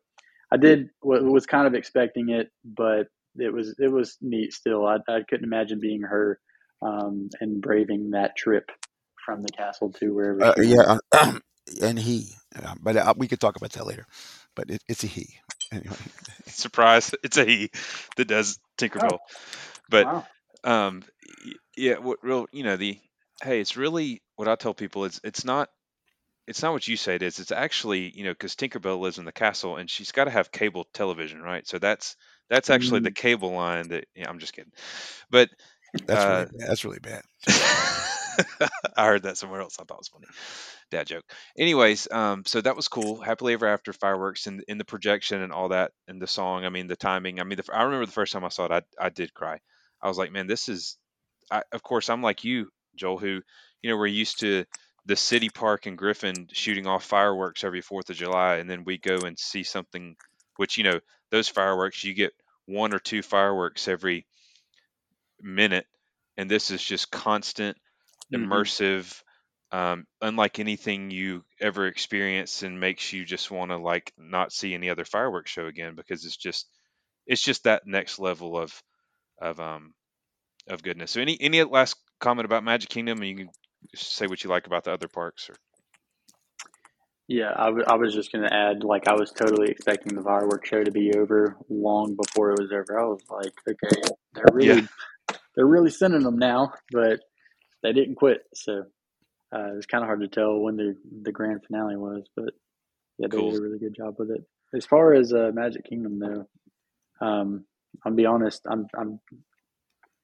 I 0.51 0.57
did 0.57 0.89
wa- 1.03 1.19
was 1.19 1.45
kind 1.45 1.67
of 1.67 1.75
expecting 1.75 2.29
it, 2.29 2.51
but 2.65 3.07
it 3.37 3.53
was 3.53 3.75
it 3.79 3.91
was 3.91 4.17
neat 4.21 4.53
still. 4.53 4.85
I, 4.87 4.97
I 5.09 5.23
couldn't 5.29 5.45
imagine 5.45 5.79
being 5.79 6.01
her 6.03 6.39
um, 6.81 7.29
and 7.41 7.61
braving 7.61 8.11
that 8.11 8.37
trip 8.37 8.71
from 9.25 9.43
the 9.43 9.51
castle 9.51 9.91
to 9.99 10.13
wherever 10.13 10.43
Uh, 10.43 10.53
she 10.55 10.61
yeah, 10.61 10.99
uh, 11.13 11.33
and 11.81 11.99
he, 11.99 12.33
uh, 12.55 12.75
but 12.81 12.97
uh, 12.97 13.13
we 13.17 13.27
could 13.27 13.39
talk 13.39 13.55
about 13.57 13.71
that 13.73 13.87
later. 13.87 14.05
But 14.55 14.69
it, 14.71 14.83
it's 14.87 15.03
a 15.03 15.07
he. 15.07 15.27
Anyway, 15.71 15.95
Surprise! 16.47 17.13
It's 17.23 17.37
a 17.37 17.45
he 17.45 17.71
that 18.17 18.27
does 18.27 18.59
Oh, 19.01 19.09
Tinkerbell. 19.09 19.19
But 19.89 20.09
wow. 20.09 20.27
um, 20.63 21.03
yeah, 21.75 21.97
what 21.99 22.19
real? 22.23 22.47
You 22.51 22.63
know 22.63 22.77
the 22.77 22.99
hey, 23.43 23.61
it's 23.61 23.77
really 23.77 24.21
what 24.35 24.47
I 24.47 24.55
tell 24.55 24.73
people. 24.73 25.05
It's 25.05 25.19
it's 25.23 25.45
not 25.45 25.69
it's 26.47 26.61
not 26.63 26.73
what 26.73 26.87
you 26.87 26.97
say 26.97 27.15
it 27.15 27.23
is. 27.23 27.39
It's 27.39 27.51
actually, 27.51 28.11
you 28.17 28.23
know, 28.23 28.31
because 28.31 28.55
Tinkerbell 28.55 28.99
lives 28.99 29.19
in 29.19 29.25
the 29.25 29.31
castle 29.33 29.77
and 29.77 29.89
she's 29.89 30.11
got 30.11 30.25
to 30.25 30.31
have 30.31 30.51
cable 30.51 30.85
television, 30.93 31.41
right? 31.41 31.67
So 31.67 31.79
that's 31.79 32.15
that's 32.49 32.69
actually 32.69 33.01
the 33.01 33.09
Mm, 33.09 33.13
cable 33.13 33.51
line 33.51 33.89
that. 33.89 34.05
Yeah, 34.15 34.29
I'm 34.29 34.39
just 34.39 34.53
kidding, 34.53 34.73
but 35.29 35.49
that's 36.07 36.27
really 36.27 36.37
uh, 36.37 36.45
bad. 36.45 36.67
That's 36.67 36.85
really 36.85 36.99
bad. 36.99 37.23
I 38.97 39.05
heard 39.05 39.23
that 39.23 39.37
somewhere 39.37 39.61
else. 39.61 39.77
I 39.79 39.83
thought 39.83 39.95
it 39.95 39.99
was 39.99 40.07
funny. 40.09 40.27
Dad 40.91 41.07
joke. 41.07 41.25
Anyways, 41.57 42.09
um, 42.11 42.43
so 42.45 42.61
that 42.61 42.75
was 42.75 42.87
cool. 42.87 43.21
Happily 43.21 43.53
ever 43.53 43.67
after 43.67 43.93
fireworks 43.93 44.47
and 44.47 44.63
in 44.67 44.77
the 44.77 44.85
projection 44.85 45.41
and 45.41 45.53
all 45.53 45.69
that 45.69 45.91
and 46.07 46.21
the 46.21 46.27
song. 46.27 46.65
I 46.65 46.69
mean, 46.69 46.87
the 46.87 46.95
timing. 46.95 47.39
I 47.39 47.43
mean, 47.43 47.57
the, 47.57 47.73
I 47.73 47.83
remember 47.83 48.05
the 48.05 48.11
first 48.11 48.33
time 48.33 48.45
I 48.45 48.49
saw 48.49 48.65
it, 48.65 48.71
I 48.71 49.05
I 49.05 49.09
did 49.09 49.33
cry. 49.33 49.59
I 50.01 50.07
was 50.07 50.17
like, 50.17 50.31
man, 50.31 50.47
this 50.47 50.69
is. 50.69 50.97
I, 51.51 51.63
of 51.71 51.83
course, 51.83 52.09
I'm 52.09 52.21
like 52.21 52.43
you, 52.43 52.69
Joel, 52.95 53.17
who 53.19 53.41
you 53.81 53.89
know 53.89 53.97
we're 53.97 54.07
used 54.07 54.39
to 54.41 54.65
the 55.05 55.15
city 55.15 55.49
park 55.49 55.87
in 55.87 55.95
Griffin 55.95 56.47
shooting 56.51 56.87
off 56.87 57.05
fireworks 57.05 57.63
every 57.63 57.81
Fourth 57.81 58.09
of 58.09 58.15
July, 58.17 58.57
and 58.57 58.69
then 58.69 58.83
we 58.85 58.97
go 58.97 59.25
and 59.25 59.37
see 59.39 59.63
something, 59.63 60.15
which 60.57 60.77
you 60.77 60.83
know 60.83 60.99
those 61.31 61.47
fireworks 61.47 62.03
you 62.03 62.13
get 62.13 62.33
one 62.65 62.93
or 62.93 62.99
two 62.99 63.21
fireworks 63.21 63.87
every 63.87 64.25
minute, 65.41 65.85
and 66.37 66.49
this 66.49 66.71
is 66.71 66.83
just 66.83 67.11
constant, 67.11 67.77
Mhm. 68.31 68.37
immersive, 68.39 69.21
um, 69.71 70.05
unlike 70.21 70.59
anything 70.59 71.11
you 71.11 71.43
ever 71.59 71.87
experienced, 71.87 72.63
and 72.63 72.79
makes 72.79 73.13
you 73.13 73.25
just 73.25 73.51
want 73.51 73.71
to 73.71 73.77
like 73.77 74.13
not 74.17 74.51
see 74.51 74.73
any 74.73 74.89
other 74.89 75.05
fireworks 75.05 75.51
show 75.51 75.67
again 75.67 75.95
because 75.95 76.25
it's 76.25 76.37
just 76.37 76.67
it's 77.27 77.41
just 77.43 77.63
that 77.65 77.87
next 77.87 78.19
level 78.19 78.57
of 78.57 78.73
of 79.39 79.59
um 79.59 79.93
of 80.67 80.83
goodness. 80.83 81.11
So 81.11 81.21
any 81.21 81.37
any 81.39 81.63
last 81.63 81.95
comment 82.19 82.45
about 82.45 82.63
Magic 82.63 82.89
Kingdom, 82.89 83.19
and 83.19 83.29
you 83.29 83.35
can 83.35 83.49
say 83.95 84.27
what 84.27 84.43
you 84.43 84.49
like 84.49 84.67
about 84.67 84.83
the 84.83 84.91
other 84.91 85.07
parks. 85.07 85.49
Or 85.49 85.55
Yeah, 87.27 87.51
I, 87.55 87.65
w- 87.65 87.85
I 87.85 87.95
was 87.95 88.13
just 88.13 88.31
going 88.31 88.47
to 88.47 88.53
add, 88.53 88.83
like, 88.85 89.07
I 89.07 89.13
was 89.13 89.31
totally 89.31 89.69
expecting 89.69 90.15
the 90.15 90.23
fireworks 90.23 90.69
show 90.69 90.81
to 90.83 90.91
be 90.91 91.11
over 91.13 91.57
long 91.69 92.15
before 92.15 92.51
it 92.51 92.59
was 92.61 92.71
over. 92.71 92.97
I 92.97 93.03
was 93.03 93.21
like, 93.29 93.53
okay, 93.67 94.01
they're 94.33 94.45
really, 94.53 94.81
yeah, 94.81 95.37
they're 95.55 95.65
really 95.65 95.91
sending 95.91 96.23
them 96.23 96.37
now, 96.37 96.73
but 96.91 97.19
they 97.83 97.91
didn't 97.91 98.15
quit. 98.15 98.43
So 98.53 98.85
uh, 99.53 99.71
it 99.71 99.75
was 99.75 99.85
kind 99.85 100.03
of 100.03 100.07
hard 100.07 100.21
to 100.21 100.27
tell 100.27 100.57
when 100.59 100.77
the 100.77 100.95
the 101.23 101.31
grand 101.31 101.65
finale 101.65 101.97
was, 101.97 102.27
but 102.35 102.53
yeah, 103.17 103.27
they 103.29 103.37
cool. 103.37 103.51
did 103.51 103.59
a 103.59 103.61
really 103.61 103.79
good 103.79 103.95
job 103.95 104.15
with 104.17 104.31
it. 104.31 104.43
As 104.73 104.85
far 104.85 105.13
as 105.13 105.33
uh, 105.33 105.51
Magic 105.53 105.85
Kingdom, 105.85 106.19
though, 106.19 107.25
um, 107.25 107.65
I'll 108.05 108.13
be 108.13 108.25
honest, 108.25 108.61
I'm, 108.69 108.87
I'm, 108.97 109.19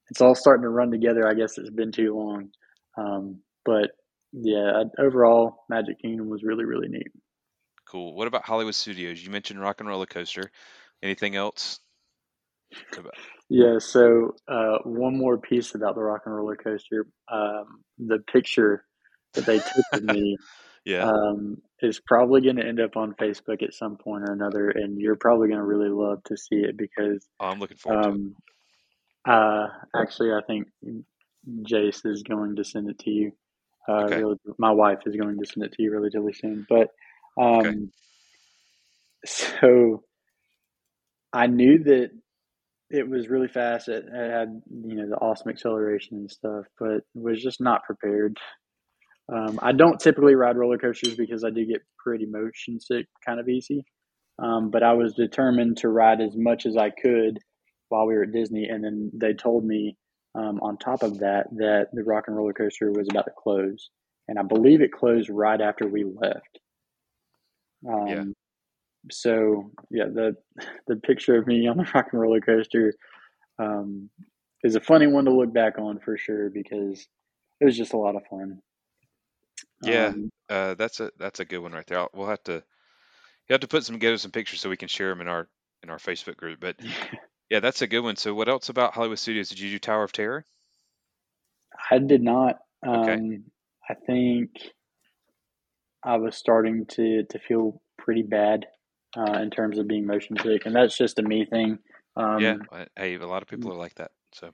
it's 0.10 0.22
all 0.22 0.36
starting 0.36 0.64
to 0.64 0.70
run 0.70 0.92
together. 0.92 1.28
I 1.28 1.34
guess 1.34 1.58
it's 1.58 1.70
been 1.70 1.92
too 1.92 2.16
long, 2.16 2.50
um, 2.98 3.40
but 3.66 3.92
yeah, 4.34 4.84
overall, 5.00 5.66
Magic 5.70 6.00
Kingdom 6.02 6.30
was 6.30 6.44
really, 6.44 6.66
really 6.66 6.88
neat. 6.88 7.12
Cool. 7.88 8.16
What 8.16 8.28
about 8.28 8.44
Hollywood 8.44 8.74
Studios? 8.74 9.24
You 9.24 9.30
mentioned 9.30 9.60
Rock 9.62 9.80
and 9.80 9.88
Roller 9.88 10.08
Coaster. 10.08 10.52
Anything 11.04 11.36
else? 11.36 11.80
Yeah. 13.50 13.78
So 13.78 14.36
uh, 14.48 14.80
one 14.84 15.16
more 15.16 15.38
piece 15.38 15.76
about 15.76 15.94
the 15.94 16.02
Rock 16.02 16.24
and 16.26 16.36
Roller 16.36 16.56
Coaster. 16.56 17.06
Um, 17.32 17.84
the 18.00 18.20
picture 18.32 18.86
that 19.34 19.46
they 19.46 19.60
took 19.60 19.86
of 19.94 20.04
me. 20.04 20.38
yeah. 20.86 21.10
Um, 21.10 21.62
is 21.82 22.00
probably 22.00 22.42
going 22.42 22.56
to 22.56 22.66
end 22.66 22.80
up 22.80 22.96
on 22.96 23.14
Facebook 23.16 23.62
at 23.62 23.74
some 23.74 23.98
point 23.98 24.24
or 24.24 24.32
another, 24.32 24.70
and 24.70 25.00
you're 25.00 25.18
probably 25.18 25.50
going 25.50 25.60
to 25.60 25.66
really 25.66 25.90
love 25.90 26.24
to 26.26 26.38
see 26.38 26.56
it 26.56 26.78
because 26.78 27.28
oh, 27.42 27.48
I'm 27.48 27.60
looking 27.60 27.78
forward 27.78 28.06
um, 28.06 28.36
to 29.26 29.32
it. 29.32 29.36
Uh, 29.36 29.68
actually, 29.96 30.32
I 30.32 30.42
think 30.48 30.68
Jace 31.64 32.06
is 32.06 32.24
going 32.24 32.56
to 32.56 32.64
send 32.64 32.90
it 32.90 33.00
to 33.00 33.10
you. 33.10 33.32
Uh, 33.88 34.04
okay. 34.06 34.18
really, 34.18 34.38
my 34.58 34.72
wife 34.72 35.00
is 35.06 35.16
going 35.16 35.38
to 35.38 35.46
send 35.46 35.66
it 35.66 35.74
to 35.74 35.84
you 35.84 35.94
relatively 35.94 36.34
soon. 36.34 36.66
But 36.70 36.90
um, 37.38 37.58
okay. 37.58 37.80
so 39.26 40.04
I 41.34 41.48
knew 41.48 41.84
that 41.84 42.12
it 42.90 43.10
was 43.10 43.28
really 43.28 43.48
fast. 43.48 43.90
It, 43.90 44.06
it, 44.08 44.32
had 44.32 44.62
you 44.70 44.96
know 44.96 45.10
the 45.10 45.16
awesome 45.16 45.50
acceleration 45.50 46.18
and 46.18 46.32
stuff, 46.32 46.66
but 46.80 47.02
was 47.14 47.42
just 47.42 47.60
not 47.60 47.84
prepared. 47.84 48.38
Um, 49.32 49.60
I 49.62 49.72
don't 49.72 50.00
typically 50.00 50.36
ride 50.36 50.58
roller 50.58 50.78
coasters 50.78 51.16
because 51.16 51.44
I 51.44 51.50
do 51.50 51.66
get 51.66 51.82
pretty 51.98 52.26
motion 52.26 52.80
sick 52.80 53.08
kind 53.26 53.40
of 53.40 53.48
easy. 53.48 53.86
Um, 54.40 54.72
but 54.72 54.84
I 54.84 54.94
was 54.94 55.14
determined 55.14 55.78
to 55.78 55.90
ride 55.90 56.20
as 56.20 56.36
much 56.36 56.66
as 56.66 56.76
I 56.76 56.90
could 56.90 57.40
while 57.90 58.08
we 58.08 58.16
were 58.16 58.24
at 58.24 58.32
Disney, 58.32 58.66
and 58.66 58.84
then 58.84 59.12
they 59.14 59.34
told 59.34 59.64
me 59.64 59.96
um, 60.36 60.60
on 60.62 60.78
top 60.78 61.04
of 61.04 61.20
that, 61.20 61.46
that 61.58 61.90
the 61.94 62.04
Rock 62.04 62.26
and 62.28 62.36
Roller 62.36 62.54
Coaster 62.54 62.92
was 62.92 63.08
about 63.10 63.26
to 63.26 63.32
close, 63.38 63.90
and 64.28 64.40
I 64.40 64.42
believe 64.42 64.82
it 64.82 64.92
closed 64.92 65.30
right 65.30 65.62
after 65.62 65.88
we 65.88 66.04
left. 66.04 66.60
Um, 67.88 68.08
yeah. 68.08 68.24
So 69.12 69.72
yeah, 69.92 70.06
the 70.06 70.36
the 70.88 70.96
picture 70.96 71.36
of 71.36 71.46
me 71.46 71.68
on 71.68 71.78
the 71.78 71.84
Rock 71.94 72.08
and 72.12 72.22
Roller 72.22 72.42
Coaster 72.42 72.96
um, 73.60 74.10
is 74.64 74.76
a 74.76 74.82
funny 74.82 75.08
one 75.08 75.26
to 75.26 75.32
look 75.32 75.54
back 75.54 75.78
on 75.78 76.00
for 76.00 76.18
sure 76.18 76.50
because 76.50 77.06
it 77.62 77.66
was 77.66 77.78
just 77.78 77.94
a 77.94 77.98
lot 77.98 78.16
of 78.16 78.24
fun. 78.30 78.60
Yeah, 79.84 80.08
um, 80.08 80.30
uh, 80.50 80.74
that's 80.76 81.00
a 81.00 81.12
that's 81.18 81.40
a 81.40 81.46
good 81.46 81.60
one 81.60 81.74
right 81.74 81.86
there. 81.88 82.00
I'll, 82.00 82.10
we'll 82.14 82.28
have 82.28 82.44
to 82.44 82.64
you 83.48 83.54
have 83.54 83.62
to 83.62 83.68
put 83.68 83.84
some 83.84 83.96
together 83.96 84.18
some 84.18 84.32
pictures 84.32 84.62
so 84.62 84.70
we 84.70 84.78
can 84.78 84.88
share 84.88 85.10
them 85.10 85.22
in 85.22 85.28
our 85.28 85.48
in 85.84 85.90
our 85.90 85.98
Facebook 85.98 86.38
group. 86.38 86.60
But 86.60 86.78
yeah, 87.50 87.60
that's 87.60 87.82
a 87.82 87.88
good 87.88 88.02
one. 88.02 88.16
So, 88.16 88.34
what 88.34 88.50
else 88.50 88.70
about 88.70 88.94
Hollywood 88.94 89.20
Studios? 89.20 89.50
Did 89.50 89.60
you 89.60 89.72
do 89.72 89.80
Tower 89.80 90.04
of 90.04 90.12
Terror? 90.12 90.46
I 91.92 91.98
did 92.00 92.22
not. 92.22 92.60
Okay. 92.86 93.14
Um, 93.14 93.44
I 93.90 93.96
think 93.96 94.52
I 96.04 96.18
was 96.18 96.36
starting 96.36 96.86
to 96.92 97.24
to 97.24 97.40
feel 97.40 97.82
pretty 97.98 98.24
bad 98.24 98.66
uh, 99.18 99.40
in 99.42 99.50
terms 99.50 99.78
of 99.78 99.88
being 99.88 100.06
motion 100.06 100.38
sick, 100.38 100.66
and 100.66 100.76
that's 100.76 100.98
just 100.98 101.20
a 101.20 101.22
me 101.22 101.46
thing. 101.46 101.80
Um, 102.16 102.40
yeah. 102.40 102.58
Hey, 102.96 103.16
a 103.16 103.28
lot 103.28 103.42
of 103.42 103.50
people 103.50 103.72
are 103.72 103.78
like 103.78 103.96
that. 103.96 104.12
So 104.34 104.52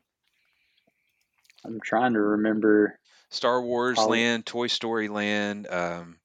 I'm 1.65 1.79
trying 1.83 2.13
to 2.13 2.21
remember 2.21 2.98
Star 3.29 3.61
Wars 3.61 3.97
Land, 3.97 4.45
Toy 4.45 4.67
Story 4.67 5.07
Land. 5.07 5.67
Um, 5.69 6.17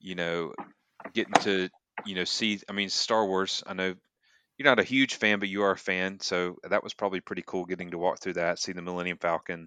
you 0.00 0.14
know, 0.14 0.52
getting 1.14 1.34
to 1.42 1.68
you 2.04 2.14
know 2.14 2.24
see. 2.24 2.60
I 2.68 2.72
mean, 2.72 2.88
Star 2.88 3.26
Wars. 3.26 3.62
I 3.66 3.74
know 3.74 3.94
you're 4.58 4.68
not 4.68 4.78
a 4.78 4.84
huge 4.84 5.16
fan, 5.16 5.38
but 5.38 5.48
you 5.48 5.62
are 5.62 5.72
a 5.72 5.78
fan, 5.78 6.20
so 6.20 6.56
that 6.68 6.82
was 6.82 6.94
probably 6.94 7.20
pretty 7.20 7.42
cool 7.46 7.64
getting 7.64 7.90
to 7.90 7.98
walk 7.98 8.20
through 8.20 8.34
that, 8.34 8.58
see 8.58 8.72
the 8.72 8.82
Millennium 8.82 9.18
Falcon. 9.18 9.66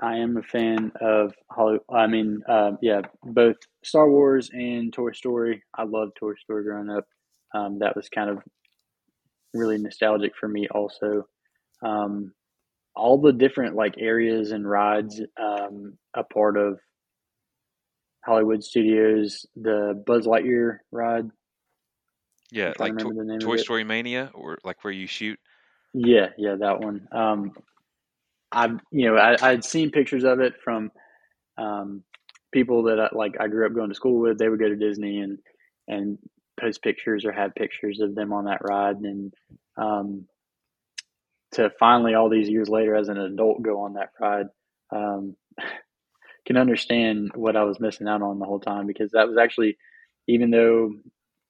I 0.00 0.16
am 0.16 0.36
a 0.36 0.42
fan 0.42 0.90
of 1.00 1.34
Hollywood. 1.50 1.82
I 1.88 2.08
mean, 2.08 2.42
um, 2.48 2.78
yeah, 2.82 3.02
both 3.22 3.56
Star 3.84 4.10
Wars 4.10 4.50
and 4.52 4.92
Toy 4.92 5.12
Story. 5.12 5.62
I 5.72 5.84
loved 5.84 6.16
Toy 6.16 6.34
Story 6.34 6.64
growing 6.64 6.90
up. 6.90 7.06
Um, 7.54 7.78
that 7.78 7.94
was 7.94 8.08
kind 8.08 8.28
of 8.28 8.42
really 9.52 9.78
nostalgic 9.78 10.32
for 10.38 10.48
me, 10.48 10.66
also. 10.68 11.26
Um, 11.80 12.32
all 12.96 13.20
the 13.20 13.32
different 13.32 13.74
like 13.74 13.94
areas 13.98 14.52
and 14.52 14.68
rides 14.68 15.20
um, 15.40 15.98
a 16.14 16.24
part 16.24 16.56
of 16.56 16.78
Hollywood 18.24 18.62
Studios. 18.62 19.46
The 19.56 20.02
Buzz 20.06 20.26
Lightyear 20.26 20.78
ride 20.92 21.30
yeah, 22.54 22.72
like 22.78 22.96
to- 22.98 23.38
Toy 23.40 23.56
Story 23.56 23.82
Mania, 23.82 24.30
or 24.32 24.58
like 24.64 24.84
where 24.84 24.92
you 24.92 25.08
shoot. 25.08 25.38
Yeah, 25.92 26.28
yeah, 26.38 26.54
that 26.60 26.80
one. 26.80 27.08
Um, 27.10 27.52
I, 28.52 28.66
you 28.92 29.10
know, 29.10 29.16
I 29.16 29.36
I'd 29.40 29.64
seen 29.64 29.90
pictures 29.90 30.22
of 30.22 30.38
it 30.38 30.54
from 30.62 30.92
um, 31.58 32.04
people 32.52 32.84
that 32.84 33.00
I, 33.00 33.08
like 33.12 33.34
I 33.40 33.48
grew 33.48 33.66
up 33.66 33.74
going 33.74 33.88
to 33.88 33.94
school 33.94 34.20
with. 34.20 34.38
They 34.38 34.48
would 34.48 34.60
go 34.60 34.68
to 34.68 34.76
Disney 34.76 35.18
and 35.18 35.38
and 35.88 36.18
post 36.60 36.80
pictures 36.80 37.24
or 37.24 37.32
have 37.32 37.56
pictures 37.56 38.00
of 38.00 38.14
them 38.14 38.32
on 38.32 38.44
that 38.44 38.60
ride, 38.62 38.98
and 38.98 39.34
um, 39.76 40.26
to 41.54 41.70
finally 41.78 42.14
all 42.14 42.28
these 42.28 42.48
years 42.48 42.68
later, 42.68 42.94
as 42.94 43.08
an 43.08 43.18
adult, 43.18 43.62
go 43.62 43.80
on 43.80 43.94
that 43.94 44.10
ride. 44.20 44.46
Um, 44.90 45.36
can 46.46 46.56
understand 46.58 47.30
what 47.34 47.56
I 47.56 47.64
was 47.64 47.80
missing 47.80 48.06
out 48.06 48.20
on 48.20 48.38
the 48.38 48.44
whole 48.44 48.60
time 48.60 48.86
because 48.86 49.12
that 49.12 49.26
was 49.26 49.38
actually, 49.38 49.78
even 50.28 50.50
though 50.50 50.92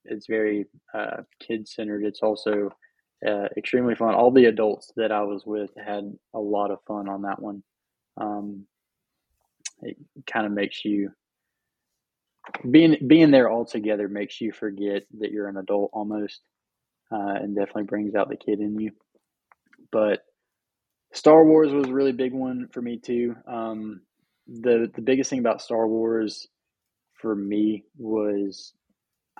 it's 0.05 0.27
very 0.27 0.67
uh, 0.93 1.23
kid 1.41 1.67
centered. 1.67 2.05
It's 2.05 2.23
also 2.23 2.71
uh, 3.27 3.49
extremely 3.57 3.95
fun. 3.95 4.15
All 4.15 4.31
the 4.31 4.47
adults 4.47 4.93
that 4.97 5.13
I 5.13 5.23
was 5.23 5.45
with 5.47 5.71
had 5.77 6.13
a 6.35 6.39
lot 6.39 6.71
of 6.71 6.79
fun 6.87 7.09
on 7.09 7.23
that 7.23 7.41
one. 7.41 7.63
Um, 8.17 8.67
it 9.83 9.97
kind 10.27 10.47
of 10.47 10.53
makes 10.53 10.85
you 10.85 11.11
being 12.71 12.97
being 13.07 13.31
there 13.31 13.49
all 13.49 13.65
together 13.65 14.09
makes 14.09 14.41
you 14.41 14.53
forget 14.53 15.05
that 15.19 15.33
you're 15.33 15.49
an 15.49 15.57
adult 15.57 15.91
almost, 15.93 16.41
uh, 17.11 17.35
and 17.41 17.57
definitely 17.57 17.85
brings 17.85 18.15
out 18.15 18.29
the 18.29 18.37
kid 18.37 18.61
in 18.61 18.79
you. 18.79 18.93
But 19.95 20.25
Star 21.13 21.45
Wars 21.47 21.73
was 21.73 21.87
a 21.87 21.93
really 21.93 22.11
big 22.11 22.33
one 22.33 22.67
for 22.73 22.83
me 22.83 22.99
too. 22.99 23.37
Um, 23.47 24.01
the 24.49 24.91
the 24.93 25.03
biggest 25.03 25.31
thing 25.31 25.39
about 25.39 25.63
Star 25.63 25.87
Wars 25.87 26.49
for 27.23 27.33
me 27.37 27.85
was 27.97 28.75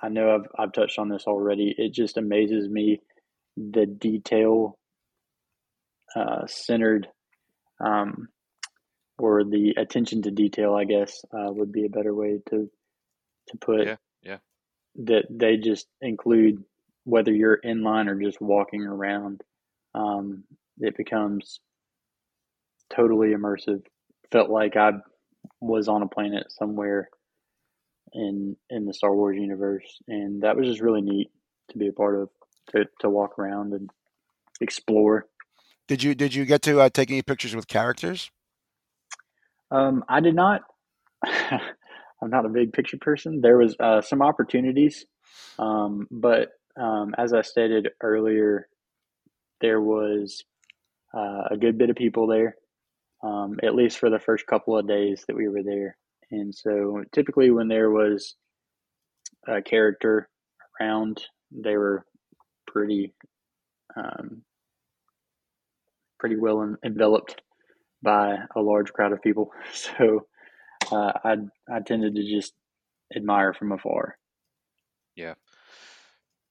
I 0.01 0.07
know 0.07 0.33
I've 0.33 0.47
I've 0.57 0.71
touched 0.71 0.97
on 0.97 1.09
this 1.09 1.25
already. 1.27 1.75
It 1.77 1.93
just 1.93 2.15
amazes 2.15 2.69
me 2.69 3.01
the 3.57 3.85
detail 3.85 4.79
uh, 6.15 6.47
centered 6.47 7.09
um, 7.85 8.29
or 9.17 9.43
the 9.43 9.73
attention 9.77 10.21
to 10.21 10.31
detail. 10.31 10.73
I 10.73 10.85
guess 10.85 11.21
uh, 11.33 11.51
would 11.51 11.73
be 11.73 11.85
a 11.85 11.89
better 11.89 12.15
way 12.15 12.39
to 12.51 12.69
to 13.49 13.57
put. 13.59 13.85
Yeah, 13.85 13.95
yeah. 14.23 14.37
That 15.03 15.25
they 15.29 15.57
just 15.57 15.87
include 15.99 16.63
whether 17.03 17.33
you're 17.33 17.55
in 17.55 17.83
line 17.83 18.07
or 18.07 18.17
just 18.17 18.39
walking 18.39 18.83
around. 18.83 19.41
Um, 19.95 20.43
it 20.79 20.97
becomes 20.97 21.59
totally 22.93 23.29
immersive 23.29 23.81
felt 24.31 24.49
like 24.49 24.75
I 24.75 24.91
was 25.61 25.87
on 25.87 26.01
a 26.01 26.07
planet 26.07 26.51
somewhere 26.51 27.09
in 28.13 28.55
in 28.69 28.85
the 28.85 28.93
Star 28.93 29.15
Wars 29.15 29.37
universe, 29.39 29.99
and 30.07 30.41
that 30.43 30.57
was 30.57 30.67
just 30.67 30.81
really 30.81 31.01
neat 31.01 31.31
to 31.69 31.77
be 31.77 31.87
a 31.87 31.93
part 31.93 32.19
of, 32.19 32.29
to 32.71 32.85
to 33.01 33.09
walk 33.09 33.39
around 33.39 33.73
and 33.73 33.89
explore. 34.61 35.27
Did 35.87 36.03
you 36.03 36.15
did 36.15 36.33
you 36.33 36.45
get 36.45 36.61
to 36.63 36.81
uh, 36.81 36.89
take 36.89 37.11
any 37.11 37.21
pictures 37.21 37.55
with 37.55 37.67
characters? 37.67 38.31
Um, 39.71 40.03
I 40.09 40.19
did 40.19 40.35
not. 40.35 40.61
I'm 41.25 42.29
not 42.29 42.45
a 42.45 42.49
big 42.49 42.73
picture 42.73 42.97
person. 42.97 43.41
There 43.41 43.57
was 43.57 43.75
uh, 43.79 44.01
some 44.01 44.21
opportunities, 44.21 45.05
um, 45.59 46.07
but 46.09 46.49
um, 46.79 47.13
as 47.17 47.33
I 47.33 47.41
stated 47.41 47.89
earlier, 48.01 48.67
there 49.65 49.81
was 49.81 50.43
uh, 51.11 51.43
a 51.49 51.57
good 51.57 51.77
bit 51.79 51.89
of 51.89 51.95
people 51.95 52.27
there, 52.27 52.55
um, 53.23 53.57
at 53.63 53.73
least 53.73 53.97
for 53.97 54.11
the 54.11 54.19
first 54.19 54.45
couple 54.45 54.77
of 54.77 54.87
days 54.87 55.25
that 55.27 55.35
we 55.35 55.47
were 55.47 55.63
there. 55.63 55.97
And 56.29 56.53
so, 56.53 57.03
typically, 57.11 57.49
when 57.49 57.67
there 57.67 57.89
was 57.89 58.35
a 59.47 59.63
character 59.63 60.29
around, 60.79 61.23
they 61.51 61.77
were 61.77 62.05
pretty, 62.67 63.15
um, 63.95 64.43
pretty 66.19 66.35
well 66.35 66.75
enveloped 66.83 67.41
by 68.03 68.37
a 68.55 68.61
large 68.61 68.93
crowd 68.93 69.13
of 69.13 69.21
people. 69.23 69.51
So, 69.73 70.27
uh, 70.91 71.13
I 71.23 71.37
I 71.71 71.79
tended 71.79 72.15
to 72.15 72.23
just 72.23 72.53
admire 73.15 73.53
from 73.53 73.71
afar. 73.71 74.17
Yeah. 75.15 75.33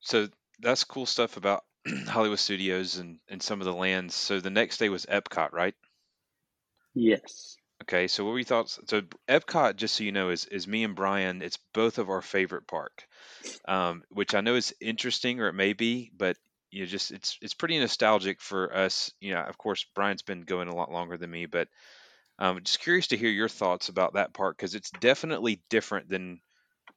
So 0.01 0.29
that's 0.61 0.83
cool 0.83 1.07
stuff 1.07 1.37
about 1.37 1.63
Hollywood 2.09 2.39
Studios 2.39 2.97
and, 2.97 3.21
and 3.29 3.43
some 3.43 3.61
of 3.61 3.67
the 3.67 3.75
lands. 3.75 4.15
So 4.15 4.41
the 4.41 4.51
next 4.51 4.79
day 4.79 4.89
was 4.89 5.07
Epcot, 5.07 5.53
right? 5.53 5.75
Yes. 6.95 7.57
Okay, 7.83 8.09
so 8.09 8.25
what 8.25 8.31
were 8.31 8.39
your 8.39 8.45
thoughts? 8.45 8.79
So 8.87 9.03
Epcot, 9.29 9.77
just 9.77 9.97
so 9.97 10.05
you 10.05 10.13
know, 10.13 10.31
is 10.31 10.47
is 10.47 10.67
me 10.67 10.85
and 10.85 10.95
Bryan. 10.95 11.43
It's 11.43 11.59
both 11.75 11.99
of 11.99 12.09
our 12.09 12.23
favorite 12.23 12.67
park, 12.67 13.07
um, 13.67 14.05
which 14.11 14.35
I 14.35 14.41
know 14.41 14.55
is 14.55 14.75
interesting, 14.81 15.41
or 15.41 15.49
it 15.49 15.55
may 15.55 15.73
be, 15.75 16.11
but 16.17 16.37
you 16.71 16.81
know, 16.81 16.87
just 16.87 17.11
it's 17.13 17.39
it's 17.43 17.55
pretty 17.55 17.79
nostalgic 17.79 18.41
for 18.41 18.75
us. 18.75 19.13
You 19.21 19.35
know, 19.35 19.43
of 19.43 19.59
course, 19.59 19.85
Bryan's 19.95 20.23
been 20.23 20.43
going 20.43 20.69
a 20.69 20.75
lot 20.75 20.93
longer 20.93 21.17
than 21.19 21.31
me, 21.31 21.47
but 21.47 21.69
um, 22.39 22.63
just 22.65 22.81
curious 22.81 23.09
to 23.09 23.17
hear 23.17 23.31
your 23.31 23.49
thoughts 23.49 23.89
about 23.91 24.15
that 24.15 24.35
park 24.35 24.57
because 24.57 24.75
it's 24.75 24.91
definitely 24.91 25.63
different 25.71 26.09
than 26.09 26.41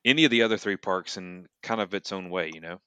any 0.06 0.26
of 0.26 0.32
the 0.32 0.44
other 0.44 0.58
three 0.58 0.78
parks 0.78 1.18
in 1.18 1.48
kind 1.64 1.82
of 1.82 1.94
its 1.94 2.12
own 2.14 2.30
way. 2.30 2.52
You 2.54 2.62
know. 2.62 2.82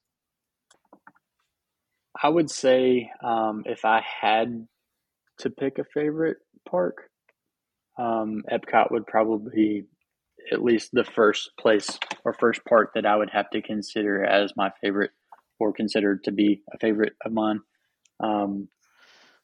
I 2.19 2.29
would 2.29 2.49
say 2.49 3.09
um, 3.23 3.63
if 3.65 3.85
I 3.85 4.01
had 4.21 4.67
to 5.39 5.49
pick 5.49 5.77
a 5.79 5.83
favorite 5.83 6.37
park, 6.69 7.09
um, 7.97 8.43
Epcot 8.51 8.91
would 8.91 9.07
probably 9.07 9.51
be 9.53 9.83
at 10.51 10.63
least 10.63 10.89
the 10.91 11.03
first 11.03 11.51
place 11.59 11.99
or 12.25 12.33
first 12.33 12.61
park 12.65 12.91
that 12.95 13.05
I 13.05 13.15
would 13.15 13.29
have 13.29 13.49
to 13.51 13.61
consider 13.61 14.23
as 14.23 14.53
my 14.55 14.71
favorite 14.81 15.11
or 15.59 15.71
considered 15.71 16.23
to 16.23 16.31
be 16.31 16.61
a 16.73 16.77
favorite 16.79 17.13
of 17.23 17.31
mine. 17.31 17.59
Um, 18.19 18.67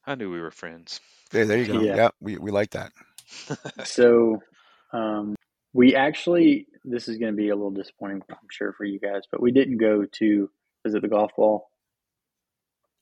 I 0.06 0.16
knew 0.16 0.32
we 0.32 0.42
were 0.42 0.52
friends. 0.52 1.00
There, 1.32 1.46
there 1.46 1.58
you 1.58 1.66
go. 1.66 1.82
Yeah, 1.82 1.96
yeah 1.96 2.10
we, 2.20 2.38
we 2.38 2.52
like 2.52 2.72
that. 2.72 2.92
so 3.86 4.42
um, 4.94 5.36
we 5.74 5.96
actually, 5.96 6.68
this 6.84 7.08
is 7.08 7.18
going 7.18 7.34
to 7.34 7.38
be 7.38 7.50
a 7.50 7.56
little 7.56 7.72
disappointing, 7.72 8.22
I'm 8.30 8.38
sure, 8.50 8.74
for 8.74 8.86
you 8.86 9.00
guys, 9.00 9.24
but 9.32 9.42
we 9.42 9.52
didn't 9.52 9.78
go 9.78 10.06
to, 10.06 10.50
is 10.86 10.96
it 10.96 11.02
the 11.02 11.08
golf 11.08 11.32
ball? 11.36 11.70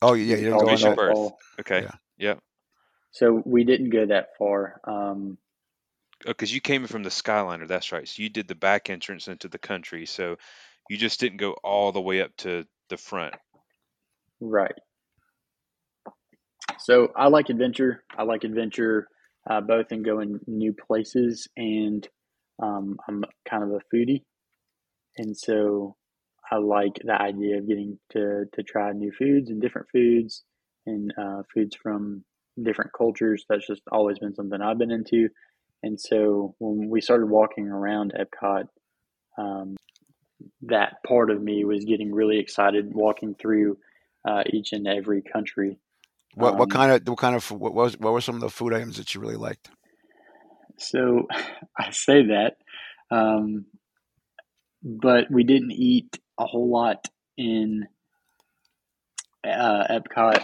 Oh 0.02 0.14
yeah, 0.14 0.36
you 0.36 0.44
didn't 0.46 0.60
go 0.60 0.70
on 0.70 1.36
Okay. 1.60 1.82
Yeah. 1.84 1.92
Yep. 2.18 2.40
So 3.12 3.42
we 3.46 3.64
didn't 3.64 3.92
go 3.92 4.06
that 4.08 4.30
far. 4.38 4.82
Um, 4.86 5.38
because 6.26 6.52
oh, 6.52 6.56
you 6.56 6.62
came 6.62 6.86
from 6.88 7.04
the 7.04 7.10
Skyliner. 7.10 7.68
That's 7.68 7.92
right. 7.92 8.08
So 8.08 8.22
you 8.22 8.30
did 8.30 8.48
the 8.48 8.56
back 8.56 8.90
entrance 8.90 9.28
into 9.28 9.48
the 9.48 9.58
country. 9.58 10.06
So 10.06 10.38
you 10.90 10.98
just 10.98 11.20
didn't 11.20 11.38
go 11.38 11.56
all 11.64 11.92
the 11.92 12.02
way 12.02 12.22
up 12.22 12.36
to 12.38 12.66
the 12.90 12.98
front. 12.98 13.34
Right. 14.40 14.76
So 16.80 17.10
I 17.16 17.28
like 17.28 17.50
adventure. 17.50 18.04
I 18.18 18.24
like 18.24 18.44
adventure 18.44 19.08
uh, 19.50 19.62
both 19.62 19.92
in 19.92 20.04
going 20.04 20.40
new 20.48 20.74
places 20.74 21.48
and 21.56 22.08
um, 22.62 22.98
I'm 23.08 23.24
kind 23.50 23.64
of 23.64 23.70
a 23.70 23.96
foodie. 23.96 24.24
And 25.18 25.38
so 25.38 25.96
I 26.52 26.58
like 26.58 27.00
the 27.04 27.20
idea 27.20 27.58
of 27.58 27.68
getting 27.68 28.00
to, 28.12 28.46
to 28.54 28.64
try 28.64 28.92
new 28.92 29.12
foods 29.12 29.50
and 29.50 29.62
different 29.62 29.88
foods 29.92 30.44
and 30.86 31.14
uh, 31.20 31.42
foods 31.54 31.76
from 31.76 32.24
different 32.62 32.92
cultures. 32.96 33.46
That's 33.50 33.68
just 33.68 33.82
always 33.92 34.20
been 34.20 34.36
something 34.36 34.62
I've 34.62 34.78
been 34.78 34.92
into. 34.92 35.30
And 35.84 36.00
so 36.00 36.56
when 36.60 36.90
we 36.90 37.02
started 37.02 37.28
walking 37.28 37.68
around 37.68 38.14
Epcot, 38.14 38.68
um, 39.38 39.76
that 40.64 41.04
part 41.08 41.30
of 41.30 41.42
me 41.42 41.66
was 41.66 41.86
getting 41.86 42.14
really 42.14 42.40
excited 42.40 42.94
walking 42.94 43.36
through 43.36 43.78
uh, 44.28 44.44
each 44.52 44.74
and 44.74 44.88
every 44.88 45.22
country. 45.22 45.80
What 46.36 46.54
um, 46.54 46.60
what 46.60 46.70
kind 46.70 46.92
of 46.92 47.08
what 47.08 47.18
kind 47.18 47.36
of 47.36 47.50
what 47.52 47.74
was 47.74 47.98
what 47.98 48.14
were 48.14 48.22
some 48.22 48.36
of 48.36 48.42
the 48.42 48.50
food 48.50 48.74
items 48.74 48.98
that 48.98 49.14
you 49.14 49.22
really 49.22 49.36
liked? 49.36 49.70
So 50.78 51.28
I 51.78 51.92
say 51.92 52.28
that, 52.28 52.58
um, 53.12 53.66
but 54.84 55.32
we 55.32 55.44
didn't 55.44 55.72
eat 55.72 56.20
a 56.40 56.46
whole 56.46 56.70
lot 56.70 57.08
in 57.38 57.88
uh, 59.44 59.84
Epcot. 59.90 60.44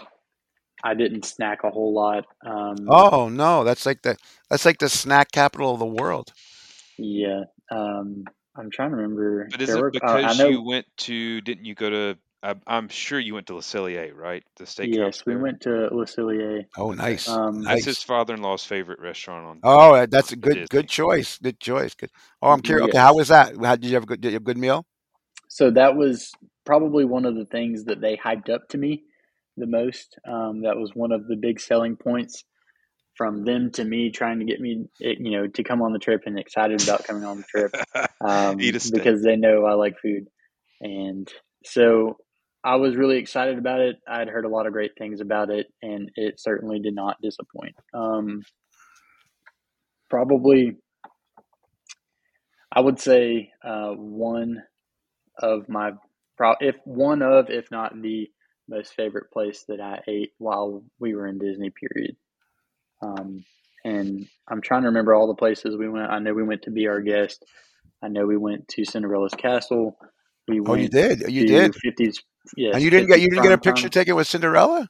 I 0.83 0.93
didn't 0.95 1.25
snack 1.25 1.63
a 1.63 1.69
whole 1.69 1.93
lot. 1.93 2.25
Um, 2.45 2.87
oh 2.87 3.29
no, 3.29 3.63
that's 3.63 3.85
like 3.85 4.01
the 4.01 4.17
that's 4.49 4.65
like 4.65 4.79
the 4.79 4.89
snack 4.89 5.31
capital 5.31 5.73
of 5.73 5.79
the 5.79 5.85
world. 5.85 6.33
Yeah, 6.97 7.43
um, 7.69 8.25
I'm 8.55 8.71
trying 8.71 8.89
to 8.91 8.95
remember. 8.95 9.47
But 9.51 9.61
is 9.61 9.69
it 9.69 9.79
were, 9.79 9.91
because 9.91 10.39
uh, 10.39 10.47
you 10.47 10.63
went 10.63 10.85
to? 10.97 11.41
Didn't 11.41 11.65
you 11.65 11.75
go 11.75 11.89
to? 11.89 12.17
I, 12.43 12.55
I'm 12.65 12.89
sure 12.89 13.19
you 13.19 13.35
went 13.35 13.47
to 13.47 13.55
Le 13.55 13.61
Cellier, 13.61 14.15
right? 14.15 14.43
The 14.57 14.63
steakhouse. 14.63 14.95
Yes, 14.95 15.25
we 15.27 15.35
went 15.35 15.61
to 15.61 15.89
Le 15.91 16.05
Cellier. 16.05 16.65
Oh, 16.75 16.91
nice. 16.91 17.27
Um, 17.27 17.61
That's 17.61 17.85
his 17.85 18.01
father-in-law's 18.01 18.65
favorite 18.65 18.99
restaurant 18.99 19.45
on. 19.45 19.59
Oh, 19.61 20.07
that's 20.07 20.31
a 20.31 20.35
good 20.35 20.67
good 20.69 20.89
choice. 20.89 21.37
Good 21.37 21.59
choice. 21.59 21.93
Good. 21.93 22.09
Oh, 22.41 22.49
I'm 22.49 22.61
curious. 22.61 22.89
Okay, 22.89 22.97
how 22.97 23.15
was 23.15 23.27
that? 23.27 23.55
How, 23.63 23.75
did 23.75 23.85
you 23.85 23.93
have 23.93 24.03
a 24.03 24.07
good? 24.07 24.21
Did 24.21 24.29
you 24.29 24.35
have 24.35 24.41
a 24.41 24.45
good 24.45 24.57
meal? 24.57 24.87
So 25.53 25.69
that 25.71 25.97
was 25.97 26.31
probably 26.65 27.03
one 27.03 27.25
of 27.25 27.35
the 27.35 27.45
things 27.45 27.83
that 27.83 27.99
they 27.99 28.15
hyped 28.15 28.49
up 28.49 28.69
to 28.69 28.77
me 28.77 29.03
the 29.57 29.67
most. 29.67 30.17
Um, 30.25 30.61
that 30.61 30.77
was 30.77 30.91
one 30.95 31.11
of 31.11 31.27
the 31.27 31.35
big 31.35 31.59
selling 31.59 31.97
points 31.97 32.45
from 33.17 33.43
them 33.43 33.69
to 33.71 33.83
me, 33.83 34.11
trying 34.11 34.39
to 34.39 34.45
get 34.45 34.61
me, 34.61 34.85
you 34.99 35.31
know, 35.31 35.47
to 35.47 35.63
come 35.63 35.81
on 35.81 35.91
the 35.91 35.99
trip 35.99 36.21
and 36.25 36.39
excited 36.39 36.81
about 36.81 37.03
coming 37.03 37.25
on 37.25 37.35
the 37.35 37.43
trip 37.43 37.75
um, 38.25 38.55
because 38.55 39.23
they 39.23 39.35
know 39.35 39.65
I 39.65 39.73
like 39.73 39.99
food, 40.01 40.27
and 40.79 41.27
so 41.65 42.15
I 42.63 42.77
was 42.77 42.95
really 42.95 43.17
excited 43.17 43.57
about 43.57 43.81
it. 43.81 43.97
I'd 44.07 44.29
heard 44.29 44.45
a 44.45 44.49
lot 44.49 44.67
of 44.67 44.71
great 44.71 44.91
things 44.97 45.19
about 45.19 45.49
it, 45.49 45.67
and 45.81 46.11
it 46.15 46.39
certainly 46.39 46.79
did 46.79 46.95
not 46.95 47.17
disappoint. 47.21 47.75
Um, 47.93 48.43
probably, 50.09 50.77
I 52.71 52.79
would 52.79 53.01
say 53.01 53.51
uh, 53.61 53.89
one 53.89 54.63
of 55.37 55.69
my, 55.69 55.91
if 56.59 56.75
one 56.85 57.21
of, 57.21 57.49
if 57.49 57.71
not 57.71 57.99
the 58.01 58.29
most 58.67 58.93
favorite 58.93 59.31
place 59.31 59.65
that 59.67 59.79
I 59.81 59.99
ate 60.07 60.31
while 60.37 60.83
we 60.99 61.13
were 61.13 61.27
in 61.27 61.37
Disney. 61.37 61.71
Period. 61.71 62.15
Um, 63.01 63.43
and 63.83 64.27
I'm 64.47 64.61
trying 64.61 64.81
to 64.83 64.87
remember 64.87 65.13
all 65.13 65.27
the 65.27 65.35
places 65.35 65.75
we 65.75 65.89
went. 65.89 66.11
I 66.11 66.19
know 66.19 66.33
we 66.33 66.43
went 66.43 66.63
to 66.63 66.71
be 66.71 66.87
our 66.87 67.01
guest. 67.01 67.43
I 68.03 68.07
know 68.07 68.25
we 68.25 68.37
went 68.37 68.67
to 68.69 68.85
Cinderella's 68.85 69.33
castle. 69.33 69.97
We 70.47 70.61
oh, 70.65 70.75
you 70.75 70.87
did. 70.87 71.21
You 71.31 71.45
did. 71.47 71.75
Fifties 71.75 72.21
yeah, 72.57 72.71
and 72.73 72.81
you 72.81 72.89
didn't 72.89 73.07
get 73.07 73.21
you 73.21 73.29
didn't 73.29 73.43
get 73.43 73.51
a 73.51 73.57
picture 73.57 73.83
time. 73.83 73.91
taken 73.91 74.15
with 74.15 74.27
Cinderella. 74.27 74.87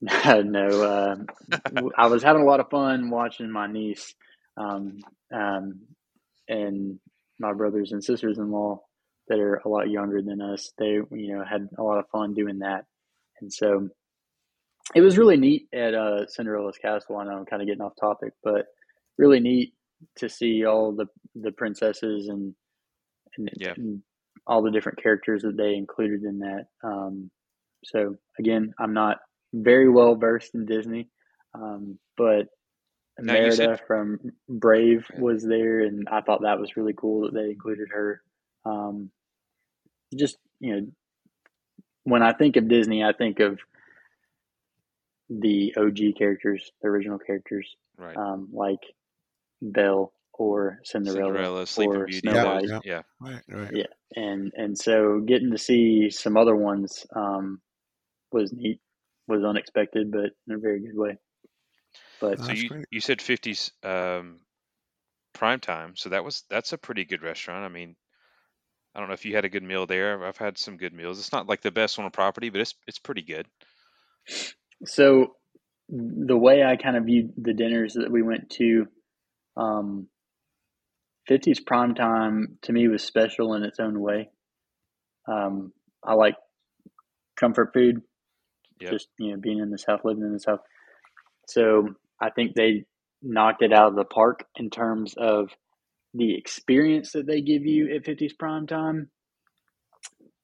no, 0.00 0.68
uh, 0.82 1.16
I 1.96 2.06
was 2.06 2.22
having 2.22 2.42
a 2.42 2.44
lot 2.44 2.60
of 2.60 2.70
fun 2.70 3.10
watching 3.10 3.50
my 3.50 3.66
niece 3.66 4.14
um, 4.56 4.98
um, 5.32 5.80
and 6.48 6.98
my 7.38 7.52
brothers 7.52 7.92
and 7.92 8.02
sisters 8.02 8.38
in 8.38 8.50
law 8.50 8.80
that 9.28 9.38
are 9.38 9.56
a 9.64 9.68
lot 9.68 9.90
younger 9.90 10.22
than 10.22 10.40
us. 10.40 10.72
They 10.78 11.00
you 11.10 11.36
know 11.36 11.44
had 11.44 11.68
a 11.78 11.82
lot 11.82 11.98
of 11.98 12.08
fun 12.10 12.34
doing 12.34 12.60
that, 12.60 12.84
and 13.40 13.52
so 13.52 13.88
it 14.94 15.00
was 15.00 15.18
really 15.18 15.36
neat 15.36 15.68
at 15.72 15.94
uh, 15.94 16.26
Cinderella's 16.26 16.78
castle. 16.78 17.16
I 17.16 17.24
know 17.24 17.32
I'm 17.32 17.46
kind 17.46 17.62
of 17.62 17.68
getting 17.68 17.82
off 17.82 17.92
topic, 18.00 18.32
but 18.42 18.66
really 19.16 19.40
neat 19.40 19.74
to 20.16 20.28
see 20.28 20.64
all 20.64 20.92
the 20.92 21.06
the 21.34 21.52
princesses 21.52 22.28
and 22.28 22.54
and, 23.36 23.50
yeah. 23.56 23.74
and 23.76 24.02
all 24.46 24.62
the 24.62 24.70
different 24.70 25.02
characters 25.02 25.42
that 25.42 25.56
they 25.56 25.74
included 25.74 26.22
in 26.22 26.38
that. 26.38 26.66
Um, 26.82 27.30
so 27.84 28.16
again, 28.38 28.72
I'm 28.78 28.94
not 28.94 29.18
very 29.52 29.88
well 29.88 30.14
versed 30.14 30.54
in 30.54 30.66
Disney, 30.66 31.08
um, 31.54 31.98
but 32.16 32.46
Merida 33.20 33.52
said- 33.52 33.80
from 33.86 34.18
Brave 34.48 35.06
was 35.18 35.44
there, 35.44 35.80
and 35.80 36.08
I 36.08 36.20
thought 36.20 36.42
that 36.42 36.60
was 36.60 36.76
really 36.76 36.94
cool 36.96 37.22
that 37.22 37.34
they 37.34 37.50
included 37.50 37.88
her. 37.90 38.22
Um, 38.64 39.10
just 40.14 40.36
you 40.60 40.74
know, 40.74 40.86
when 42.04 42.22
I 42.22 42.32
think 42.32 42.56
of 42.56 42.68
Disney, 42.68 43.04
I 43.04 43.12
think 43.12 43.40
of 43.40 43.58
the 45.28 45.74
OG 45.76 46.16
characters, 46.16 46.70
the 46.82 46.88
original 46.88 47.18
characters, 47.18 47.76
right. 47.98 48.16
um, 48.16 48.48
like 48.52 48.80
Belle 49.60 50.12
or 50.32 50.78
Cinderella, 50.84 51.26
Cinderella, 51.26 51.66
Sleeping 51.66 51.96
or 51.96 52.06
Beauty. 52.06 52.20
Snow 52.20 52.34
Yeah, 52.34 52.44
White. 52.44 52.64
yeah. 52.68 52.80
yeah. 52.84 53.02
Right, 53.20 53.42
right. 53.48 53.70
Yeah, 53.74 53.86
and 54.16 54.52
and 54.56 54.78
so 54.78 55.20
getting 55.20 55.50
to 55.50 55.58
see 55.58 56.10
some 56.10 56.36
other 56.36 56.56
ones 56.56 57.06
um, 57.14 57.60
was 58.32 58.52
neat, 58.52 58.80
was 59.26 59.44
unexpected, 59.44 60.10
but 60.10 60.30
in 60.46 60.54
a 60.54 60.58
very 60.58 60.80
good 60.80 60.96
way. 60.96 61.18
But 62.20 62.40
Oh, 62.40 62.44
So 62.44 62.52
you 62.52 62.68
great. 62.68 62.86
you 62.90 63.00
said 63.00 63.18
50s 63.18 63.70
um, 63.84 64.40
prime 65.34 65.60
time. 65.60 65.94
So 65.96 66.08
that 66.10 66.24
was 66.24 66.44
that's 66.48 66.72
a 66.72 66.78
pretty 66.78 67.04
good 67.04 67.22
restaurant. 67.22 67.64
I 67.64 67.68
mean, 67.68 67.96
I 68.98 69.00
don't 69.00 69.06
know 69.06 69.14
if 69.14 69.24
you 69.24 69.36
had 69.36 69.44
a 69.44 69.48
good 69.48 69.62
meal 69.62 69.86
there. 69.86 70.26
I've 70.26 70.38
had 70.38 70.58
some 70.58 70.76
good 70.76 70.92
meals. 70.92 71.20
It's 71.20 71.30
not 71.30 71.46
like 71.48 71.60
the 71.60 71.70
best 71.70 72.00
on 72.00 72.04
a 72.04 72.10
property, 72.10 72.50
but 72.50 72.60
it's 72.60 72.74
it's 72.88 72.98
pretty 72.98 73.22
good. 73.22 73.46
so 74.84 75.36
the 75.88 76.36
way 76.36 76.64
I 76.64 76.74
kind 76.74 76.96
of 76.96 77.04
viewed 77.04 77.32
the 77.36 77.54
dinners 77.54 77.94
that 77.94 78.10
we 78.10 78.22
went 78.22 78.50
to, 78.58 78.88
um, 79.56 80.08
50s 81.30 81.64
prime 81.64 81.94
time 81.94 82.58
to 82.62 82.72
me 82.72 82.88
was 82.88 83.04
special 83.04 83.54
in 83.54 83.62
its 83.62 83.78
own 83.78 84.00
way. 84.00 84.30
Um, 85.28 85.72
I 86.04 86.14
like 86.14 86.34
comfort 87.38 87.70
food, 87.72 88.02
Yep. 88.80 88.90
just 88.90 89.08
you 89.20 89.30
know 89.30 89.36
being 89.40 89.60
in 89.60 89.70
the 89.70 89.78
south, 89.78 90.00
living 90.02 90.24
in 90.24 90.32
the 90.32 90.40
south. 90.40 90.60
So 91.46 91.90
I 92.20 92.30
think 92.30 92.56
they 92.56 92.84
knocked 93.22 93.62
it 93.62 93.72
out 93.72 93.90
of 93.90 93.94
the 93.94 94.04
park 94.04 94.44
in 94.56 94.70
terms 94.70 95.14
of 95.16 95.50
the 96.14 96.36
experience 96.36 97.12
that 97.12 97.26
they 97.26 97.40
give 97.40 97.66
you 97.66 97.94
at 97.94 98.04
50s 98.04 98.36
prime 98.38 98.66
time. 98.66 99.10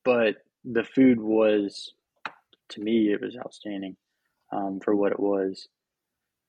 But 0.05 0.37
the 0.65 0.85
food 0.85 1.21
was, 1.21 1.93
to 2.71 2.81
me, 2.81 3.13
it 3.13 3.21
was 3.21 3.37
outstanding 3.37 3.97
um, 4.53 4.81
for 4.85 4.95
what 4.95 5.13
it 5.13 5.21
was. 5.21 5.69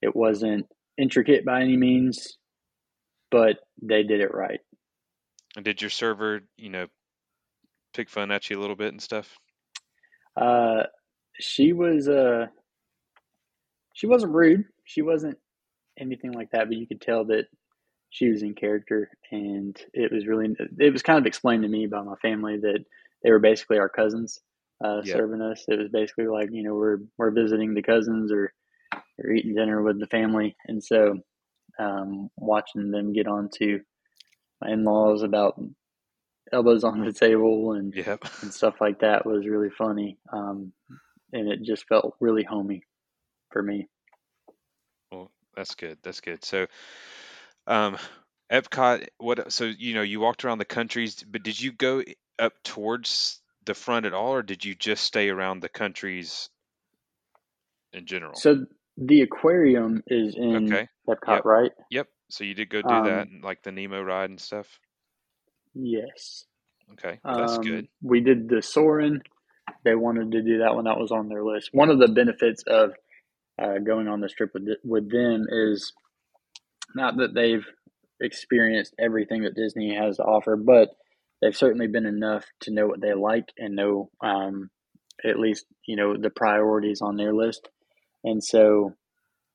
It 0.02 0.16
wasn't 0.16 0.68
intricate 0.98 1.46
by 1.46 1.62
any 1.62 1.78
means, 1.78 2.38
but 3.32 3.58
they 3.82 4.04
did 4.04 4.22
it 4.22 4.34
right. 4.34 4.60
And 5.56 5.64
did 5.64 5.82
your 5.82 5.90
server, 5.90 6.42
you 6.58 6.70
know, 6.70 6.88
pick 7.94 8.10
fun 8.10 8.32
at 8.32 8.50
you 8.50 8.60
a 8.60 8.62
little 8.62 8.76
bit 8.76 8.92
and 8.92 9.02
stuff? 9.02 9.38
Uh, 10.36 10.84
she 11.40 11.72
was 11.74 12.10
uh, 12.10 12.48
she 13.94 14.08
wasn't 14.08 14.34
rude. 14.34 14.66
She 14.84 15.02
wasn't 15.02 15.38
anything 15.98 16.34
like 16.34 16.52
that, 16.52 16.68
but 16.68 16.78
you 16.78 16.86
could 16.86 17.02
tell 17.02 17.26
that 17.26 17.46
she 18.10 18.30
was 18.30 18.44
in 18.44 18.54
character, 18.56 19.10
and 19.32 19.78
it 19.94 20.12
was 20.12 20.28
really 20.28 20.56
it 20.80 20.94
was 20.94 21.04
kind 21.04 21.20
of 21.20 21.26
explained 21.26 21.64
to 21.64 21.70
me 21.70 21.88
by 21.88 22.02
my 22.02 22.16
family 22.22 22.58
that 22.58 22.86
they 23.24 23.32
were 23.32 23.40
basically 23.40 23.78
our 23.78 23.90
cousins 23.90 24.40
uh, 24.84 25.02
Yeah. 25.04 25.14
serving 25.14 25.42
us. 25.42 25.66
It 25.68 25.80
was 25.80 25.90
basically 25.90 26.28
like 26.28 26.50
you 26.52 26.64
know 26.64 26.76
we're 26.76 27.00
we're 27.18 27.32
visiting 27.32 27.74
the 27.74 27.82
cousins 27.82 28.32
or 28.32 28.54
or 29.20 29.32
eating 29.32 29.56
dinner 29.56 29.82
with 29.82 30.00
the 30.00 30.08
family, 30.08 30.56
and 30.68 30.84
so 30.84 31.20
um, 31.80 32.30
watching 32.38 32.92
them 32.92 33.14
get 33.14 33.28
on 33.28 33.50
to 33.60 33.82
my 34.62 34.72
in 34.72 34.84
laws 34.84 35.24
about 35.24 35.60
elbows 36.54 36.84
on 36.84 37.04
the 37.04 37.12
table 37.12 37.74
and 37.74 37.94
Yep. 37.96 38.24
and 38.42 38.54
stuff 38.54 38.76
like 38.80 39.00
that 39.00 39.26
was 39.26 39.48
really 39.48 39.70
funny. 39.70 40.18
Um, 40.32 40.72
and 41.34 41.52
it 41.52 41.64
just 41.64 41.88
felt 41.88 42.16
really 42.20 42.44
homey 42.44 42.84
for 43.52 43.62
me. 43.62 43.88
Well, 45.12 45.32
that's 45.56 45.76
good. 45.76 45.98
That's 46.04 46.22
good. 46.22 46.44
So, 46.44 46.68
um, 47.68 47.98
Epcot, 48.52 49.08
what, 49.18 49.52
so, 49.54 49.66
you 49.66 49.96
know, 49.96 50.04
you 50.04 50.20
walked 50.20 50.46
around 50.46 50.60
the 50.60 50.66
countries, 50.66 51.24
but 51.30 51.44
did 51.44 51.60
you 51.60 51.72
go 51.74 52.04
up 52.40 52.54
towards 52.64 53.42
the 53.66 53.76
front 53.76 54.06
at 54.06 54.14
all, 54.14 54.34
or 54.34 54.44
did 54.44 54.66
you 54.66 54.76
just 54.76 55.04
stay 55.04 55.30
around 55.30 55.62
the 55.62 55.70
countries 55.70 56.50
in 57.94 58.06
general? 58.08 58.44
So 58.44 58.66
the 58.98 59.22
aquarium 59.22 60.04
is 60.08 60.36
in 60.36 60.80
Okay. 60.80 60.90
Epcot, 61.10 61.18
Yep. 61.28 61.46
right? 61.46 61.72
Yep. 61.92 62.08
So 62.30 62.44
you 62.46 62.56
did 62.56 62.70
go 62.70 62.82
do 62.84 63.02
that, 63.04 63.28
Um, 63.28 63.30
and 63.30 63.44
like 63.44 63.64
the 63.64 63.72
Nemo 63.72 64.02
ride 64.02 64.30
and 64.32 64.42
stuff. 64.42 64.68
Yes. 65.76 66.46
Okay. 66.94 67.20
Well, 67.30 67.38
that's 67.40 67.58
Um, 67.58 67.60
good. 67.60 67.88
We 68.04 68.22
did 68.22 68.50
the 68.50 68.62
Soarin'. 68.62 69.22
They 69.86 69.96
wanted 69.96 70.32
to 70.34 70.44
do 70.44 70.60
that 70.60 70.76
one. 70.76 70.86
That 70.86 71.00
was 71.00 71.12
on 71.12 71.30
their 71.30 71.44
list. 71.44 71.72
One 71.74 71.92
of 71.92 72.00
the 72.00 72.10
benefits 72.10 72.64
of 72.68 72.94
uh, 73.62 73.80
going 73.80 74.08
on 74.08 74.22
this 74.22 74.34
trip 74.34 74.52
with 74.54 74.68
with 74.84 75.12
them 75.12 75.48
is 75.50 75.94
not 76.96 77.18
that 77.18 77.34
they've 77.34 77.66
experienced 78.22 78.96
everything 79.00 79.44
that 79.44 79.56
Disney 79.56 79.96
has 79.96 80.18
to 80.18 80.24
offer, 80.24 80.56
but 80.56 80.90
they've 81.42 81.56
certainly 81.56 81.88
been 81.88 82.06
enough 82.06 82.46
to 82.62 82.72
know 82.72 82.88
what 82.88 83.02
they 83.02 83.14
like 83.14 83.50
and 83.58 83.76
know 83.76 84.10
um, 84.24 84.70
at 85.24 85.40
least 85.40 85.66
you 85.86 85.96
know 85.96 86.16
the 86.18 86.30
priorities 86.30 87.02
on 87.02 87.18
their 87.18 87.34
list. 87.34 87.68
And 88.24 88.44
so 88.44 88.94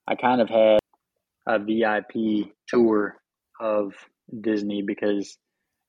I 0.06 0.14
kind 0.14 0.40
of 0.40 0.48
had 0.48 0.78
a 1.46 1.58
VIP 1.58 2.52
tour 2.68 3.16
of 3.60 3.94
Disney 4.40 4.82
because 4.82 5.36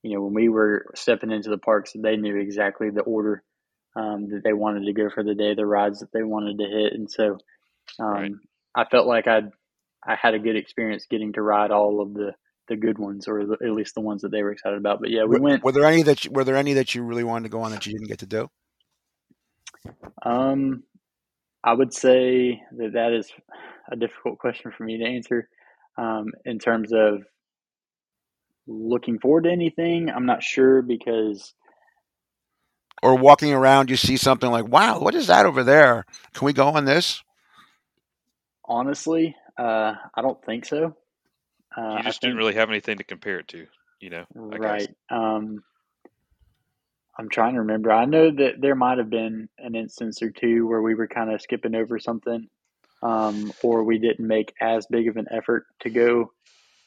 you 0.04 0.16
know 0.16 0.24
when 0.24 0.34
we 0.34 0.50
were 0.50 0.88
stepping 0.96 1.32
into 1.32 1.50
the 1.50 1.58
parks, 1.58 1.94
they 1.96 2.16
knew 2.16 2.38
exactly 2.38 2.90
the 2.90 3.02
order 3.02 3.44
um, 3.96 4.30
that 4.30 4.42
they 4.44 4.54
wanted 4.54 4.86
to 4.86 4.94
go 4.94 5.10
for 5.14 5.24
the 5.24 5.36
day, 5.36 5.54
the 5.54 5.66
rides 5.66 6.00
that 6.00 6.12
they 6.14 6.24
wanted 6.24 6.60
to 6.60 6.66
hit, 6.66 6.94
and 6.94 7.12
so 7.12 7.38
um, 8.00 8.14
Right. 8.14 8.32
I 8.76 8.86
felt 8.86 9.08
like 9.08 9.28
I 9.28 9.42
I 10.08 10.16
had 10.16 10.34
a 10.34 10.40
good 10.40 10.56
experience 10.56 11.06
getting 11.10 11.34
to 11.34 11.42
ride 11.42 11.72
all 11.72 12.02
of 12.02 12.14
the 12.14 12.34
the 12.70 12.78
good 12.78 13.00
ones, 13.00 13.28
or 13.28 13.46
the, 13.46 13.58
at 13.66 13.72
least 13.74 13.96
the 13.96 14.02
ones 14.02 14.22
that 14.22 14.32
they 14.32 14.44
were 14.44 14.52
excited 14.52 14.78
about. 14.78 15.02
But 15.02 15.10
yeah, 15.12 15.26
we 15.26 15.38
Were, 15.38 15.40
went. 15.40 15.64
were 15.64 15.72
there 15.74 15.86
any 15.86 16.04
that 16.04 16.26
you, 16.26 16.32
were 16.32 16.44
there 16.44 16.58
any 16.58 16.74
that 16.74 16.96
you 16.96 17.04
really 17.04 17.24
wanted 17.24 17.44
to 17.46 17.50
go 17.50 17.62
on 17.62 17.72
that 17.72 17.86
you 17.86 17.94
didn't 17.94 18.08
get 18.10 18.20
to 18.20 18.26
do? 18.28 18.50
Um, 20.24 20.84
I 21.64 21.74
would 21.74 21.94
say 21.94 22.62
that 22.78 22.94
that 22.94 23.14
is 23.14 23.32
a 23.92 23.96
difficult 23.96 24.40
question 24.40 24.72
for 24.78 24.84
me 24.84 25.00
to 25.00 25.06
answer. 25.06 25.50
Um, 25.98 26.28
in 26.46 26.60
terms 26.60 26.92
of 26.94 27.24
looking 28.68 29.20
forward 29.20 29.46
to 29.46 29.52
anything, 29.52 30.10
I'm 30.10 30.26
not 30.26 30.44
sure 30.44 30.82
because 30.82 31.54
Or 33.04 33.16
walking 33.16 33.54
around, 33.54 33.90
you 33.90 33.96
see 33.96 34.18
something 34.18 34.50
like, 34.52 34.68
"Wow, 34.68 35.00
what 35.00 35.16
is 35.16 35.28
that 35.28 35.46
over 35.46 35.64
there? 35.64 36.06
Can 36.34 36.46
we 36.46 36.54
go 36.54 36.70
on 36.70 36.86
this?" 36.86 37.22
honestly, 38.66 39.36
uh, 39.58 39.96
I 40.16 40.22
don't 40.22 40.44
think 40.46 40.66
so. 40.66 40.96
Uh, 41.76 41.96
You 41.98 42.04
just 42.04 42.22
think 42.22 42.32
didn't 42.32 42.38
really 42.38 42.56
have 42.56 42.70
anything 42.70 42.98
to 42.98 43.04
compare 43.04 43.40
it 43.40 43.48
to, 43.50 43.68
you 44.00 44.10
know, 44.10 44.26
I 44.36 44.58
right. 44.58 44.96
Um, 45.10 45.64
I'm 47.18 47.30
trying 47.30 47.54
to 47.54 47.60
remember. 47.60 47.92
I 47.92 48.06
know 48.06 48.32
that 48.32 48.60
there 48.60 48.76
might 48.76 48.98
have 48.98 49.10
been 49.10 49.50
an 49.58 49.76
instance 49.76 50.22
or 50.22 50.30
two 50.32 50.68
where 50.68 50.82
we 50.82 50.96
were 50.96 51.08
kind 51.08 51.32
of 51.32 51.42
skipping 51.42 51.76
over 51.76 52.00
something, 52.00 52.48
um, 53.04 53.54
or 53.64 53.84
we 53.84 54.00
didn't 54.00 54.28
make 54.28 54.54
as 54.60 54.86
big 54.88 55.08
of 55.08 55.18
an 55.18 55.28
effort 55.30 55.66
to 55.82 55.90
go 55.90 56.32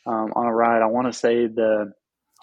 um, 0.06 0.32
on 0.34 0.46
a 0.46 0.52
ride. 0.52 0.82
I 0.82 0.86
want 0.86 1.06
to 1.06 1.12
say 1.12 1.46
the. 1.46 1.92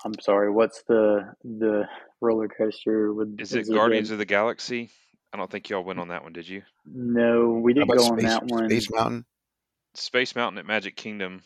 I'm 0.04 0.20
sorry. 0.20 0.50
What's 0.50 0.82
the 0.84 1.34
the 1.44 1.88
roller 2.22 2.48
coaster 2.48 3.14
with? 3.14 3.40
Is 3.40 3.54
it 3.54 3.68
the- 3.68 3.74
Guardians 3.74 4.12
of 4.12 4.18
the 4.18 4.26
Galaxy? 4.26 4.90
I 5.34 5.38
don't 5.38 5.50
think 5.50 5.70
y'all 5.70 5.84
went 5.84 6.00
on 6.00 6.10
that 6.10 6.24
one, 6.24 6.34
did 6.34 6.48
you? 6.48 6.64
No, 6.86 7.52
we 7.52 7.74
didn't 7.74 7.90
about 7.90 7.98
go 7.98 8.06
on 8.06 8.20
Space, 8.20 8.30
that 8.30 8.46
one. 8.46 8.70
Space 8.70 8.92
Mountain? 8.92 9.26
Space 9.94 10.36
Mountain 10.36 10.60
at 10.60 10.66
Magic 10.66 10.96
Kingdom. 10.96 11.42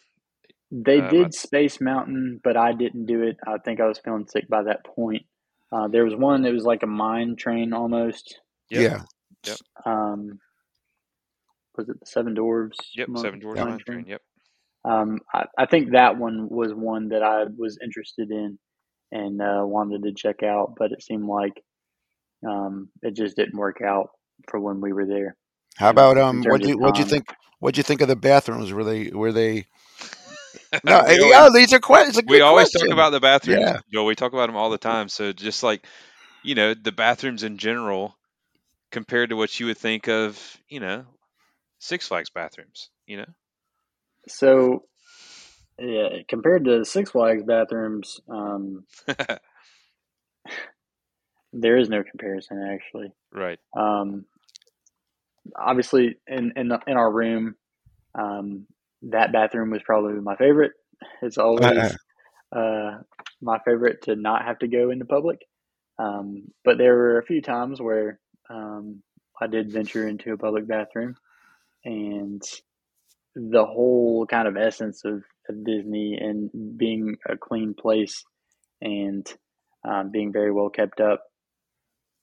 They 0.71 1.01
I- 1.01 1.09
did 1.09 1.33
Space 1.33 1.79
Mountain, 1.79 2.41
but 2.43 2.57
I 2.57 2.73
didn't 2.73 3.05
do 3.05 3.23
it. 3.23 3.37
I 3.47 3.57
think 3.59 3.79
I 3.79 3.87
was 3.87 3.99
feeling 3.99 4.27
sick 4.27 4.47
by 4.49 4.63
that 4.63 4.83
point. 4.85 5.23
Uh, 5.71 5.87
there 5.87 6.05
was 6.05 6.15
one 6.15 6.43
that 6.43 6.53
was 6.53 6.63
like 6.63 6.83
a 6.83 6.87
mine 6.87 7.35
train 7.35 7.73
almost. 7.73 8.39
Yep. 8.69 9.01
Yeah. 9.45 9.53
Um, 9.85 10.39
was 11.77 11.89
it 11.89 11.99
the 11.99 12.05
Seven 12.05 12.35
Dwarves? 12.35 12.77
Yep. 12.95 13.09
Mon- 13.09 13.21
Seven 13.21 13.39
Dwarfs 13.39 13.59
Yeah. 13.59 13.65
Mine 13.65 13.79
Train. 13.79 14.05
Yep. 14.07 14.21
Um, 14.85 15.19
I, 15.33 15.45
I 15.57 15.65
think 15.65 15.91
that 15.91 16.17
one 16.17 16.47
was 16.49 16.73
one 16.73 17.09
that 17.09 17.23
I 17.23 17.45
was 17.57 17.77
interested 17.83 18.29
in 18.31 18.59
and 19.11 19.41
uh, 19.41 19.61
wanted 19.63 20.03
to 20.03 20.13
check 20.13 20.43
out, 20.43 20.75
but 20.77 20.91
it 20.91 21.01
seemed 21.03 21.25
like 21.25 21.63
um, 22.47 22.89
it 23.01 23.15
just 23.15 23.35
didn't 23.35 23.57
work 23.57 23.81
out 23.81 24.09
for 24.49 24.59
when 24.59 24.81
we 24.81 24.93
were 24.93 25.05
there. 25.05 25.35
How 25.77 25.89
about 25.89 26.17
um? 26.17 26.43
What 26.43 26.61
do 26.61 26.69
you 26.69 26.77
what 26.77 26.95
do 26.95 27.01
you 27.01 27.07
think? 27.07 27.33
What 27.59 27.75
do 27.75 27.79
you 27.79 27.83
think 27.83 28.01
of 28.01 28.07
the 28.07 28.15
bathrooms? 28.15 28.71
Were 28.71 28.83
they 28.83 29.09
were 29.09 29.31
they? 29.31 29.65
No, 30.83 31.03
we 31.07 31.29
yeah, 31.29 31.37
always, 31.37 31.53
these 31.53 31.73
are 31.73 31.79
questions. 31.79 32.21
We 32.27 32.41
always 32.41 32.69
question. 32.69 32.89
talk 32.89 32.93
about 32.93 33.11
the 33.11 33.21
bathrooms, 33.21 33.61
Yeah. 33.61 33.79
Joel. 33.93 34.05
We 34.05 34.15
talk 34.15 34.33
about 34.33 34.47
them 34.47 34.57
all 34.57 34.69
the 34.69 34.77
time. 34.77 35.07
So 35.07 35.31
just 35.31 35.63
like, 35.63 35.85
you 36.43 36.55
know, 36.55 36.73
the 36.73 36.91
bathrooms 36.91 37.43
in 37.43 37.57
general 37.57 38.17
compared 38.91 39.29
to 39.29 39.35
what 39.35 39.57
you 39.59 39.67
would 39.67 39.77
think 39.77 40.07
of, 40.07 40.39
you 40.67 40.79
know, 40.79 41.05
Six 41.79 42.07
Flags 42.07 42.29
bathrooms, 42.29 42.89
you 43.05 43.17
know? 43.17 43.25
So, 44.27 44.83
yeah, 45.79 46.09
compared 46.27 46.65
to 46.65 46.85
Six 46.85 47.11
Flags 47.11 47.43
bathrooms, 47.43 48.19
um, 48.29 48.85
there 51.53 51.77
is 51.77 51.89
no 51.89 52.03
comparison 52.03 52.61
actually. 52.73 53.11
right. 53.33 53.59
Um, 53.77 54.25
obviously, 55.57 56.17
in 56.27 56.53
in 56.55 56.67
the, 56.69 56.79
in 56.87 56.97
our 56.97 57.11
room, 57.11 57.55
um, 58.17 58.67
that 59.03 59.31
bathroom 59.31 59.71
was 59.71 59.81
probably 59.83 60.13
my 60.21 60.35
favorite. 60.35 60.71
It's 61.21 61.37
always 61.37 61.95
uh, 62.55 62.97
my 63.41 63.59
favorite 63.65 64.03
to 64.03 64.15
not 64.15 64.45
have 64.45 64.59
to 64.59 64.67
go 64.67 64.91
into 64.91 65.05
public. 65.05 65.39
Um, 65.97 66.43
but 66.63 66.77
there 66.77 66.93
were 66.95 67.19
a 67.19 67.25
few 67.25 67.41
times 67.41 67.81
where 67.81 68.19
um, 68.49 69.01
I 69.41 69.47
did 69.47 69.71
venture 69.71 70.07
into 70.07 70.33
a 70.33 70.37
public 70.37 70.67
bathroom, 70.67 71.15
and 71.83 72.41
the 73.35 73.65
whole 73.65 74.25
kind 74.25 74.47
of 74.47 74.57
essence 74.57 75.03
of, 75.03 75.23
of 75.49 75.65
Disney 75.65 76.17
and 76.19 76.49
being 76.77 77.17
a 77.29 77.37
clean 77.37 77.73
place 77.73 78.23
and 78.81 79.27
um, 79.87 80.09
being 80.11 80.31
very 80.31 80.51
well 80.51 80.69
kept 80.69 81.01
up 81.01 81.21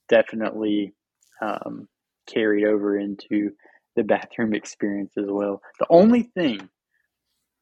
definitely 0.08 0.94
um, 1.40 1.88
carried 2.32 2.64
over 2.64 2.98
into 2.98 3.50
the 3.96 4.04
bathroom 4.04 4.54
experience 4.54 5.12
as 5.18 5.26
well. 5.28 5.60
The 5.78 5.86
only 5.90 6.22
thing 6.34 6.68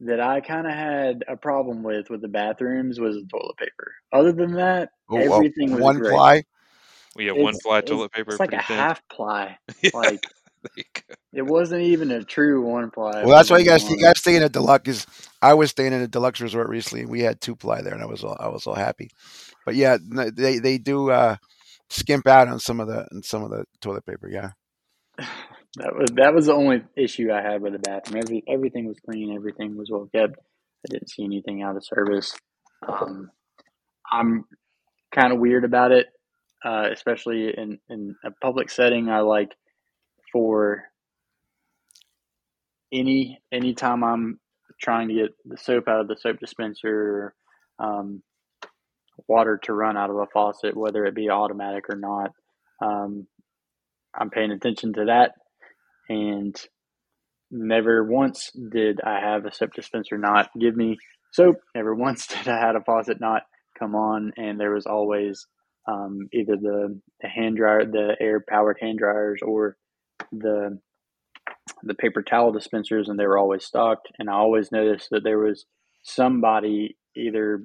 that 0.00 0.20
I 0.20 0.40
kind 0.40 0.66
of 0.66 0.72
had 0.72 1.24
a 1.28 1.36
problem 1.36 1.82
with 1.82 2.08
with 2.10 2.22
the 2.22 2.28
bathrooms 2.28 2.98
was 2.98 3.16
the 3.16 3.26
toilet 3.30 3.56
paper. 3.58 3.92
Other 4.12 4.32
than 4.32 4.52
that, 4.54 4.90
Oh, 5.10 5.18
everything 5.18 5.72
uh, 5.72 5.76
was 5.76 5.84
one 5.84 5.98
great. 5.98 6.12
ply. 6.12 6.42
We 7.16 7.26
have 7.26 7.36
one 7.36 7.54
It's, 7.54 7.64
ply 7.64 7.80
it's, 7.80 7.90
toilet 7.90 8.12
paper, 8.12 8.30
it's 8.32 8.40
like 8.40 8.52
a 8.52 8.58
thin. 8.58 8.76
half 8.76 9.02
ply. 9.08 9.58
Yeah, 9.82 9.90
Like 9.94 10.20
there 10.62 10.70
you 10.76 10.84
go. 10.94 11.14
it 11.32 11.42
wasn't 11.42 11.82
even 11.82 12.10
a 12.10 12.22
true 12.24 12.62
one 12.62 12.90
ply. 12.90 13.24
Well, 13.24 13.36
that's 13.36 13.50
why 13.50 13.58
you 13.58 13.64
guys 13.64 13.82
you 13.82 13.96
honest. 13.96 14.04
guys 14.04 14.18
stay 14.18 14.36
in 14.36 14.42
a 14.42 14.48
deluxe. 14.48 14.88
Is 14.88 15.06
I 15.42 15.54
was 15.54 15.70
staying 15.70 15.92
in 15.92 16.00
a 16.00 16.08
deluxe 16.08 16.40
resort 16.40 16.68
recently, 16.68 17.02
and 17.02 17.10
we 17.10 17.20
had 17.20 17.40
two 17.40 17.56
ply 17.56 17.82
there, 17.82 17.94
and 17.94 18.02
I 18.02 18.06
was 18.06 18.24
all, 18.24 18.36
I 18.38 18.48
was 18.48 18.66
all 18.66 18.74
happy. 18.74 19.10
But 19.66 19.74
yeah, 19.74 19.98
they 20.02 20.58
they 20.58 20.78
do 20.78 21.10
uh, 21.10 21.36
skimp 21.88 22.26
out 22.26 22.48
on 22.48 22.58
some 22.60 22.80
of 22.80 22.88
the 22.88 23.06
on 23.12 23.22
some 23.22 23.42
of 23.42 23.50
the 23.50 23.64
toilet 23.80 24.06
paper. 24.06 24.28
Yeah. 24.28 24.50
That 25.76 25.94
was 25.94 26.10
that 26.16 26.34
was 26.34 26.46
the 26.46 26.54
only 26.54 26.82
issue 26.96 27.30
I 27.32 27.42
had 27.42 27.62
with 27.62 27.74
the 27.74 27.78
bathroom. 27.78 28.22
Every 28.24 28.42
everything 28.48 28.86
was 28.86 28.98
clean. 29.08 29.34
Everything 29.34 29.76
was 29.76 29.88
well 29.88 30.08
kept. 30.12 30.34
I 30.36 30.92
didn't 30.92 31.10
see 31.10 31.24
anything 31.24 31.62
out 31.62 31.76
of 31.76 31.84
service. 31.84 32.34
Um, 32.86 33.30
I'm 34.10 34.46
kind 35.14 35.32
of 35.32 35.38
weird 35.38 35.64
about 35.64 35.92
it, 35.92 36.06
uh, 36.64 36.88
especially 36.92 37.56
in 37.56 37.78
in 37.88 38.16
a 38.24 38.32
public 38.42 38.68
setting. 38.68 39.08
I 39.08 39.20
like 39.20 39.54
for 40.32 40.84
any 42.92 43.40
anytime 43.52 44.02
I'm 44.02 44.40
trying 44.80 45.08
to 45.08 45.14
get 45.14 45.30
the 45.44 45.56
soap 45.56 45.86
out 45.88 46.00
of 46.00 46.08
the 46.08 46.16
soap 46.16 46.40
dispenser, 46.40 47.34
um, 47.78 48.22
water 49.28 49.60
to 49.64 49.72
run 49.72 49.96
out 49.96 50.10
of 50.10 50.16
a 50.16 50.26
faucet, 50.32 50.76
whether 50.76 51.04
it 51.04 51.14
be 51.14 51.30
automatic 51.30 51.84
or 51.88 51.96
not. 51.96 52.32
Um, 52.82 53.26
I'm 54.18 54.30
paying 54.30 54.50
attention 54.50 54.92
to 54.94 55.04
that, 55.06 55.32
and 56.08 56.56
never 57.50 58.04
once 58.04 58.50
did 58.72 59.00
I 59.04 59.20
have 59.20 59.44
a 59.44 59.52
soap 59.52 59.74
dispenser 59.74 60.18
not 60.18 60.50
give 60.58 60.76
me 60.76 60.98
soap. 61.32 61.56
Never 61.74 61.94
once 61.94 62.26
did 62.28 62.48
I 62.48 62.58
had 62.58 62.76
a 62.76 62.84
faucet 62.84 63.20
not 63.20 63.42
come 63.78 63.94
on, 63.94 64.32
and 64.36 64.58
there 64.58 64.74
was 64.74 64.86
always 64.86 65.46
um, 65.88 66.28
either 66.32 66.56
the, 66.56 67.00
the 67.20 67.28
hand 67.28 67.56
dryer, 67.56 67.84
the 67.84 68.16
air 68.20 68.44
powered 68.46 68.78
hand 68.80 68.98
dryers, 68.98 69.40
or 69.42 69.76
the 70.32 70.78
the 71.82 71.94
paper 71.94 72.22
towel 72.22 72.52
dispensers, 72.52 73.08
and 73.08 73.18
they 73.18 73.26
were 73.26 73.38
always 73.38 73.64
stocked. 73.64 74.08
And 74.18 74.28
I 74.28 74.34
always 74.34 74.70
noticed 74.70 75.08
that 75.10 75.24
there 75.24 75.38
was 75.38 75.64
somebody 76.02 76.96
either 77.16 77.64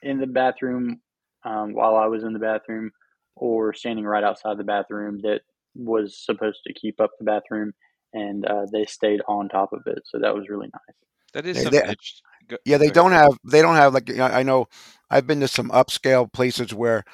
in 0.00 0.18
the 0.18 0.26
bathroom 0.26 1.00
um, 1.44 1.74
while 1.74 1.96
I 1.96 2.06
was 2.06 2.24
in 2.24 2.32
the 2.32 2.38
bathroom, 2.38 2.92
or 3.36 3.74
standing 3.74 4.04
right 4.04 4.24
outside 4.24 4.58
the 4.58 4.64
bathroom 4.64 5.20
that 5.22 5.40
was 5.74 6.18
supposed 6.18 6.60
to 6.66 6.72
keep 6.72 7.00
up 7.00 7.10
the 7.18 7.24
bathroom, 7.24 7.72
and 8.12 8.44
uh, 8.46 8.66
they 8.72 8.84
stayed 8.84 9.20
on 9.28 9.48
top 9.48 9.72
of 9.72 9.82
it. 9.86 10.02
So 10.04 10.18
that 10.18 10.34
was 10.34 10.48
really 10.48 10.68
nice. 10.72 10.96
That 11.34 11.46
is 11.46 11.56
They, 11.56 11.62
something 11.64 11.82
they. 11.86 11.94
Go, 12.48 12.56
yeah, 12.64 12.76
they 12.76 12.88
go 12.88 12.92
don't 12.92 13.12
have 13.12 13.30
they 13.44 13.62
don't 13.62 13.76
have 13.76 13.94
like 13.94 14.10
I 14.18 14.40
I 14.40 14.42
know 14.42 14.66
I've 15.10 15.26
been 15.26 15.40
to 15.40 15.48
some 15.48 15.70
upscale 15.70 16.30
places 16.32 16.74
where 16.74 17.04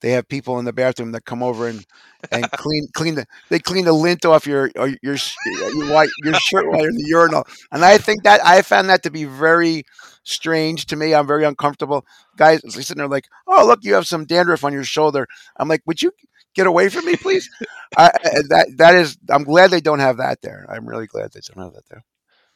they 0.00 0.10
have 0.10 0.28
people 0.28 0.58
in 0.58 0.64
the 0.64 0.72
bathroom 0.72 1.12
that 1.12 1.24
come 1.24 1.42
over 1.42 1.68
and 1.68 1.84
and 2.30 2.50
clean 2.56 2.86
clean 2.94 3.14
the 3.16 3.26
they 3.50 3.58
clean 3.58 3.84
the 3.84 3.92
lint 3.92 4.24
off 4.24 4.46
your 4.46 4.70
or 4.76 4.90
your 5.02 5.16
sh- 5.16 5.34
your, 5.46 5.92
white, 5.92 6.08
your 6.24 6.34
shirt 6.34 6.66
while 6.68 6.80
you're 6.80 6.90
in 6.90 6.96
the 6.96 7.08
urinal, 7.08 7.44
and 7.72 7.84
I 7.84 7.98
think 7.98 8.22
that 8.22 8.44
I 8.44 8.62
found 8.62 8.88
that 8.88 9.02
to 9.04 9.10
be 9.10 9.24
very 9.24 9.84
strange 10.22 10.86
to 10.86 10.96
me. 10.96 11.14
I'm 11.14 11.26
very 11.26 11.44
uncomfortable. 11.44 12.04
Guys 12.36 12.64
are 12.64 12.70
sitting 12.70 12.98
there 12.98 13.08
like, 13.08 13.28
oh 13.46 13.66
look, 13.66 13.80
you 13.82 13.94
have 13.94 14.06
some 14.06 14.24
dandruff 14.24 14.64
on 14.64 14.72
your 14.72 14.84
shoulder. 14.84 15.26
I'm 15.56 15.68
like, 15.68 15.82
would 15.86 16.02
you 16.02 16.12
get 16.54 16.66
away 16.66 16.88
from 16.88 17.06
me, 17.06 17.16
please? 17.16 17.50
I, 17.96 18.10
that 18.50 18.74
that 18.78 18.94
is. 18.96 19.18
I'm 19.30 19.44
glad 19.44 19.70
they 19.70 19.80
don't 19.80 20.00
have 20.00 20.18
that 20.18 20.42
there. 20.42 20.66
I'm 20.70 20.88
really 20.88 21.06
glad 21.06 21.32
they 21.32 21.40
don't 21.54 21.64
have 21.64 21.74
that 21.74 21.88
there. 21.90 22.04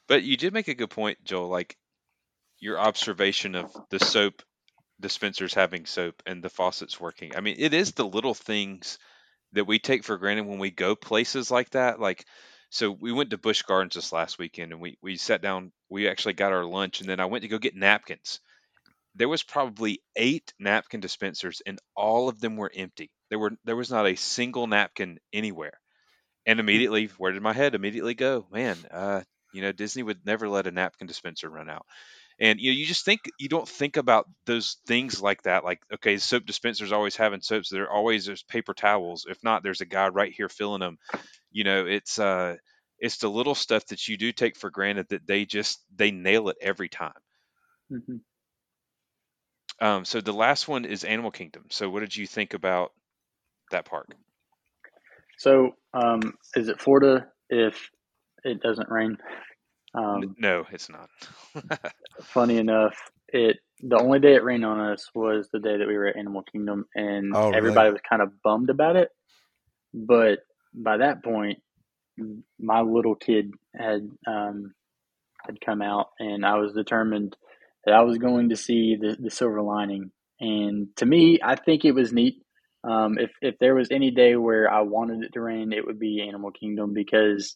But 0.08 0.22
you 0.24 0.36
did 0.36 0.52
make 0.54 0.68
a 0.68 0.74
good 0.74 0.90
point, 0.90 1.18
Joel. 1.24 1.48
Like 1.48 1.76
your 2.60 2.78
observation 2.78 3.54
of 3.54 3.72
the 3.90 3.98
soap 4.00 4.42
dispensers 5.00 5.54
having 5.54 5.86
soap 5.86 6.22
and 6.26 6.42
the 6.42 6.50
faucets 6.50 7.00
working. 7.00 7.36
I 7.36 7.40
mean, 7.40 7.56
it 7.58 7.74
is 7.74 7.92
the 7.92 8.06
little 8.06 8.34
things 8.34 8.98
that 9.52 9.66
we 9.66 9.78
take 9.78 10.04
for 10.04 10.18
granted 10.18 10.46
when 10.46 10.58
we 10.58 10.70
go 10.70 10.96
places 10.96 11.50
like 11.50 11.70
that. 11.70 12.00
Like, 12.00 12.26
so 12.70 12.90
we 12.90 13.12
went 13.12 13.30
to 13.30 13.38
Busch 13.38 13.62
Gardens 13.62 13.94
this 13.94 14.12
last 14.12 14.38
weekend 14.38 14.72
and 14.72 14.80
we, 14.80 14.98
we 15.02 15.16
sat 15.16 15.42
down, 15.42 15.72
we 15.90 16.08
actually 16.08 16.34
got 16.34 16.52
our 16.52 16.64
lunch 16.64 17.00
and 17.00 17.08
then 17.08 17.20
I 17.20 17.26
went 17.26 17.42
to 17.42 17.48
go 17.48 17.58
get 17.58 17.76
napkins. 17.76 18.40
There 19.14 19.28
was 19.28 19.42
probably 19.42 20.02
eight 20.16 20.52
napkin 20.58 21.00
dispensers 21.00 21.62
and 21.66 21.78
all 21.96 22.28
of 22.28 22.40
them 22.40 22.56
were 22.56 22.72
empty. 22.74 23.10
There 23.30 23.38
were 23.38 23.52
there 23.64 23.76
was 23.76 23.90
not 23.90 24.06
a 24.06 24.16
single 24.16 24.66
napkin 24.66 25.18
anywhere. 25.32 25.80
And 26.46 26.60
immediately, 26.60 27.06
where 27.18 27.32
did 27.32 27.42
my 27.42 27.52
head 27.52 27.74
immediately 27.74 28.14
go? 28.14 28.46
Man, 28.50 28.86
uh, 28.90 29.22
you 29.52 29.62
know, 29.62 29.72
Disney 29.72 30.02
would 30.02 30.24
never 30.26 30.48
let 30.48 30.66
a 30.66 30.70
napkin 30.72 31.06
dispenser 31.06 31.48
run 31.50 31.68
out. 31.70 31.86
And 32.40 32.60
you 32.60 32.70
know, 32.72 32.76
you 32.76 32.86
just 32.86 33.04
think 33.04 33.22
you 33.38 33.48
don't 33.48 33.68
think 33.68 33.96
about 33.96 34.28
those 34.46 34.78
things 34.86 35.22
like 35.22 35.42
that. 35.42 35.64
Like, 35.64 35.82
okay, 35.94 36.18
soap 36.18 36.46
dispensers 36.46 36.92
always 36.92 37.16
having 37.16 37.42
soaps. 37.42 37.70
There 37.70 37.90
always 37.90 38.26
there's 38.26 38.42
paper 38.44 38.74
towels. 38.74 39.26
If 39.28 39.42
not, 39.44 39.62
there's 39.62 39.80
a 39.82 39.86
guy 39.86 40.08
right 40.08 40.32
here 40.32 40.48
filling 40.50 40.80
them. 40.80 40.98
You 41.52 41.64
know, 41.64 41.86
it's 41.86 42.18
uh, 42.18 42.56
it's 42.98 43.18
the 43.18 43.30
little 43.30 43.54
stuff 43.56 43.86
that 43.86 44.08
you 44.08 44.16
do 44.16 44.32
take 44.32 44.56
for 44.56 44.70
granted 44.70 45.08
that 45.10 45.26
they 45.26 45.46
just 45.46 45.84
they 45.94 46.10
nail 46.12 46.48
it 46.50 46.58
every 46.60 46.88
time. 46.88 47.20
hmm 47.90 48.16
Um, 49.82 50.04
so 50.04 50.20
the 50.20 50.32
last 50.32 50.68
one 50.68 50.84
is 50.84 51.02
Animal 51.02 51.32
Kingdom. 51.32 51.64
So 51.70 51.90
what 51.90 52.00
did 52.00 52.16
you 52.16 52.24
think 52.26 52.54
about 52.54 52.92
that 53.72 53.84
park? 53.84 54.14
So, 55.38 55.72
um, 55.92 56.34
is 56.54 56.68
it 56.68 56.80
Florida 56.80 57.26
if 57.50 57.90
it 58.44 58.62
doesn't 58.62 58.88
rain? 58.88 59.18
Um, 59.94 60.36
no, 60.38 60.64
it's 60.70 60.88
not. 60.88 61.10
funny 62.22 62.58
enough, 62.58 62.94
it 63.28 63.58
the 63.80 63.98
only 63.98 64.20
day 64.20 64.34
it 64.34 64.44
rained 64.44 64.64
on 64.64 64.78
us 64.78 65.10
was 65.14 65.48
the 65.52 65.58
day 65.58 65.76
that 65.78 65.88
we 65.88 65.96
were 65.98 66.06
at 66.06 66.16
Animal 66.16 66.42
Kingdom, 66.42 66.86
and 66.94 67.34
Oh, 67.34 67.48
really? 67.48 67.56
everybody 67.56 67.90
was 67.90 68.00
kind 68.08 68.22
of 68.22 68.40
bummed 68.42 68.70
about 68.70 68.94
it. 68.94 69.08
But 69.92 70.40
by 70.72 70.98
that 70.98 71.24
point, 71.24 71.60
my 72.60 72.82
little 72.82 73.16
kid 73.16 73.52
had 73.74 74.08
um, 74.28 74.74
had 75.44 75.60
come 75.60 75.82
out, 75.82 76.10
and 76.20 76.46
I 76.46 76.54
was 76.58 76.72
determined 76.72 77.36
that 77.84 77.94
I 77.94 78.02
was 78.02 78.18
going 78.18 78.50
to 78.50 78.56
see 78.56 78.96
the, 79.00 79.16
the 79.18 79.30
silver 79.30 79.62
lining. 79.62 80.10
And 80.40 80.88
to 80.96 81.06
me, 81.06 81.40
I 81.42 81.56
think 81.56 81.84
it 81.84 81.92
was 81.92 82.12
neat. 82.12 82.42
Um, 82.84 83.16
if 83.18 83.30
if 83.40 83.58
there 83.60 83.76
was 83.76 83.88
any 83.92 84.10
day 84.10 84.34
where 84.34 84.70
I 84.70 84.80
wanted 84.80 85.22
it 85.22 85.32
to 85.34 85.40
rain, 85.40 85.72
it 85.72 85.86
would 85.86 86.00
be 86.00 86.24
Animal 86.26 86.50
Kingdom 86.50 86.92
because 86.94 87.54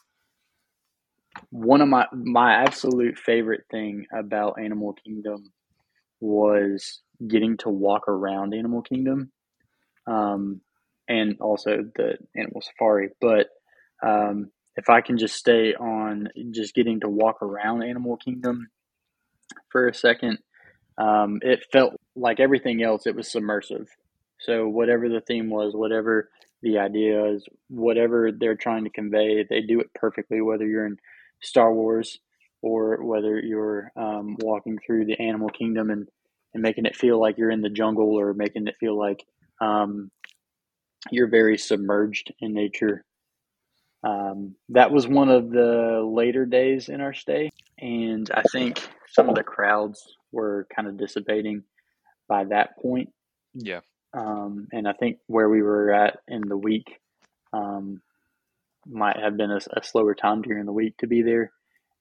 one 1.51 1.81
of 1.81 1.89
my 1.89 2.07
my 2.12 2.55
absolute 2.55 3.18
favorite 3.18 3.64
thing 3.70 4.07
about 4.16 4.61
Animal 4.61 4.95
Kingdom 5.05 5.53
was 6.20 7.01
getting 7.27 7.57
to 7.59 7.70
walk 7.70 8.09
around 8.09 8.55
Animal 8.55 8.83
Kingdom, 8.83 9.33
um, 10.07 10.61
and 11.09 11.37
also 11.41 11.85
the 11.97 12.18
Animal 12.37 12.62
Safari. 12.62 13.11
But 13.20 13.49
um, 14.03 14.53
if 14.77 14.89
I 14.89 15.01
can 15.01 15.18
just 15.18 15.35
stay 15.35 15.74
on 15.74 16.29
just 16.53 16.74
getting 16.74 17.01
to 17.01 17.09
walk 17.09 17.43
around 17.43 17.83
Animal 17.83 18.16
Kingdom 18.16 18.68
for 19.68 19.88
a 19.88 19.94
second, 19.94 20.38
um, 20.99 21.40
it 21.42 21.64
felt 21.72 21.94
like 22.14 22.40
everything 22.40 22.82
else. 22.82 23.07
It 23.07 23.14
was 23.14 23.30
submersive. 23.30 23.88
So 24.40 24.68
whatever 24.68 25.09
the 25.09 25.20
theme 25.20 25.51
was, 25.51 25.74
whatever 25.74 26.30
the 26.62 26.78
idea 26.78 27.26
is, 27.26 27.47
whatever 27.68 28.30
they're 28.32 28.57
trying 28.57 28.84
to 28.84 28.90
convey, 28.90 29.44
they 29.49 29.61
do 29.61 29.80
it 29.80 29.92
perfectly. 29.94 30.40
Whether 30.40 30.66
you're 30.66 30.86
in 30.86 30.99
Star 31.40 31.72
Wars 31.72 32.18
or 32.62 33.05
whether 33.05 33.38
you're 33.38 33.92
um, 33.97 34.36
walking 34.40 34.78
through 34.84 35.07
the 35.07 35.20
animal 35.20 35.49
kingdom 35.49 35.90
and, 35.90 36.09
and 36.55 36.62
making 36.62 36.86
it 36.86 36.97
feel 36.97 37.20
like 37.20 37.38
you're 37.38 37.51
in 37.51 37.61
the 37.61 37.70
jungle 37.70 38.18
or 38.18 38.34
making 38.34 38.66
it 38.66 38.76
feel 38.80 38.99
like 38.99 39.24
um, 39.61 40.11
you're 41.11 41.28
very 41.28 41.59
submerged 41.59 42.32
in 42.40 42.53
nature. 42.53 43.05
Um, 44.03 44.55
that 44.70 44.90
was 44.90 45.07
one 45.07 45.28
of 45.28 45.51
the 45.51 46.03
later 46.05 46.47
days 46.47 46.88
in 46.88 47.01
our 47.01 47.14
stay, 47.14 47.51
and 47.78 48.30
I 48.32 48.42
think 48.53 48.80
some 49.09 49.29
of 49.29 49.35
the 49.35 49.43
crowds 49.43 50.01
were 50.33 50.67
kind 50.75 50.89
of 50.89 50.97
dissipating 50.97 51.63
by 52.29 52.45
that 52.45 52.79
point. 52.81 53.11
Yeah. 53.55 53.81
Um, 54.13 54.69
and 54.73 54.89
I 54.89 54.93
think 54.93 55.19
where 55.27 55.49
we 55.49 55.63
were 55.63 55.93
at 55.93 56.19
in 56.29 56.43
the 56.47 56.57
week 56.57 56.87
um, 57.53 58.01
might 58.87 59.17
have 59.19 59.37
been 59.37 59.51
a, 59.51 59.61
a 59.77 59.83
slower 59.83 60.15
time 60.15 60.43
during 60.43 60.67
the 60.67 60.73
week 60.73 60.97
to 60.99 61.07
be 61.07 61.23
there. 61.23 61.53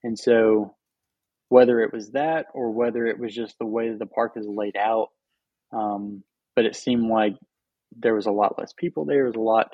And 0.02 0.18
so, 0.18 0.74
whether 1.48 1.80
it 1.80 1.92
was 1.92 2.10
that 2.10 2.46
or 2.54 2.72
whether 2.72 3.06
it 3.06 3.18
was 3.18 3.34
just 3.34 3.56
the 3.58 3.66
way 3.66 3.90
that 3.90 3.98
the 3.98 4.06
park 4.06 4.32
is 4.36 4.46
laid 4.48 4.76
out, 4.76 5.08
um, 5.72 6.24
but 6.56 6.64
it 6.64 6.74
seemed 6.74 7.08
like 7.08 7.34
there 7.96 8.14
was 8.14 8.26
a 8.26 8.32
lot 8.32 8.58
less 8.58 8.72
people 8.76 9.04
there. 9.04 9.24
It 9.24 9.28
was 9.28 9.36
a 9.36 9.40
lot 9.40 9.68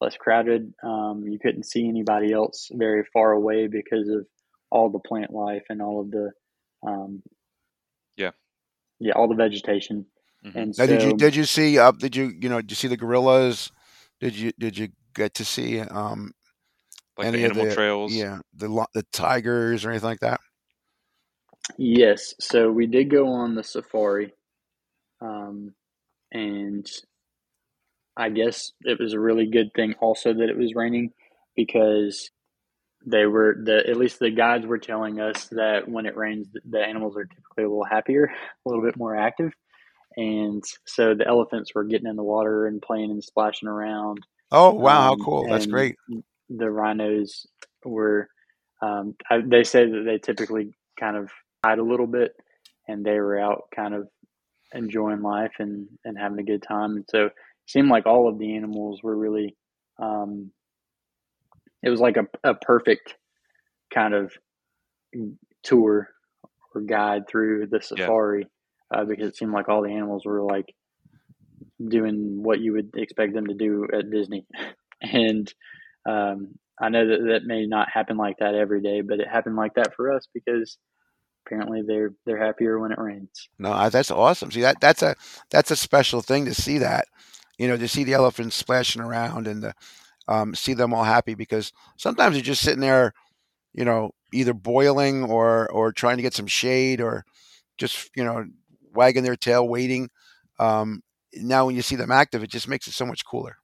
less 0.00 0.16
crowded. 0.16 0.72
Um, 0.82 1.24
you 1.26 1.38
couldn't 1.38 1.66
see 1.66 1.86
anybody 1.88 2.32
else 2.32 2.68
very 2.72 3.04
far 3.12 3.32
away 3.32 3.66
because 3.66 4.08
of 4.08 4.26
all 4.70 4.90
the 4.90 5.00
plant 5.00 5.32
life 5.32 5.64
and 5.68 5.82
all 5.82 6.00
of 6.00 6.10
the 6.10 6.30
um, 6.86 7.22
Yeah. 8.16 8.32
yeah 9.00 9.14
all 9.14 9.28
the 9.28 9.34
vegetation. 9.36 10.06
Mhm. 10.46 10.54
And 10.54 10.74
Now, 10.78 10.86
so 10.86 10.88
did 10.88 11.02
you 11.02 11.12
did 11.12 11.36
you 11.36 11.44
see 11.44 11.78
up? 11.78 11.98
Did 11.98 12.16
you 12.16 12.32
you 12.40 12.48
know 12.48 12.60
did 12.62 12.72
you 12.72 12.76
see 12.76 12.88
the 12.88 12.96
gorillas? 12.98 13.72
Did 14.20 14.36
you 14.36 14.52
did 14.58 14.78
you 14.78 14.90
get 15.14 15.34
to 15.34 15.44
see 15.46 15.80
um 15.80 16.32
Like 17.18 17.30
any 17.30 17.42
the 17.42 17.44
of 17.44 17.52
animal 17.52 17.66
the 17.66 17.66
trails. 17.66 18.24
yeah 18.24 18.40
the 18.54 18.68
the 18.94 19.04
tigers 19.12 19.84
or 19.84 19.90
anything 19.90 20.08
like 20.10 20.20
that? 20.20 20.40
Yes, 21.78 22.34
so 22.40 22.70
we 22.72 22.86
did 22.86 23.10
go 23.10 23.28
on 23.28 23.54
the 23.56 23.64
safari, 23.64 24.34
um, 25.20 25.74
and 26.32 26.86
I 28.16 28.30
guess 28.30 28.72
it 28.82 29.00
was 29.00 29.14
a 29.14 29.20
really 29.20 29.46
good 29.46 29.72
thing 29.74 29.94
also 30.00 30.34
that 30.34 30.50
it 30.50 30.58
was 30.58 30.74
raining 30.76 31.12
because 31.56 32.30
they 33.10 33.26
were 33.26 33.56
the 33.62 33.88
at 33.88 33.96
least 33.96 34.18
the 34.18 34.30
guides 34.30 34.66
were 34.66 34.78
telling 34.78 35.20
us 35.20 35.46
that 35.48 35.88
when 35.88 36.06
it 36.06 36.16
rains, 36.16 36.48
the 36.68 36.80
animals 36.80 37.16
are 37.16 37.24
typically 37.24 37.64
a 37.64 37.68
little 37.68 37.84
happier, 37.84 38.24
a 38.66 38.68
little 38.68 38.84
bit 38.84 38.96
more 38.96 39.16
active, 39.16 39.52
and 40.16 40.62
so 40.86 41.14
the 41.14 41.26
elephants 41.26 41.74
were 41.74 41.84
getting 41.84 42.08
in 42.08 42.16
the 42.16 42.22
water 42.22 42.66
and 42.66 42.82
playing 42.82 43.10
and 43.10 43.22
splashing 43.22 43.68
around. 43.68 44.18
Oh 44.50 44.72
wow, 44.72 45.02
how 45.02 45.12
Um, 45.12 45.24
cool! 45.24 45.48
That's 45.48 45.66
great. 45.66 45.96
The 46.50 46.70
rhinos 46.70 47.46
were, 47.84 48.28
um, 48.82 49.14
I, 49.30 49.40
they 49.44 49.64
say 49.64 49.84
that 49.84 50.02
they 50.06 50.18
typically 50.18 50.72
kind 50.98 51.16
of 51.16 51.30
hide 51.64 51.78
a 51.78 51.84
little 51.84 52.06
bit, 52.06 52.32
and 52.86 53.04
they 53.04 53.18
were 53.20 53.38
out 53.38 53.64
kind 53.74 53.94
of 53.94 54.08
enjoying 54.72 55.22
life 55.22 55.52
and, 55.58 55.88
and 56.04 56.18
having 56.18 56.38
a 56.38 56.42
good 56.42 56.62
time. 56.62 56.96
And 56.96 57.04
so 57.08 57.26
it 57.26 57.32
seemed 57.66 57.88
like 57.88 58.06
all 58.06 58.28
of 58.28 58.38
the 58.38 58.56
animals 58.56 59.00
were 59.02 59.16
really, 59.16 59.56
um, 60.00 60.50
it 61.82 61.90
was 61.90 62.00
like 62.00 62.16
a, 62.16 62.26
a 62.48 62.54
perfect 62.54 63.14
kind 63.92 64.14
of 64.14 64.32
tour 65.62 66.08
or 66.74 66.80
guide 66.82 67.28
through 67.28 67.66
the 67.66 67.80
safari 67.80 68.46
uh, 68.94 69.04
because 69.04 69.28
it 69.28 69.36
seemed 69.36 69.52
like 69.52 69.68
all 69.68 69.82
the 69.82 69.92
animals 69.92 70.24
were 70.24 70.42
like 70.42 70.74
doing 71.86 72.42
what 72.42 72.60
you 72.60 72.72
would 72.72 72.90
expect 72.96 73.34
them 73.34 73.46
to 73.46 73.54
do 73.54 73.86
at 73.92 74.10
Disney. 74.10 74.46
And 75.00 75.54
um, 76.08 76.58
I 76.80 76.88
know 76.88 77.06
that 77.06 77.24
that 77.28 77.44
may 77.44 77.66
not 77.66 77.86
happen 77.88 78.16
like 78.16 78.38
that 78.40 78.56
every 78.56 78.82
day, 78.82 79.00
but 79.00 79.20
it 79.20 79.28
happened 79.28 79.54
like 79.54 79.74
that 79.74 79.94
for 79.94 80.12
us 80.12 80.26
because 80.34 80.76
apparently 81.46 81.82
they're 81.86 82.14
they're 82.26 82.44
happier 82.44 82.80
when 82.80 82.90
it 82.90 82.98
rains. 82.98 83.48
No, 83.60 83.88
that's 83.90 84.10
awesome. 84.10 84.50
See 84.50 84.62
that 84.62 84.80
that's 84.80 85.02
a 85.02 85.14
that's 85.50 85.70
a 85.70 85.76
special 85.76 86.20
thing 86.20 86.46
to 86.46 86.54
see 86.54 86.78
that, 86.78 87.06
you 87.58 87.68
know, 87.68 87.76
to 87.76 87.86
see 87.86 88.02
the 88.02 88.14
elephants 88.14 88.56
splashing 88.56 89.02
around 89.02 89.46
and 89.46 89.62
the, 89.62 89.74
um, 90.28 90.54
see 90.54 90.74
them 90.74 90.94
all 90.94 91.04
happy 91.04 91.34
because 91.34 91.72
sometimes 91.96 92.36
you're 92.36 92.44
just 92.44 92.62
sitting 92.62 92.80
there, 92.80 93.12
you 93.72 93.84
know, 93.84 94.12
either 94.32 94.54
boiling 94.54 95.24
or 95.24 95.68
or 95.72 95.90
trying 95.90 96.18
to 96.18 96.22
get 96.22 96.34
some 96.34 96.46
shade 96.46 97.00
or 97.00 97.24
just 97.78 98.10
you 98.14 98.24
know 98.24 98.44
wagging 98.94 99.24
their 99.24 99.36
tail 99.36 99.66
waiting. 99.66 100.10
Um, 100.58 101.02
now 101.34 101.66
when 101.66 101.74
you 101.74 101.82
see 101.82 101.96
them 101.96 102.12
active, 102.12 102.42
it 102.42 102.50
just 102.50 102.68
makes 102.68 102.86
it 102.86 102.92
so 102.92 103.06
much 103.06 103.24
cooler. 103.24 103.56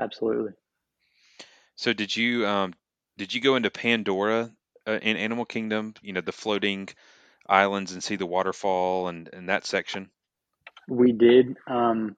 Absolutely. 0.00 0.52
So 1.76 1.92
did 1.92 2.16
you 2.16 2.46
um 2.46 2.72
did 3.18 3.34
you 3.34 3.40
go 3.40 3.56
into 3.56 3.70
Pandora 3.70 4.50
uh, 4.86 4.98
in 5.02 5.16
Animal 5.16 5.44
Kingdom? 5.44 5.94
You 6.02 6.14
know 6.14 6.22
the 6.22 6.32
floating 6.32 6.88
islands 7.46 7.92
and 7.92 8.02
see 8.02 8.16
the 8.16 8.26
waterfall 8.26 9.08
and 9.08 9.28
and 9.32 9.48
that 9.50 9.66
section. 9.66 10.10
We 10.88 11.12
did. 11.12 11.56
Um, 11.66 12.16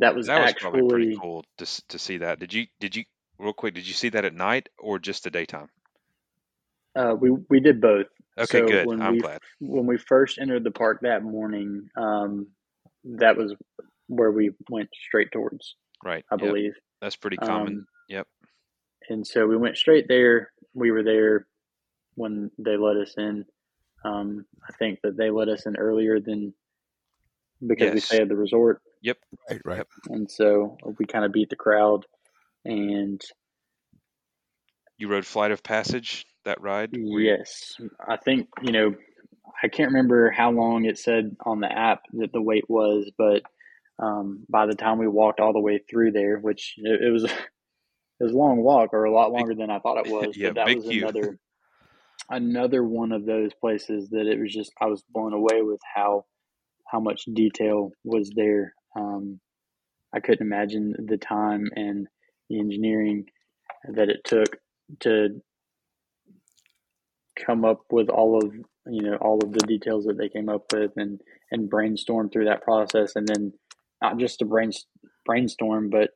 that 0.00 0.14
was 0.16 0.26
That 0.26 0.38
was 0.38 0.54
probably 0.54 0.82
pretty 0.82 1.08
cool 1.20 1.44
to 1.58 1.66
to 1.88 1.98
see 1.98 2.18
that. 2.18 2.38
Did 2.40 2.52
you 2.52 2.66
did 2.80 2.96
you 2.96 3.04
real 3.38 3.52
quick? 3.52 3.74
Did 3.74 3.86
you 3.86 3.94
see 3.94 4.10
that 4.10 4.24
at 4.24 4.34
night 4.34 4.68
or 4.78 4.98
just 4.98 5.24
the 5.24 5.30
daytime? 5.30 5.70
uh, 6.96 7.14
we 7.20 7.30
we 7.50 7.60
did 7.60 7.80
both. 7.80 8.06
Okay, 8.38 8.60
So 8.60 8.66
good. 8.68 8.86
when 8.86 9.00
I'm 9.00 9.12
we 9.12 9.16
glad. 9.16 9.40
when 9.60 9.86
we 9.86 9.98
first 9.98 10.38
entered 10.38 10.64
the 10.64 10.70
park 10.70 11.00
that 11.02 11.22
morning, 11.22 11.88
um, 11.96 12.48
that 13.04 13.36
was 13.36 13.54
where 14.08 14.30
we 14.30 14.50
went 14.70 14.90
straight 14.94 15.30
towards, 15.32 15.76
Right. 16.04 16.24
I 16.30 16.36
Yep. 16.36 16.36
believe. 16.36 16.72
That's 17.00 17.16
pretty 17.16 17.38
common. 17.38 17.80
Um, 17.80 17.86
Yep. 18.08 18.28
and 19.08 19.26
so 19.26 19.46
we 19.46 19.56
went 19.56 19.76
straight 19.76 20.06
there. 20.08 20.52
We 20.74 20.90
were 20.90 21.02
there 21.02 21.46
when 22.16 22.50
they 22.58 22.76
let 22.76 22.96
us 22.96 23.14
in. 23.18 23.44
Um, 24.04 24.46
I 24.68 24.72
think 24.78 25.00
that 25.02 25.16
they 25.16 25.30
let 25.30 25.48
us 25.48 25.66
in 25.66 25.76
earlier 25.76 26.20
than 26.20 26.54
because 27.66 27.92
we 27.92 28.00
stayed 28.00 28.22
at 28.22 28.28
the 28.28 28.36
resort, 28.36 28.82
Right, 29.50 29.60
right. 29.64 29.76
Yep. 29.78 29.88
and 30.08 30.30
so 30.30 30.76
we 30.98 31.06
kind 31.06 31.24
of 31.24 31.32
beat 31.32 31.50
the 31.50 31.56
crowd. 31.56 32.06
And 32.64 33.20
You 34.96 35.08
rode 35.08 35.26
Flight 35.26 35.50
of 35.50 35.62
Passage 35.62 36.24
that 36.44 36.60
ride? 36.62 36.90
Yes, 36.92 37.76
I 38.06 38.16
think 38.16 38.48
you 38.62 38.72
know 38.72 38.94
I 39.62 39.68
can't 39.68 39.90
remember 39.90 40.30
how 40.30 40.50
long 40.50 40.84
it 40.84 40.98
said 40.98 41.36
on 41.44 41.60
the 41.60 41.70
app 41.70 42.02
that 42.14 42.32
the 42.32 42.40
wait 42.42 42.64
was, 42.68 43.10
but 43.18 43.42
um, 43.98 44.44
by 44.48 44.66
the 44.66 44.74
time 44.74 44.98
we 44.98 45.06
walked 45.08 45.40
all 45.40 45.52
the 45.52 45.60
way 45.60 45.78
through 45.90 46.12
there, 46.12 46.38
which 46.38 46.74
it, 46.78 47.02
it 47.02 47.10
was 47.10 47.24
it 47.24 47.32
was 48.20 48.32
a 48.32 48.36
long 48.36 48.62
walk 48.62 48.94
or 48.94 49.04
a 49.04 49.12
lot 49.12 49.28
Big- 49.28 49.34
longer 49.40 49.54
than 49.54 49.70
I 49.70 49.78
thought 49.80 49.98
it 50.04 50.10
was, 50.10 50.36
Yeah, 50.36 50.48
but 50.48 50.54
that 50.56 50.66
big 50.66 50.76
was 50.78 50.86
queue. 50.86 51.02
another 51.02 51.38
another 52.30 52.82
one 52.82 53.12
of 53.12 53.26
those 53.26 53.52
places 53.60 54.08
that 54.10 54.26
it 54.26 54.40
was 54.40 54.52
just 54.52 54.72
I 54.80 54.86
was 54.86 55.04
blown 55.12 55.32
away 55.34 55.60
with 55.60 55.80
how 55.94 56.24
how 56.86 57.00
much 57.00 57.24
detail 57.34 57.90
was 58.04 58.30
there. 58.34 58.72
Um, 58.96 59.40
I 60.12 60.20
couldn't 60.20 60.46
imagine 60.46 60.94
the 61.06 61.18
time 61.18 61.70
and 61.76 62.06
the 62.48 62.60
engineering 62.60 63.26
that 63.94 64.08
it 64.10 64.20
took 64.24 64.56
to 65.00 65.40
come 67.36 67.64
up 67.64 67.82
with 67.90 68.08
all 68.08 68.38
of 68.38 68.52
you 68.86 69.02
know 69.02 69.16
all 69.16 69.38
of 69.42 69.52
the 69.52 69.60
details 69.66 70.04
that 70.04 70.18
they 70.18 70.28
came 70.28 70.48
up 70.48 70.64
with 70.72 70.92
and 70.96 71.20
and 71.50 71.68
brainstorm 71.70 72.28
through 72.30 72.44
that 72.44 72.62
process 72.62 73.16
and 73.16 73.26
then 73.26 73.52
not 74.02 74.18
just 74.18 74.38
to 74.38 74.44
brain, 74.44 74.70
brainstorm 75.26 75.90
but 75.90 76.10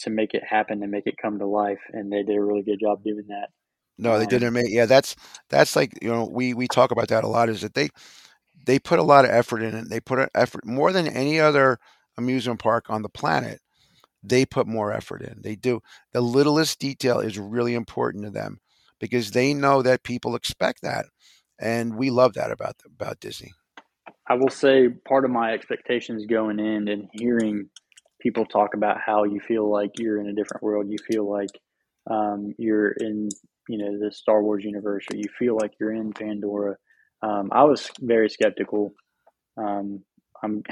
to 0.00 0.10
make 0.10 0.34
it 0.34 0.42
happen 0.48 0.82
and 0.82 0.90
make 0.90 1.06
it 1.06 1.16
come 1.20 1.38
to 1.38 1.46
life 1.46 1.80
and 1.92 2.12
they 2.12 2.22
did 2.22 2.36
a 2.36 2.42
really 2.42 2.62
good 2.62 2.80
job 2.80 3.02
doing 3.02 3.26
that 3.28 3.48
No, 3.98 4.18
they 4.18 4.26
Um, 4.26 4.26
didn't 4.26 4.52
make. 4.52 4.70
Yeah, 4.70 4.86
that's 4.86 5.14
that's 5.50 5.76
like 5.76 5.92
you 6.02 6.08
know 6.10 6.24
we 6.24 6.54
we 6.54 6.68
talk 6.68 6.90
about 6.90 7.08
that 7.08 7.24
a 7.24 7.28
lot. 7.28 7.48
Is 7.48 7.60
that 7.62 7.74
they 7.74 7.90
they 8.66 8.78
put 8.78 8.98
a 8.98 9.02
lot 9.04 9.24
of 9.24 9.30
effort 9.30 9.62
in 9.62 9.74
it. 9.74 9.88
They 9.90 10.00
put 10.00 10.18
an 10.18 10.28
effort 10.34 10.66
more 10.66 10.92
than 10.92 11.06
any 11.08 11.40
other 11.40 11.78
amusement 12.22 12.60
park 12.60 12.86
on 12.88 13.02
the 13.02 13.08
planet. 13.08 13.60
They 14.22 14.44
put 14.44 14.66
more 14.66 14.92
effort 14.92 15.22
in. 15.22 15.40
They 15.42 15.56
do. 15.56 15.80
The 16.12 16.20
littlest 16.20 16.78
detail 16.78 17.20
is 17.20 17.38
really 17.38 17.74
important 17.74 18.24
to 18.24 18.30
them 18.30 18.60
because 18.98 19.30
they 19.30 19.54
know 19.54 19.82
that 19.82 20.02
people 20.02 20.34
expect 20.34 20.82
that, 20.82 21.06
and 21.58 21.96
we 21.96 22.10
love 22.10 22.34
that 22.34 22.50
about 22.50 22.76
about 22.84 23.20
Disney. 23.20 23.52
I 24.28 24.34
will 24.34 24.50
say 24.50 24.88
part 24.88 25.24
of 25.24 25.30
my 25.30 25.52
expectations 25.52 26.26
going 26.26 26.60
in 26.60 26.88
and 26.88 27.08
hearing 27.12 27.70
people 28.20 28.44
talk 28.44 28.74
about 28.74 28.98
how 29.04 29.24
you 29.24 29.40
feel 29.40 29.68
like 29.70 29.98
you're 29.98 30.20
in 30.20 30.28
a 30.28 30.34
different 30.34 30.62
world, 30.62 30.86
you 30.88 30.98
feel 31.10 31.28
like 31.28 31.50
um, 32.08 32.54
you're 32.58 32.92
in, 32.92 33.28
you 33.68 33.78
know, 33.78 33.98
the 33.98 34.12
Star 34.12 34.42
Wars 34.42 34.64
universe, 34.64 35.04
or 35.12 35.16
you 35.16 35.28
feel 35.38 35.56
like 35.60 35.72
you're 35.80 35.94
in 35.94 36.12
Pandora. 36.12 36.76
Um, 37.22 37.48
I 37.52 37.64
was 37.64 37.90
very 38.00 38.30
skeptical. 38.30 38.92
Um, 39.56 40.04
I'm, 40.42 40.62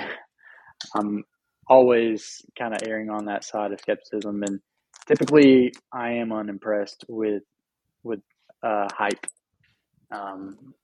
I'm 0.94 1.24
always 1.68 2.42
kind 2.58 2.74
of 2.74 2.80
erring 2.86 3.10
on 3.10 3.26
that 3.26 3.44
side 3.44 3.72
of 3.72 3.80
skepticism, 3.80 4.42
and 4.42 4.60
typically 5.06 5.72
I 5.92 6.12
am 6.12 6.32
unimpressed 6.32 7.04
with 7.08 7.42
with 8.02 8.20
uh, 8.62 8.88
hype. 8.92 9.26
Um, 10.10 10.74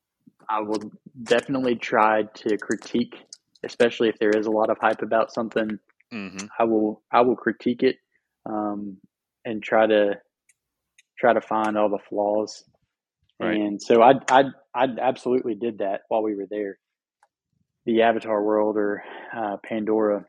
I 0.49 0.61
will 0.61 0.93
definitely 1.23 1.77
try 1.77 2.25
to 2.25 2.59
critique, 2.59 3.17
especially 3.65 4.09
if 4.09 4.19
there 4.19 4.37
is 4.37 4.47
a 4.47 4.51
lot 4.51 4.71
of 4.71 4.79
hype 4.79 5.03
about 5.03 5.33
something. 5.33 5.79
Mhm. 6.13 6.49
I 6.59 6.65
will 6.65 7.03
I 7.11 7.23
will 7.23 7.37
critique 7.37 7.83
it 7.83 7.97
um, 8.47 8.99
and 9.45 9.63
try 9.63 9.87
to 9.87 10.21
try 11.19 11.33
to 11.33 11.41
find 11.41 11.77
all 11.77 11.89
the 11.89 11.99
flaws. 11.99 12.65
Right. 13.41 13.57
And 13.57 13.81
so 13.81 14.03
I 14.03 14.15
I 14.31 14.45
I 14.75 14.87
absolutely 15.01 15.55
did 15.55 15.79
that 15.79 16.03
while 16.09 16.23
we 16.23 16.35
were 16.35 16.47
there. 16.51 16.79
The 17.87 18.03
Avatar 18.03 18.43
world 18.43 18.77
or 18.77 19.03
uh, 19.37 19.57
Pandora 19.63 20.27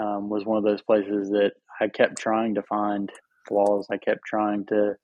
um, 0.00 0.28
was 0.28 0.44
one 0.44 0.58
of 0.58 0.64
those 0.64 0.82
places 0.82 1.28
that 1.30 1.52
I 1.80 1.88
kept 1.88 2.18
trying 2.18 2.54
to 2.54 2.62
find 2.62 3.10
flaws. 3.46 3.86
I 3.90 3.98
kept 3.98 4.24
trying 4.24 4.66
to 4.66 4.94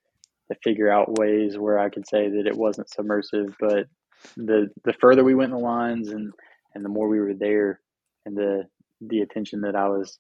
to 0.51 0.57
figure 0.63 0.91
out 0.91 1.19
ways 1.19 1.59
where 1.59 1.79
I 1.79 1.89
could 1.89 2.07
say 2.07 2.29
that 2.29 2.47
it 2.47 2.57
wasn't 2.57 2.89
submersive, 2.89 3.55
but 3.61 3.87
the 4.37 4.69
the 4.85 4.95
further 4.95 5.25
we 5.25 5.35
went 5.35 5.53
in 5.53 5.59
the 5.59 5.65
lines 5.65 6.09
and 6.09 6.33
and 6.75 6.85
the 6.85 6.89
more 6.89 7.09
we 7.09 7.21
were 7.21 7.35
there 7.35 7.81
and 8.25 8.37
the 8.37 8.65
the 9.01 9.21
attention 9.21 9.61
that 9.63 9.77
I 9.77 9.89
was 9.89 10.19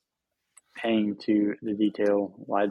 paying 0.76 1.16
to 1.24 1.54
the 1.62 1.72
detail, 1.72 2.34
I, 2.54 2.68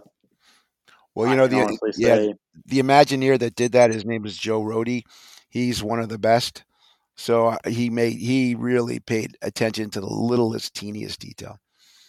Well, 1.16 1.30
you 1.30 1.38
know 1.38 1.48
the 1.48 1.94
yeah 1.98 2.16
say 2.16 2.34
the 2.66 2.80
Imagineer 2.80 3.40
that 3.40 3.56
did 3.56 3.72
that. 3.72 3.92
His 3.92 4.06
name 4.06 4.26
is 4.26 4.38
Joe 4.38 4.62
Rohde. 4.62 5.04
He's 5.50 5.82
one 5.82 6.00
of 6.00 6.10
the 6.10 6.20
best. 6.20 6.64
So 7.18 7.48
uh, 7.48 7.58
he 7.66 7.90
made 7.90 8.18
he 8.18 8.56
really 8.56 9.00
paid 9.00 9.38
attention 9.42 9.90
to 9.92 10.02
the 10.02 10.08
littlest 10.08 10.74
teeniest 10.74 11.20
detail. 11.20 11.60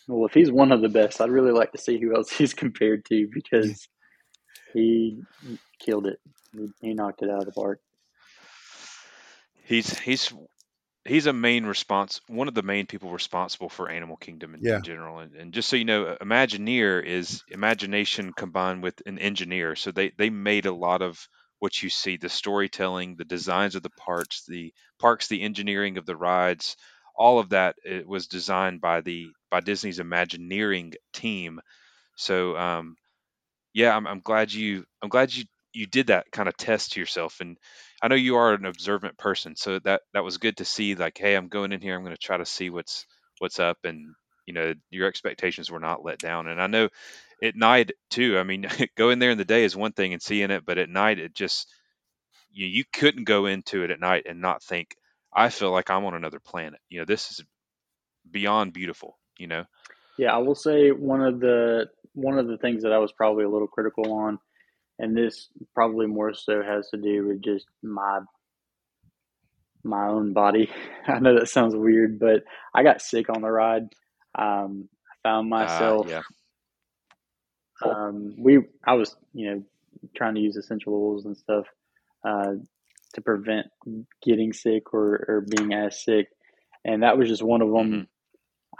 Well, 0.09 0.27
if 0.27 0.33
he's 0.35 0.51
one 0.53 0.73
of 0.73 0.81
the 0.83 0.89
best, 0.89 1.21
I'd 1.21 1.31
really 1.31 1.53
like 1.53 1.73
to 1.73 1.79
see 1.79 1.99
who 2.01 2.15
else 2.15 2.31
he's 2.39 2.55
compared 2.55 3.05
to 3.07 3.29
because 3.33 3.89
he 4.73 5.23
killed 5.79 6.07
it. 6.07 6.21
he, 6.53 6.69
he 6.81 6.95
knocked 6.95 7.23
it 7.23 7.31
out 7.31 7.41
of 7.41 7.47
the 7.47 7.53
park. 7.53 7.81
He's 9.65 9.99
he's 9.99 10.33
he's 11.05 11.27
a 11.27 11.33
main 11.33 11.67
response 11.67 12.21
one 12.29 12.49
of 12.49 12.55
the 12.55 12.63
main 12.63 12.87
people 12.87 13.11
responsible 13.11 13.69
for 13.69 13.89
animal 13.89 14.17
kingdom 14.17 14.55
in, 14.55 14.61
Yeah. 14.63 14.77
in 14.77 14.83
general 14.83 15.19
and, 15.21 15.35
and 15.35 15.53
just 15.53 15.69
so 15.69 15.77
you 15.77 15.85
know 15.85 16.17
imagineer 16.21 17.05
is 17.05 17.43
imagination 17.49 18.33
combined 18.33 18.83
with 18.83 19.01
an 19.07 19.19
engineer 19.19 19.77
so 19.77 19.91
they 19.93 20.11
they 20.19 20.31
made 20.31 20.67
a 20.67 20.73
lot 20.75 21.03
of 21.03 21.29
what 21.61 21.81
you 21.83 21.89
see 21.91 22.17
the 22.17 22.29
storytelling 22.29 23.17
the 23.17 23.25
designs 23.25 23.75
of 23.77 23.83
the 23.83 23.91
parks 23.91 24.45
the 24.47 24.73
parks 25.01 25.29
the 25.29 25.43
engineering 25.43 25.97
of 25.97 26.07
the 26.07 26.17
rides 26.17 26.77
all 27.17 27.39
of 27.39 27.51
that 27.51 27.77
it 27.85 28.07
was 28.07 28.27
designed 28.27 28.81
by 28.81 29.01
the 29.01 29.27
by 29.51 29.61
disney's 29.61 29.99
imagineering 29.99 30.93
team 31.13 31.61
so 32.17 32.57
um 32.57 32.97
yeah 33.75 33.97
i'm, 33.97 34.07
I'm 34.07 34.21
glad 34.21 34.53
you 34.53 34.85
i'm 35.03 35.09
glad 35.09 35.35
you 35.35 35.45
you 35.73 35.87
did 35.87 36.09
that 36.09 36.31
kind 36.33 36.49
of 36.49 36.57
test 36.57 36.93
to 36.93 37.01
yourself 37.01 37.41
and 37.41 37.59
I 38.03 38.09
know 38.09 38.15
you 38.15 38.37
are 38.37 38.53
an 38.53 38.67
observant 38.67 39.17
person, 39.17 39.57
so 39.57 39.79
that 39.81 40.03
that 40.13 40.25
was 40.25 40.39
good 40.39 40.59
to 40.59 40.65
see. 40.65 40.95
Like, 40.95 41.17
hey, 41.19 41.35
I'm 41.35 41.49
going 41.49 41.73
in 41.73 41.81
here. 41.81 41.95
I'm 41.95 42.05
going 42.05 42.15
to 42.15 42.21
try 42.21 42.37
to 42.37 42.45
see 42.47 42.71
what's 42.71 43.07
what's 43.39 43.59
up, 43.59 43.79
and 43.85 44.15
you 44.47 44.55
know, 44.55 44.75
your 44.91 45.09
expectations 45.09 45.71
were 45.71 45.81
not 45.81 46.05
let 46.05 46.19
down. 46.19 46.47
And 46.47 46.61
I 46.61 46.67
know 46.67 46.89
at 47.43 47.57
night 47.57 47.93
too. 48.11 48.39
I 48.39 48.43
mean, 48.43 48.67
going 48.97 49.19
there 49.19 49.31
in 49.31 49.39
the 49.39 49.45
day 49.45 49.65
is 49.65 49.75
one 49.77 49.93
thing, 49.93 50.13
and 50.13 50.23
seeing 50.23 50.51
it, 50.51 50.65
but 50.67 50.79
at 50.79 50.91
night 50.91 51.19
it 51.19 51.35
just 51.35 51.69
you 52.51 52.67
you 52.67 52.85
couldn't 52.93 53.25
go 53.25 53.47
into 53.47 53.83
it 53.83 53.91
at 53.91 54.01
night 54.01 54.27
and 54.29 54.41
not 54.41 54.63
think. 54.63 54.95
I 55.35 55.51
feel 55.51 55.71
like 55.71 55.91
I'm 55.91 56.05
on 56.05 56.15
another 56.15 56.41
planet. 56.41 56.81
You 56.89 57.01
know, 57.01 57.05
this 57.07 57.31
is 57.31 57.45
beyond 58.31 58.73
beautiful. 58.73 59.19
You 59.39 59.47
know. 59.49 59.65
Yeah, 60.19 60.35
I 60.35 60.39
will 60.39 60.55
say 60.55 60.91
one 60.91 61.23
of 61.23 61.41
the 61.41 61.87
one 62.15 62.39
of 62.39 62.47
the 62.49 62.57
things 62.59 62.83
that 62.83 62.93
I 62.93 62.99
was 62.99 63.13
probably 63.13 63.45
a 63.45 63.49
little 63.51 63.69
critical 63.69 64.13
on 64.13 64.39
and 64.99 65.15
this 65.17 65.49
probably 65.75 66.07
more 66.07 66.33
so 66.33 66.63
has 66.63 66.89
to 66.91 66.97
do 66.97 67.27
with 67.29 67.43
just 67.43 67.67
my 67.83 68.21
my 69.85 70.09
own 70.09 70.33
body. 70.33 70.71
I 71.07 71.19
know 71.19 71.39
that 71.39 71.49
sounds 71.49 71.77
weird, 71.77 72.19
but 72.19 72.45
I 72.75 72.83
got 72.83 73.03
sick 73.03 73.29
on 73.29 73.43
the 73.43 73.51
ride. 73.51 73.89
Um, 74.35 74.89
I 75.11 75.29
found 75.29 75.53
Uh, 75.53 75.57
myself. 75.59 76.07
yeah. 76.09 76.23
Um, 77.85 78.35
we 78.39 78.61
I 78.87 78.95
was 78.95 79.17
you 79.35 79.51
know 79.51 79.63
trying 80.17 80.35
to 80.35 80.41
use 80.41 80.57
essential 80.57 80.95
oils 80.95 81.27
and 81.27 81.37
stuff 81.37 81.67
uh, 82.25 82.55
to 83.15 83.21
prevent 83.21 83.67
getting 84.23 84.53
sick 84.53 84.95
or, 84.95 85.25
or 85.29 85.47
being 85.49 85.75
as 85.75 86.03
sick, 86.03 86.29
and 86.85 87.03
that 87.03 87.19
was 87.19 87.29
just 87.29 87.43
one 87.43 87.61
of 87.63 87.71
them. 87.71 87.93
Mhm. 87.93 88.07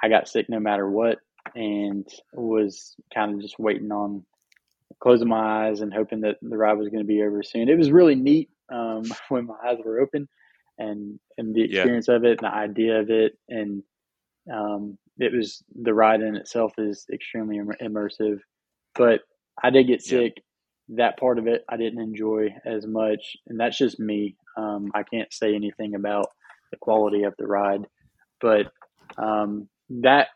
I 0.03 0.09
got 0.09 0.29
sick 0.29 0.47
no 0.49 0.61
matter 0.61 0.89
what, 0.89 1.19
and 1.55 2.07
was 2.35 2.97
kind 3.15 3.35
of 3.35 3.41
just 3.41 3.59
waiting 3.59 3.91
on 3.93 4.25
closing 5.01 5.29
my 5.29 5.69
eyes 5.69 5.81
and 5.81 5.93
hoping 5.93 6.21
that 6.23 6.37
the 6.43 6.57
ride 6.57 6.79
was 6.79 6.89
going 6.89 7.03
to 7.03 7.07
be 7.07 7.23
over 7.23 7.43
soon. 7.43 7.69
It 7.69 7.79
was 7.79 7.91
really 7.91 8.15
neat 8.15 8.51
um, 8.73 9.03
when 9.29 9.47
my 9.47 9.57
eyes 9.67 9.79
were 9.85 10.01
open, 10.01 10.29
and 10.79 11.19
and 11.39 11.55
the 11.55 11.61
Yeah. 11.63 11.67
experience 11.67 12.09
of 12.09 12.25
it, 12.25 12.41
and 12.43 12.51
the 12.51 12.55
idea 12.55 13.01
of 13.01 13.11
it, 13.11 13.39
and 13.49 13.83
um, 14.53 14.99
it 15.19 15.33
was 15.33 15.63
the 15.83 15.95
ride 15.95 16.21
in 16.21 16.37
itself 16.37 16.73
is 16.79 17.07
extremely 17.13 17.57
immer- 17.59 17.77
immersive. 17.83 18.41
But 18.95 19.21
I 19.63 19.71
did 19.71 19.87
get 19.87 20.03
Yeah. 20.07 20.19
sick. 20.21 20.43
That 20.91 21.19
part 21.19 21.39
of 21.39 21.49
it 21.49 21.65
I 21.69 21.77
didn't 21.77 22.01
enjoy 22.01 22.55
as 22.65 22.87
much, 22.87 23.37
and 23.49 23.59
that's 23.59 23.79
just 23.79 23.99
me. 23.99 24.37
Um, 24.57 24.91
I 24.95 25.03
can't 25.03 25.33
say 25.33 25.55
anything 25.55 25.95
about 25.95 26.27
the 26.71 26.77
quality 26.79 27.25
of 27.25 27.35
the 27.39 27.47
ride, 27.47 27.87
but 28.41 28.67
um, 29.19 29.69
that 29.91 30.29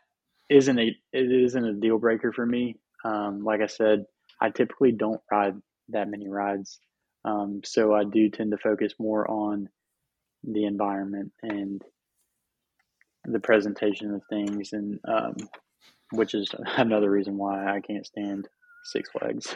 isn't 0.49 0.79
a 0.79 0.87
it 1.13 1.31
isn't 1.31 1.65
a 1.65 1.73
deal 1.73 1.97
breaker 1.97 2.33
for 2.33 2.45
me. 2.45 2.77
Um, 3.05 3.43
like 3.43 3.61
I 3.61 3.67
said, 3.67 4.05
I 4.39 4.49
typically 4.49 4.91
don't 4.91 5.21
ride 5.31 5.55
that 5.89 6.09
many 6.09 6.29
rides, 6.29 6.79
um, 7.25 7.61
so 7.65 7.93
I 7.93 8.03
do 8.03 8.29
tend 8.29 8.51
to 8.51 8.57
focus 8.57 8.93
more 8.99 9.29
on 9.29 9.69
the 10.43 10.65
environment 10.65 11.31
and 11.41 11.81
the 13.25 13.39
presentation 13.39 14.13
of 14.13 14.21
things, 14.29 14.73
and 14.73 14.99
um, 15.07 15.35
which 16.11 16.33
is 16.33 16.49
another 16.77 17.09
reason 17.09 17.37
why 17.37 17.75
I 17.75 17.81
can't 17.81 18.05
stand 18.05 18.47
Six 18.85 19.09
Flags. 19.11 19.55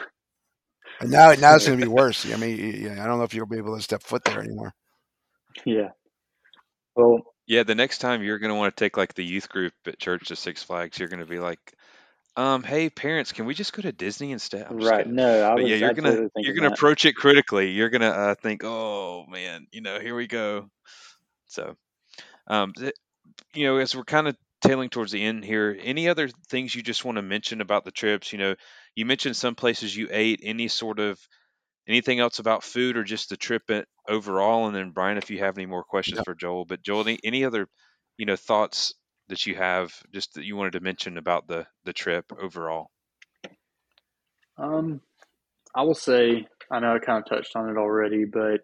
And 1.00 1.10
now, 1.10 1.32
now 1.34 1.56
it's 1.56 1.66
going 1.66 1.78
to 1.78 1.84
be 1.86 1.88
worse. 1.92 2.30
I 2.32 2.36
mean, 2.36 2.90
I 2.98 3.06
don't 3.06 3.18
know 3.18 3.24
if 3.24 3.34
you'll 3.34 3.46
be 3.46 3.58
able 3.58 3.76
to 3.76 3.82
step 3.82 4.02
foot 4.02 4.24
there 4.24 4.40
anymore. 4.40 4.74
yeah. 5.66 5.90
Well, 6.96 7.20
Yeah, 7.46 7.62
the 7.62 7.74
next 7.74 7.98
time 7.98 8.22
you're 8.22 8.38
going 8.38 8.50
to 8.50 8.56
want 8.56 8.76
to 8.76 8.84
take 8.84 8.96
like 8.96 9.14
the 9.14 9.24
youth 9.24 9.48
group 9.48 9.72
at 9.86 9.98
church 9.98 10.28
to 10.28 10.36
Six 10.36 10.62
Flags, 10.62 10.98
you're 10.98 11.08
going 11.08 11.20
to 11.20 11.26
be 11.26 11.38
like, 11.38 11.74
um, 12.36 12.62
hey 12.62 12.90
parents, 12.90 13.32
can 13.32 13.46
we 13.46 13.54
just 13.54 13.72
go 13.72 13.82
to 13.82 13.92
Disney 13.92 14.32
instead? 14.32 14.66
I'm 14.66 14.78
just 14.78 14.92
right. 14.92 14.94
kidding. 14.94 15.14
No, 15.14 15.42
I 15.42 15.54
But 15.54 15.62
was 15.62 15.72
yeah, 15.72 15.76
you're 15.76 15.92
gonna 15.92 16.16
absolutely 16.16 16.30
you're 16.38 16.54
thinking 16.54 16.54
gonna 16.54 16.68
that. 16.68 16.68
approach 16.68 17.04
it 17.06 17.14
critically. 17.16 17.70
You're 17.72 17.90
gonna 17.90 18.10
uh, 18.10 18.34
think, 18.36 18.62
oh 18.64 19.26
man, 19.26 19.66
you 19.72 19.80
know, 19.82 20.00
here 20.00 20.14
we 20.14 20.26
go. 20.26 20.70
So, 21.46 21.76
um, 22.46 22.72
th- 22.74 22.94
you 23.54 23.66
know, 23.66 23.78
as 23.78 23.96
we're 23.96 24.04
kind 24.04 24.28
of 24.28 24.36
tailing 24.62 24.90
towards 24.90 25.12
the 25.12 25.22
end 25.22 25.44
here, 25.44 25.76
any 25.80 26.08
other 26.08 26.28
things 26.48 26.74
you 26.74 26.82
just 26.82 27.04
want 27.04 27.16
to 27.16 27.22
mention 27.22 27.60
about 27.60 27.84
the 27.84 27.92
trips? 27.92 28.32
You 28.32 28.38
know, 28.38 28.54
you 28.94 29.06
mentioned 29.06 29.36
some 29.36 29.54
places 29.54 29.96
you 29.96 30.08
ate. 30.10 30.40
Any 30.42 30.68
sort 30.68 30.98
of 31.00 31.20
anything 31.88 32.18
else 32.20 32.38
about 32.38 32.64
food 32.64 32.96
or 32.96 33.04
just 33.04 33.30
the 33.30 33.36
trip 33.36 33.62
overall? 34.08 34.66
And 34.66 34.74
then 34.74 34.90
Bryan, 34.90 35.18
if 35.18 35.30
you 35.30 35.38
have 35.38 35.56
any 35.56 35.66
more 35.66 35.84
questions 35.84 36.18
No. 36.18 36.24
for 36.24 36.34
Joel, 36.34 36.64
but 36.64 36.82
Joel, 36.82 37.02
any, 37.02 37.18
any 37.24 37.44
other 37.44 37.68
you 38.18 38.26
know 38.26 38.36
thoughts 38.36 38.94
that 39.28 39.46
you 39.46 39.54
have 39.56 39.92
just 40.12 40.34
that 40.34 40.44
you 40.44 40.56
wanted 40.56 40.72
to 40.72 40.80
mention 40.80 41.18
about 41.18 41.48
the 41.48 41.66
the 41.84 41.92
trip 41.92 42.24
overall? 42.40 42.90
Um, 44.58 45.00
I 45.74 45.82
will 45.82 45.94
say 45.94 46.46
I 46.70 46.80
know 46.80 46.94
I 46.94 46.98
kind 46.98 47.22
of 47.22 47.28
touched 47.28 47.54
on 47.56 47.68
it 47.68 47.76
already, 47.76 48.24
but 48.24 48.60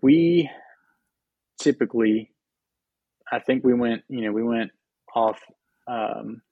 we 0.00 0.50
typically, 1.60 2.30
I 3.30 3.38
think 3.38 3.64
we 3.64 3.74
went, 3.74 4.02
you 4.08 4.22
know, 4.22 4.32
we 4.32 4.42
went 4.42 4.70
off 5.14 5.38
um, 5.86 6.42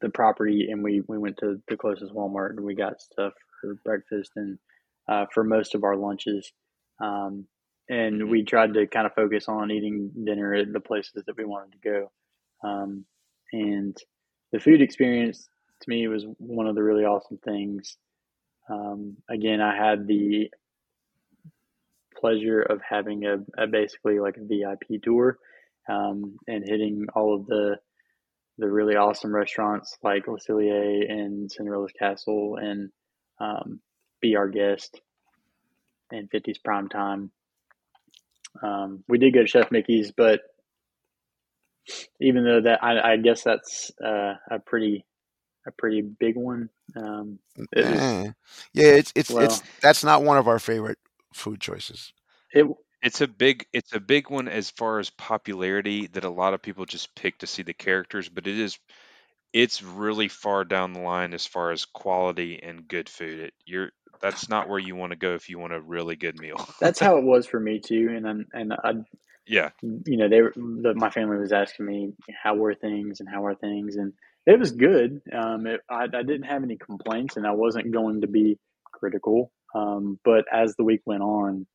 the 0.00 0.10
property 0.10 0.68
and 0.70 0.82
we 0.82 1.02
we 1.08 1.18
went 1.18 1.38
to 1.38 1.60
the 1.68 1.76
closest 1.76 2.12
Walmart 2.14 2.50
and 2.50 2.64
we 2.64 2.74
got 2.74 3.00
stuff 3.00 3.32
for 3.60 3.74
breakfast 3.84 4.32
and 4.36 4.58
uh, 5.08 5.26
for 5.32 5.44
most 5.44 5.74
of 5.74 5.84
our 5.84 5.96
lunches. 5.96 6.52
Um, 7.00 7.46
and 7.88 8.22
Mhm. 8.22 8.30
we 8.30 8.44
tried 8.44 8.74
to 8.74 8.86
kind 8.86 9.06
of 9.06 9.14
focus 9.14 9.48
on 9.48 9.70
eating 9.70 10.10
dinner 10.24 10.54
at 10.54 10.72
the 10.72 10.80
places 10.80 11.24
that 11.26 11.36
we 11.36 11.44
wanted 11.44 11.72
to 11.72 11.78
go. 11.78 12.10
Um, 12.68 13.04
and 13.52 13.96
the 14.52 14.60
food 14.60 14.80
experience 14.82 15.48
to 15.82 15.90
me 15.90 16.06
was 16.08 16.24
one 16.38 16.66
of 16.66 16.74
the 16.74 16.82
really 16.82 17.04
awesome 17.04 17.38
things. 17.38 17.96
Um, 18.70 19.16
again, 19.28 19.60
I 19.60 19.76
had 19.76 20.06
the 20.06 20.50
pleasure 22.18 22.60
of 22.62 22.80
having 22.88 23.24
a, 23.24 23.38
a 23.62 23.66
basically 23.66 24.18
like 24.18 24.36
a 24.36 24.44
VIP 24.44 25.02
tour 25.02 25.38
um, 25.88 26.36
and 26.46 26.64
hitting 26.66 27.06
all 27.14 27.34
of 27.34 27.46
the 27.46 27.76
the 28.60 28.70
really 28.70 28.94
awesome 28.94 29.34
restaurants 29.34 29.96
like 30.02 30.28
Le 30.28 30.38
Cellier 30.38 31.10
and 31.10 31.50
Cinderella's 31.50 31.92
Castle 31.98 32.56
and 32.60 32.90
um, 33.40 33.80
Be 34.20 34.36
Our 34.36 34.48
Guest 34.48 35.00
and 36.12 36.30
50s 36.30 36.62
Prime 36.62 36.88
Time. 36.88 37.30
Um, 38.62 39.02
we 39.08 39.18
did 39.18 39.32
go 39.32 39.40
to 39.40 39.46
Chef 39.46 39.70
Mickey's, 39.70 40.12
but 40.12 40.40
even 42.20 42.44
though 42.44 42.60
that, 42.60 42.84
I, 42.84 43.12
I 43.12 43.16
guess 43.16 43.42
that's 43.42 43.90
uh, 44.04 44.34
a 44.50 44.58
pretty 44.58 45.06
a 45.66 45.70
pretty 45.72 46.02
big 46.02 46.36
one. 46.36 46.68
Um, 46.96 47.38
it 47.72 47.84
was. 47.84 48.34
Yeah, 48.74 48.86
it's 48.86 49.12
it's 49.14 49.30
well, 49.30 49.44
it's 49.44 49.62
that's 49.80 50.04
not 50.04 50.22
one 50.22 50.36
of 50.36 50.48
our 50.48 50.58
favorite 50.58 50.98
food 51.32 51.60
choices. 51.60 52.12
it 52.52 52.66
It's 53.02 53.20
a 53.20 53.28
big 53.28 53.66
it's 53.72 53.94
a 53.94 54.00
big 54.00 54.30
one 54.30 54.48
as 54.48 54.70
far 54.70 54.98
as 54.98 55.10
popularity 55.10 56.06
that 56.08 56.24
a 56.24 56.30
lot 56.30 56.54
of 56.54 56.62
people 56.62 56.84
just 56.84 57.14
pick 57.14 57.38
to 57.38 57.46
see 57.46 57.62
the 57.62 57.72
characters, 57.72 58.28
but 58.28 58.46
it 58.46 58.58
is 58.58 58.78
it's 59.52 59.82
really 59.82 60.28
far 60.28 60.64
down 60.64 60.92
the 60.92 61.00
line 61.00 61.34
as 61.34 61.46
far 61.46 61.72
as 61.72 61.84
quality 61.84 62.60
and 62.62 62.86
good 62.86 63.08
food. 63.08 63.40
It, 63.40 63.54
you're 63.64 63.90
that's 64.20 64.48
not 64.48 64.68
where 64.68 64.78
you 64.78 64.94
want 64.94 65.10
to 65.10 65.16
go 65.16 65.34
if 65.34 65.48
you 65.48 65.58
want 65.58 65.72
a 65.72 65.80
really 65.80 66.16
good 66.16 66.38
meal. 66.38 66.68
that's 66.80 67.00
how 67.00 67.16
it 67.16 67.24
was 67.24 67.46
for 67.46 67.58
me 67.58 67.80
too. 67.80 68.12
And 68.14 68.24
then, 68.24 68.46
and 68.52 68.72
I, 68.72 68.92
yeah, 69.46 69.70
you 69.82 70.16
know, 70.16 70.28
they 70.28 70.42
were 70.42 70.52
the, 70.54 70.92
my 70.94 71.10
family 71.10 71.38
was 71.38 71.52
asking 71.52 71.86
me 71.86 72.12
how 72.42 72.54
were 72.54 72.74
things 72.74 73.20
and 73.20 73.28
how 73.28 73.46
are 73.46 73.54
things, 73.54 73.96
and 73.96 74.12
it 74.46 74.58
was 74.58 74.72
good. 74.72 75.20
Um, 75.32 75.66
it, 75.66 75.80
I, 75.88 76.04
I 76.04 76.22
didn't 76.22 76.44
have 76.44 76.62
any 76.62 76.76
complaints, 76.76 77.36
and 77.36 77.46
I 77.46 77.52
wasn't 77.52 77.90
going 77.92 78.20
to 78.20 78.26
be 78.26 78.58
critical. 78.92 79.50
Um, 79.74 80.18
but 80.24 80.44
as 80.52 80.74
the 80.76 80.84
week 80.84 81.00
went 81.06 81.22
on, 81.22 81.66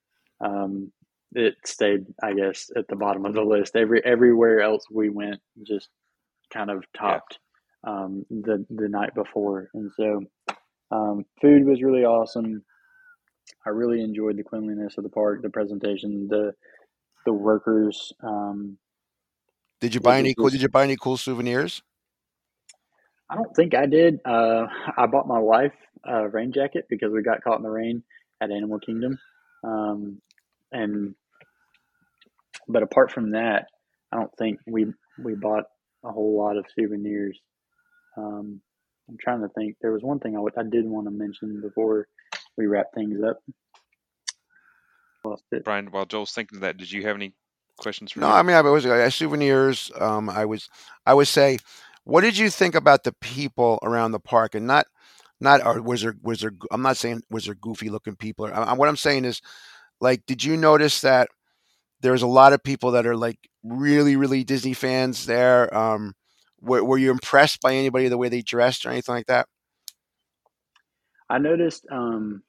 um, 0.41 0.91
it 1.35 1.55
stayed, 1.65 2.05
I 2.23 2.33
guess, 2.33 2.71
at 2.75 2.87
the 2.87 2.95
bottom 2.95 3.25
of 3.25 3.33
the 3.33 3.41
list. 3.41 3.75
Every 3.75 4.03
everywhere 4.05 4.61
else 4.61 4.85
we 4.89 5.09
went 5.09 5.41
just 5.63 5.89
kind 6.51 6.69
of 6.69 6.83
yeah, 6.93 6.99
topped 6.99 7.39
um, 7.85 8.25
the 8.29 8.65
the 8.69 8.89
night 8.89 9.13
before, 9.13 9.69
and 9.73 9.91
so 9.95 10.21
um, 10.91 11.25
food 11.41 11.65
was 11.65 11.83
really 11.83 12.05
awesome. 12.05 12.63
I 13.65 13.69
really 13.69 14.01
enjoyed 14.01 14.37
the 14.37 14.43
cleanliness 14.43 14.97
of 14.97 15.03
the 15.03 15.09
park, 15.09 15.41
the 15.41 15.49
presentation, 15.49 16.27
the 16.29 16.53
the 17.25 17.33
workers. 17.33 18.13
Um, 18.23 18.77
Did 19.81 19.93
you 19.93 19.99
buy 19.99 20.19
any 20.19 20.33
cool? 20.33 20.49
Did 20.49 20.61
you 20.61 20.69
buy 20.69 20.83
any 20.83 20.95
cool 20.95 21.17
souvenirs? 21.17 21.83
I 23.29 23.35
don't 23.35 23.55
think 23.55 23.75
I 23.75 23.87
did. 23.87 24.19
Uh, 24.23 24.67
I 24.97 25.07
bought 25.07 25.27
my 25.27 25.39
wife 25.39 25.73
a 26.03 26.29
rain 26.29 26.51
jacket 26.51 26.85
because 26.89 27.11
we 27.11 27.23
got 27.23 27.43
caught 27.43 27.57
in 27.57 27.63
the 27.63 27.69
rain 27.69 28.03
at 28.39 28.51
Animal 28.51 28.79
Kingdom. 28.79 29.17
Um, 29.63 30.21
and 30.71 31.15
but 32.67 32.83
apart 32.83 33.11
from 33.11 33.31
that, 33.31 33.67
I 34.11 34.17
don't 34.17 34.31
think 34.37 34.59
we 34.67 34.87
we 35.19 35.35
bought 35.35 35.65
a 36.05 36.11
whole 36.11 36.37
lot 36.37 36.57
of 36.57 36.65
souvenirs. 36.77 37.39
Um, 38.17 38.61
I'm 39.09 39.17
trying 39.21 39.41
to 39.41 39.49
think. 39.49 39.77
There 39.81 39.93
was 39.93 40.03
one 40.03 40.19
thing 40.19 40.33
I, 40.33 40.37
w- 40.43 40.53
I 40.57 40.63
did 40.63 40.85
want 40.87 41.07
to 41.07 41.11
mention 41.11 41.61
before 41.61 42.07
we 42.57 42.67
wrap 42.67 42.87
things 42.95 43.19
up. 43.27 43.39
Lost 45.25 45.43
it. 45.51 45.65
Bryan, 45.65 45.87
while 45.91 46.05
Joel's 46.05 46.31
thinking 46.33 46.57
of 46.57 46.61
that, 46.61 46.77
did 46.77 46.91
you 46.91 47.03
have 47.03 47.15
any 47.15 47.33
questions 47.77 48.11
for 48.13 48.21
No, 48.21 48.27
me? 48.27 48.31
I 48.31 48.43
mean 48.43 48.55
I 48.55 48.61
was 48.61 48.85
I 48.85 49.09
souvenirs. 49.09 49.91
Um, 49.99 50.29
I 50.29 50.45
was 50.45 50.69
I 51.05 51.15
would 51.15 51.29
say, 51.29 51.59
what 52.05 52.21
did 52.21 52.37
you 52.37 52.51
think 52.51 52.75
about 52.75 53.03
the 53.05 53.13
people 53.13 53.79
around 53.83 54.13
the 54.13 54.19
park, 54.21 54.55
and 54.55 54.67
not 54.67 54.87
not 55.41 55.65
or 55.65 55.81
was 55.81 56.03
there 56.03 56.15
was 56.23 56.41
there? 56.41 56.53
I'm 56.71 56.83
not 56.83 56.97
saying 56.97 57.23
was 57.31 57.45
there 57.45 57.55
goofy 57.55 57.89
looking 57.89 58.17
people. 58.17 58.47
I, 58.47 58.73
what 58.75 58.89
I'm 58.89 58.97
saying 58.97 59.25
is, 59.25 59.41
like, 60.01 60.25
did 60.27 60.43
you 60.43 60.57
notice 60.57 61.01
that 61.01 61.29
there's 62.05 62.21
a 62.21 62.27
lot 62.27 62.53
of 62.53 62.63
people 62.63 62.91
that 62.91 63.05
are 63.05 63.17
like 63.17 63.37
really 63.63 64.15
really 64.15 64.43
Disney 64.43 64.73
fans 64.73 65.25
there? 65.25 65.75
Um, 65.75 66.13
were, 66.61 66.83
were 66.83 66.97
you 66.97 67.11
impressed 67.11 67.61
by 67.61 67.73
anybody 67.75 68.07
the 68.07 68.17
way 68.17 68.29
they 68.29 68.41
dressed 68.41 68.85
or 68.85 68.89
anything 68.89 69.15
like 69.15 69.27
that? 69.27 69.47
I 71.29 71.37
noticed, 71.37 71.85
um, 71.91 72.43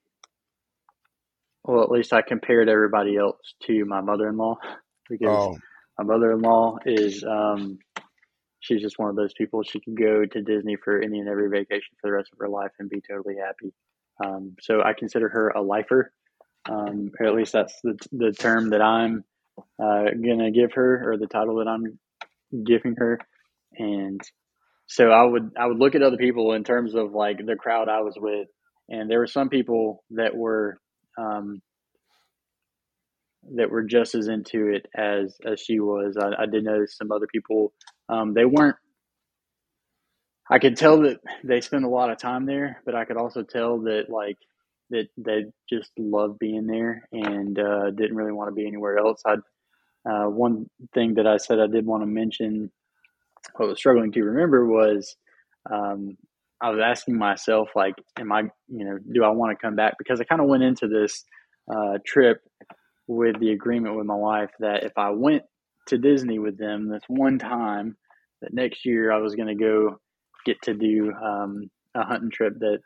well, 1.65 1.83
at 1.83 1.91
least 1.91 2.13
I 2.13 2.23
compared 2.23 2.69
everybody 2.69 3.17
else 3.17 3.55
to 3.65 3.85
my 3.85 4.01
mother-in-law 4.01 4.57
because 5.09 5.29
Oh, 5.29 5.59
my 5.99 6.05
mother-in-law 6.05 6.79
is, 6.85 7.25
um, 7.25 7.79
she's 8.61 8.83
just 8.83 8.99
one 8.99 9.09
of 9.09 9.17
those 9.17 9.33
people. 9.33 9.63
She 9.63 9.81
can 9.81 9.95
go 9.95 10.27
to 10.27 10.43
Disney 10.43 10.77
for 10.77 11.01
any 11.01 11.21
and 11.21 11.29
every 11.29 11.49
vacation 11.49 11.97
for 12.01 12.09
the 12.09 12.13
rest 12.13 12.31
of 12.33 12.39
her 12.39 12.49
life 12.49 12.73
and 12.79 12.91
be 12.91 13.01
totally 13.01 13.37
happy. 13.37 13.73
Um, 14.23 14.57
so 14.61 14.83
I 14.83 14.93
consider 14.93 15.29
her 15.29 15.49
a 15.51 15.63
lifer, 15.63 16.13
um, 16.69 17.11
or 17.19 17.27
at 17.27 17.35
least 17.35 17.53
that's 17.53 17.81
the, 17.83 17.99
the 18.13 18.33
term 18.33 18.71
that 18.71 18.83
I'm 18.83 19.25
uh, 19.83 20.05
gonna 20.25 20.51
give 20.51 20.73
her, 20.75 21.11
or 21.13 21.19
the 21.19 21.27
title 21.27 21.57
that 21.57 21.69
I'm 21.69 21.99
giving 22.65 22.97
her. 22.99 23.19
And 23.79 24.21
so 24.87 25.11
I 25.11 25.25
would 25.25 25.53
I 25.59 25.67
would 25.67 25.79
look 25.79 25.95
at 25.95 26.03
other 26.03 26.17
people 26.17 26.53
in 26.55 26.65
terms 26.65 26.95
of 26.95 27.13
like 27.13 27.39
the 27.45 27.57
crowd 27.57 27.89
I 27.89 28.01
was 28.03 28.15
with, 28.17 28.49
and 28.89 29.11
there 29.11 29.19
were 29.21 29.27
some 29.27 29.49
people 29.49 30.05
that 30.11 30.37
were 30.37 30.79
um, 31.19 31.63
that 33.57 33.71
were 33.71 33.85
just 33.85 34.15
as 34.15 34.29
into 34.29 34.69
it 34.69 34.87
as 34.97 35.37
as 35.47 35.61
she 35.61 35.81
was. 35.81 36.17
I, 36.17 36.43
I 36.43 36.47
did 36.47 36.65
notice 36.65 36.97
some 36.97 37.13
other 37.13 37.27
people. 37.33 37.73
Um, 38.09 38.35
they 38.35 38.45
weren't. 38.45 38.77
I 40.51 40.59
could 40.59 40.77
tell 40.77 41.03
that 41.03 41.19
they 41.45 41.61
spent 41.61 41.85
a 41.85 41.89
lot 41.89 42.11
of 42.11 42.19
time 42.19 42.47
there, 42.47 42.83
but 42.87 42.95
I 42.95 43.05
could 43.05 43.17
also 43.17 43.43
tell 43.43 43.81
that 43.83 44.05
like 44.11 44.39
that 44.91 45.09
they 45.17 45.45
just 45.69 45.91
loved 45.99 46.39
being 46.39 46.67
there 46.67 47.09
and 47.13 47.59
uh, 47.59 47.91
didn't 47.91 48.17
really 48.17 48.33
want 48.33 48.49
to 48.49 48.55
be 48.55 48.67
anywhere 48.67 48.99
else. 48.99 49.23
I 49.27 49.37
uh, 50.09 50.29
one 50.29 50.71
thing 50.95 51.15
that 51.15 51.27
I 51.27 51.37
said 51.37 51.59
I 51.59 51.67
did 51.67 51.85
want 51.85 52.03
to 52.03 52.07
mention, 52.07 52.71
I 53.59 53.65
was 53.65 53.79
struggling 53.79 54.13
to 54.13 54.23
remember 54.23 54.65
was 54.67 55.17
um, 55.71 56.17
I 56.61 56.71
was 56.71 56.81
asking 56.83 57.19
myself 57.19 57.71
like, 57.75 57.95
am 58.19 58.33
I, 58.33 58.43
you 58.69 58.85
know, 58.85 58.99
do 59.13 59.25
I 59.25 59.31
want 59.31 59.51
to 59.51 59.67
come 59.67 59.75
back? 59.75 59.95
Because 59.99 60.21
I 60.21 60.25
kind 60.25 60.41
of 60.41 60.47
went 60.47 60.63
into 60.63 60.87
this 60.87 61.25
uh, 61.73 61.99
trip 62.07 62.41
with 63.09 63.39
the 63.41 63.51
agreement 63.51 63.97
with 63.97 64.07
my 64.07 64.15
wife 64.15 64.51
that 64.61 64.85
if 64.85 64.93
I 64.97 65.11
went 65.11 65.43
to 65.89 65.99
Disney 65.99 66.39
with 66.39 66.57
them 66.57 66.89
this 66.89 67.03
one 67.09 67.39
time, 67.39 67.97
that 68.43 68.55
next 68.55 68.85
year 68.85 69.13
I 69.13 69.19
was 69.19 69.35
going 69.35 69.49
to 69.49 69.55
go 69.55 69.99
get 70.45 70.61
to 70.63 70.75
do 70.75 71.13
um, 71.13 71.71
a 71.95 72.05
hunting 72.05 72.31
trip 72.31 72.55
that 72.61 72.79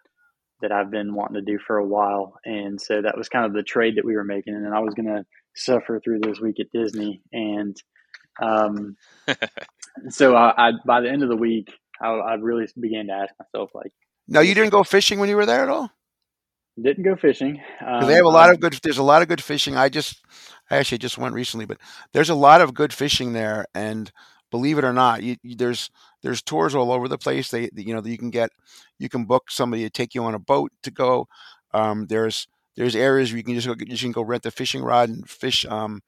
that 0.62 0.72
I've 0.72 0.90
been 0.90 1.14
wanting 1.14 1.36
to 1.36 1.52
do 1.52 1.58
for 1.58 1.76
a 1.78 1.86
while, 1.86 2.38
and 2.44 2.80
so 2.80 3.02
that 3.02 3.16
was 3.16 3.28
kind 3.28 3.46
of 3.46 3.52
the 3.52 3.62
trade 3.62 3.96
that 3.96 4.04
we 4.04 4.14
were 4.16 4.24
making, 4.24 4.54
and 4.54 4.74
I 4.74 4.80
was 4.80 4.94
going 4.94 5.06
to 5.06 5.24
suffer 5.54 6.00
through 6.00 6.20
this 6.20 6.40
week 6.40 6.60
at 6.60 6.70
Disney, 6.72 7.22
and 7.32 7.76
um, 8.42 8.96
so 10.10 10.34
I, 10.36 10.68
I 10.68 10.72
by 10.86 11.00
the 11.00 11.10
end 11.10 11.22
of 11.22 11.28
the 11.28 11.36
week, 11.36 11.72
I, 12.00 12.08
I 12.08 12.34
really 12.34 12.66
began 12.78 13.06
to 13.08 13.12
ask 13.12 13.34
myself 13.38 13.70
like, 13.74 13.92
no, 14.28 14.40
you 14.40 14.54
didn't 14.54 14.70
go 14.70 14.84
fishing 14.84 15.18
when 15.18 15.28
you 15.28 15.36
were 15.36 15.46
there 15.46 15.62
at 15.62 15.68
all. 15.68 15.90
didn't 16.80 17.04
go 17.04 17.16
fishing. 17.16 17.60
'Cause 17.98 18.08
they 18.08 18.14
have 18.14 18.24
a 18.24 18.28
Um, 18.28 18.34
lot 18.34 18.50
of 18.50 18.60
good. 18.60 18.78
There's 18.82 18.98
a 18.98 19.02
lot 19.02 19.22
of 19.22 19.28
good 19.28 19.42
fishing. 19.42 19.76
I 19.76 19.88
just, 19.88 20.24
I 20.70 20.76
actually 20.78 20.98
just 20.98 21.18
went 21.18 21.34
recently, 21.34 21.66
but 21.66 21.78
there's 22.12 22.30
a 22.30 22.34
lot 22.34 22.60
of 22.60 22.74
good 22.74 22.92
fishing 22.92 23.32
there. 23.32 23.66
And 23.74 24.10
believe 24.50 24.78
it 24.78 24.84
or 24.84 24.92
not, 24.92 25.22
you, 25.22 25.36
you, 25.42 25.56
there's 25.56 25.90
there's 26.22 26.42
tours 26.42 26.74
all 26.74 26.92
over 26.92 27.08
the 27.08 27.18
place. 27.18 27.50
They, 27.50 27.70
you 27.74 27.94
know, 27.94 28.02
you 28.04 28.18
can 28.18 28.30
get, 28.30 28.50
you 28.98 29.08
can 29.08 29.24
book 29.24 29.50
somebody 29.50 29.82
to 29.84 29.90
take 29.90 30.14
you 30.14 30.24
on 30.24 30.34
a 30.34 30.38
boat 30.38 30.72
to 30.82 30.90
go. 30.90 31.28
Um, 31.72 32.06
there's 32.06 32.46
there's 32.76 32.96
areas 32.96 33.30
where 33.30 33.38
you 33.38 33.44
can 33.44 33.54
just 33.54 33.66
go, 33.66 33.74
you 33.78 33.96
can 33.98 34.12
go 34.12 34.22
rent 34.22 34.46
a 34.46 34.50
fishing 34.50 34.82
rod 34.82 35.08
and 35.10 35.28
fish 35.28 35.66
um, 35.66 36.00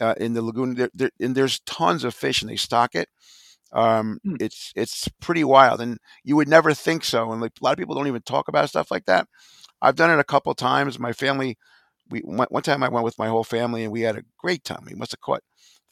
uh, 0.00 0.14
in 0.18 0.34
the 0.34 0.42
lagoon. 0.42 0.74
There, 0.74 0.90
there, 0.94 1.10
and 1.20 1.34
there's 1.34 1.60
tons 1.60 2.04
of 2.04 2.14
fish, 2.14 2.42
and 2.42 2.50
they 2.50 2.56
stock 2.56 2.94
it. 2.94 3.08
Um, 3.72 4.20
Hmm. 4.24 4.36
it's 4.40 4.72
it's 4.76 5.08
pretty 5.20 5.44
wild, 5.44 5.80
and 5.80 5.98
you 6.24 6.36
would 6.36 6.48
never 6.48 6.72
think 6.74 7.04
so. 7.04 7.32
And 7.32 7.40
like 7.40 7.52
a 7.60 7.64
lot 7.64 7.72
of 7.72 7.78
people 7.78 7.94
don't 7.94 8.06
even 8.06 8.22
talk 8.22 8.48
about 8.48 8.68
stuff 8.68 8.90
like 8.90 9.06
that. 9.06 9.28
I've 9.82 9.96
done 9.96 10.10
it 10.10 10.20
a 10.20 10.24
couple 10.24 10.54
times. 10.54 10.98
My 10.98 11.12
family, 11.14 11.58
we 12.10 12.20
one 12.20 12.48
one 12.50 12.64
time 12.64 12.82
I 12.82 12.88
went 12.90 13.04
with 13.04 13.18
my 13.18 13.28
whole 13.28 13.44
family, 13.44 13.84
and 13.84 13.92
we 13.92 14.02
had 14.02 14.16
a 14.18 14.24
great 14.38 14.64
time. 14.64 14.84
We 14.86 14.96
must 14.96 15.12
have 15.12 15.20
caught 15.20 15.42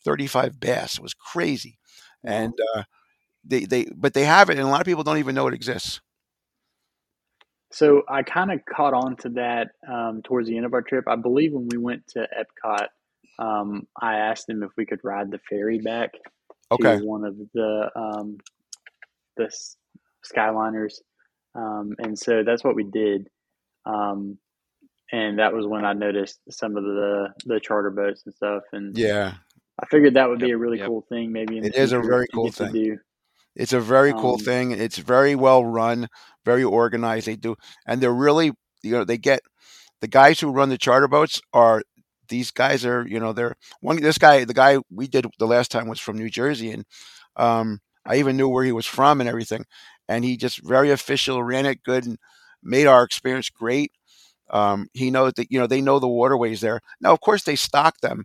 35 0.05 0.61
bass. 0.61 0.97
It 0.99 1.03
was 1.03 1.14
crazy. 1.14 1.78
And 2.25 2.55
uh, 2.75 2.83
they 3.45 3.64
they 3.64 3.87
but 3.95 4.14
they 4.14 4.25
have 4.25 4.51
it, 4.51 4.59
and 4.59 4.66
a 4.66 4.70
lot 4.70 4.81
of 4.81 4.87
people 4.87 5.05
don't 5.05 5.18
even 5.18 5.35
know 5.35 5.47
it 5.47 5.55
exists. 5.55 6.01
So 7.72 8.03
I 8.09 8.22
kind 8.22 8.53
of 8.53 8.61
caught 8.64 8.95
on 8.95 9.16
to 9.16 9.31
that 9.31 9.68
um, 9.91 10.22
towards 10.22 10.49
the 10.49 10.57
end 10.57 10.64
of 10.64 10.75
our 10.75 10.83
trip. 10.83 11.09
I 11.09 11.16
believe 11.16 11.53
when 11.53 11.68
we 11.68 11.77
went 11.77 12.07
to 12.09 12.20
Epcot, 12.20 12.87
um, 13.39 13.89
I 14.01 14.16
asked 14.16 14.47
them 14.47 14.62
if 14.62 14.70
we 14.77 14.87
could 14.87 15.01
ride 15.03 15.31
the 15.31 15.41
ferry 15.51 15.81
back 15.81 16.12
to 16.12 16.18
Okay, 16.72 16.97
one 16.99 17.25
of 17.25 17.37
the 17.53 17.91
um, 17.97 18.39
the 19.37 19.51
Skyliners, 20.25 20.95
um, 21.55 21.95
and 21.99 22.18
so 22.18 22.45
that's 22.45 22.62
what 22.64 22.77
we 22.77 22.85
did. 22.85 23.29
Um, 23.85 24.39
and 25.12 25.39
that 25.39 25.53
was 25.53 25.66
when 25.66 25.85
I 25.85 25.93
noticed 25.93 26.41
some 26.51 26.77
of 26.77 26.85
the 26.85 27.29
the 27.45 27.61
charter 27.61 27.91
boats 27.91 28.22
and 28.25 28.35
stuff, 28.35 28.62
and 28.72 28.97
yeah, 28.97 29.35
I 29.81 29.87
figured 29.87 30.14
that 30.14 30.29
would 30.29 30.41
be 30.41 30.51
a 30.51 30.59
really 30.59 30.79
yep. 30.79 30.87
cool 30.87 31.03
thing 31.09 31.33
maybe 31.33 31.59
in 31.59 31.64
it 31.64 31.75
is 31.75 31.93
a 31.93 32.01
very 32.01 32.27
cool 32.33 32.51
thing. 32.51 32.99
It's 33.55 33.72
a 33.72 33.81
very 33.81 34.12
cool 34.12 34.35
Um, 34.35 34.39
thing. 34.39 34.70
It's 34.72 34.99
very 34.99 35.35
well 35.35 35.64
run, 35.64 36.09
very 36.45 36.64
organized. 36.64 37.27
They 37.27 37.37
do, 37.37 37.57
and 37.87 38.01
they're 38.01 38.12
really, 38.14 38.53
you 38.83 38.93
know, 38.93 39.05
they 39.05 39.18
get 39.18 39.41
the 40.01 40.09
guys 40.09 40.41
who 40.41 40.51
run 40.51 40.68
the 40.70 40.79
charter 40.79 41.09
boats 41.09 41.41
are 41.53 41.83
these 42.29 42.51
guys 42.51 42.85
are, 42.85 43.07
you 43.07 43.20
know, 43.20 43.33
they're 43.33 43.55
one. 43.81 44.01
This 44.01 44.18
guy, 44.18 44.45
the 44.45 44.55
guy 44.55 44.79
we 44.91 45.07
did 45.09 45.27
the 45.39 45.47
last 45.47 45.70
time 45.70 45.89
was 45.89 46.01
from 46.01 46.18
New 46.18 46.31
Jersey, 46.31 46.70
and 46.72 46.85
um, 47.37 47.81
I 48.07 48.16
even 48.16 48.37
knew 48.37 48.49
where 48.49 48.64
he 48.64 48.72
was 48.72 48.87
from 48.87 49.20
and 49.20 49.29
everything. 49.29 49.64
And 50.09 50.25
he 50.25 50.37
just 50.37 50.61
very 50.66 50.91
official, 50.91 51.43
ran 51.43 51.66
it 51.66 51.83
good, 51.85 52.07
and 52.07 52.18
made 52.62 52.87
our 52.87 53.03
experience 53.05 53.51
great. 53.51 53.93
Um, 54.51 54.89
he 54.93 55.11
knows 55.11 55.33
that 55.37 55.51
you 55.51 55.59
know 55.59 55.66
they 55.66 55.81
know 55.81 55.99
the 55.99 56.09
waterways 56.09 56.61
there. 56.61 56.81
Now, 57.01 57.12
of 57.12 57.20
course, 57.20 57.45
they 57.45 57.57
stock 57.57 58.01
them, 58.01 58.25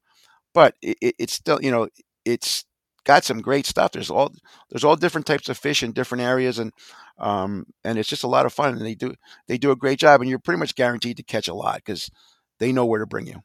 but 0.60 0.76
it, 0.82 0.97
it, 0.99 1.16
it's 1.18 1.32
still 1.32 1.62
you 1.62 1.72
know 1.72 1.88
it's 2.26 2.66
got 3.05 3.24
some 3.24 3.39
great 3.39 3.66
stuff. 3.66 3.93
There's 3.93 4.10
all 4.10 4.34
there's 4.70 4.84
all 4.84 4.97
different 4.97 5.26
types 5.26 5.47
of 5.47 5.57
fish 5.57 5.84
in 5.84 5.93
different 5.93 6.22
areas, 6.22 6.60
and 6.60 6.74
um, 7.18 7.66
and 7.86 7.97
it's 7.97 8.10
just 8.10 8.26
a 8.26 8.28
lot 8.28 8.45
of 8.45 8.51
fun. 8.51 8.74
And 8.74 8.86
they 8.86 8.93
do 8.93 9.14
they 9.47 9.57
do 9.57 9.72
a 9.72 9.78
great 9.78 9.99
job, 9.99 10.20
and 10.20 10.30
you're 10.30 10.38
pretty 10.38 10.60
much 10.60 10.76
guaranteed 10.76 11.16
to 11.16 11.24
catch 11.24 11.47
a 11.47 11.53
lot 11.53 11.78
because 11.78 12.12
they 12.60 12.74
know 12.74 12.86
where 12.86 12.99
to 12.99 13.05
bring 13.05 13.26
you. 13.26 13.41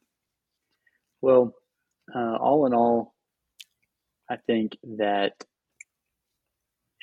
Well, 1.23 1.55
uh, 2.13 2.35
all 2.35 2.67
in 2.67 2.75
all, 2.75 3.15
I 4.29 4.39
think 4.49 4.73
that 4.99 5.35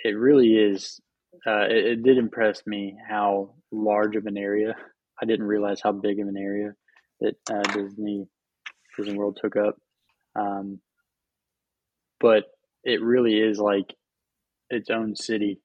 it 0.04 0.18
really 0.18 0.56
is. 0.58 1.00
Uh, 1.48 1.68
it, 1.70 1.86
it 1.86 2.04
did 2.04 2.18
impress 2.18 2.68
me 2.68 2.98
how 3.10 3.54
large 3.72 4.18
of 4.18 4.26
an 4.26 4.36
area. 4.36 4.76
I 5.22 5.26
didn't 5.26 5.48
realize 5.48 5.80
how 5.82 5.94
big 5.94 6.20
of 6.20 6.28
an 6.28 6.36
area 6.36 6.74
that 7.22 7.38
uh, 7.50 7.62
Disney 7.72 8.28
Disney 8.98 9.18
World 9.18 9.40
took 9.42 9.56
up. 9.56 9.78
Um, 10.36 10.80
but 12.20 12.46
it 12.84 13.02
really 13.02 13.40
is 13.40 13.60
like 13.60 13.94
its 14.70 14.90
own 14.90 15.16
city. 15.16 15.60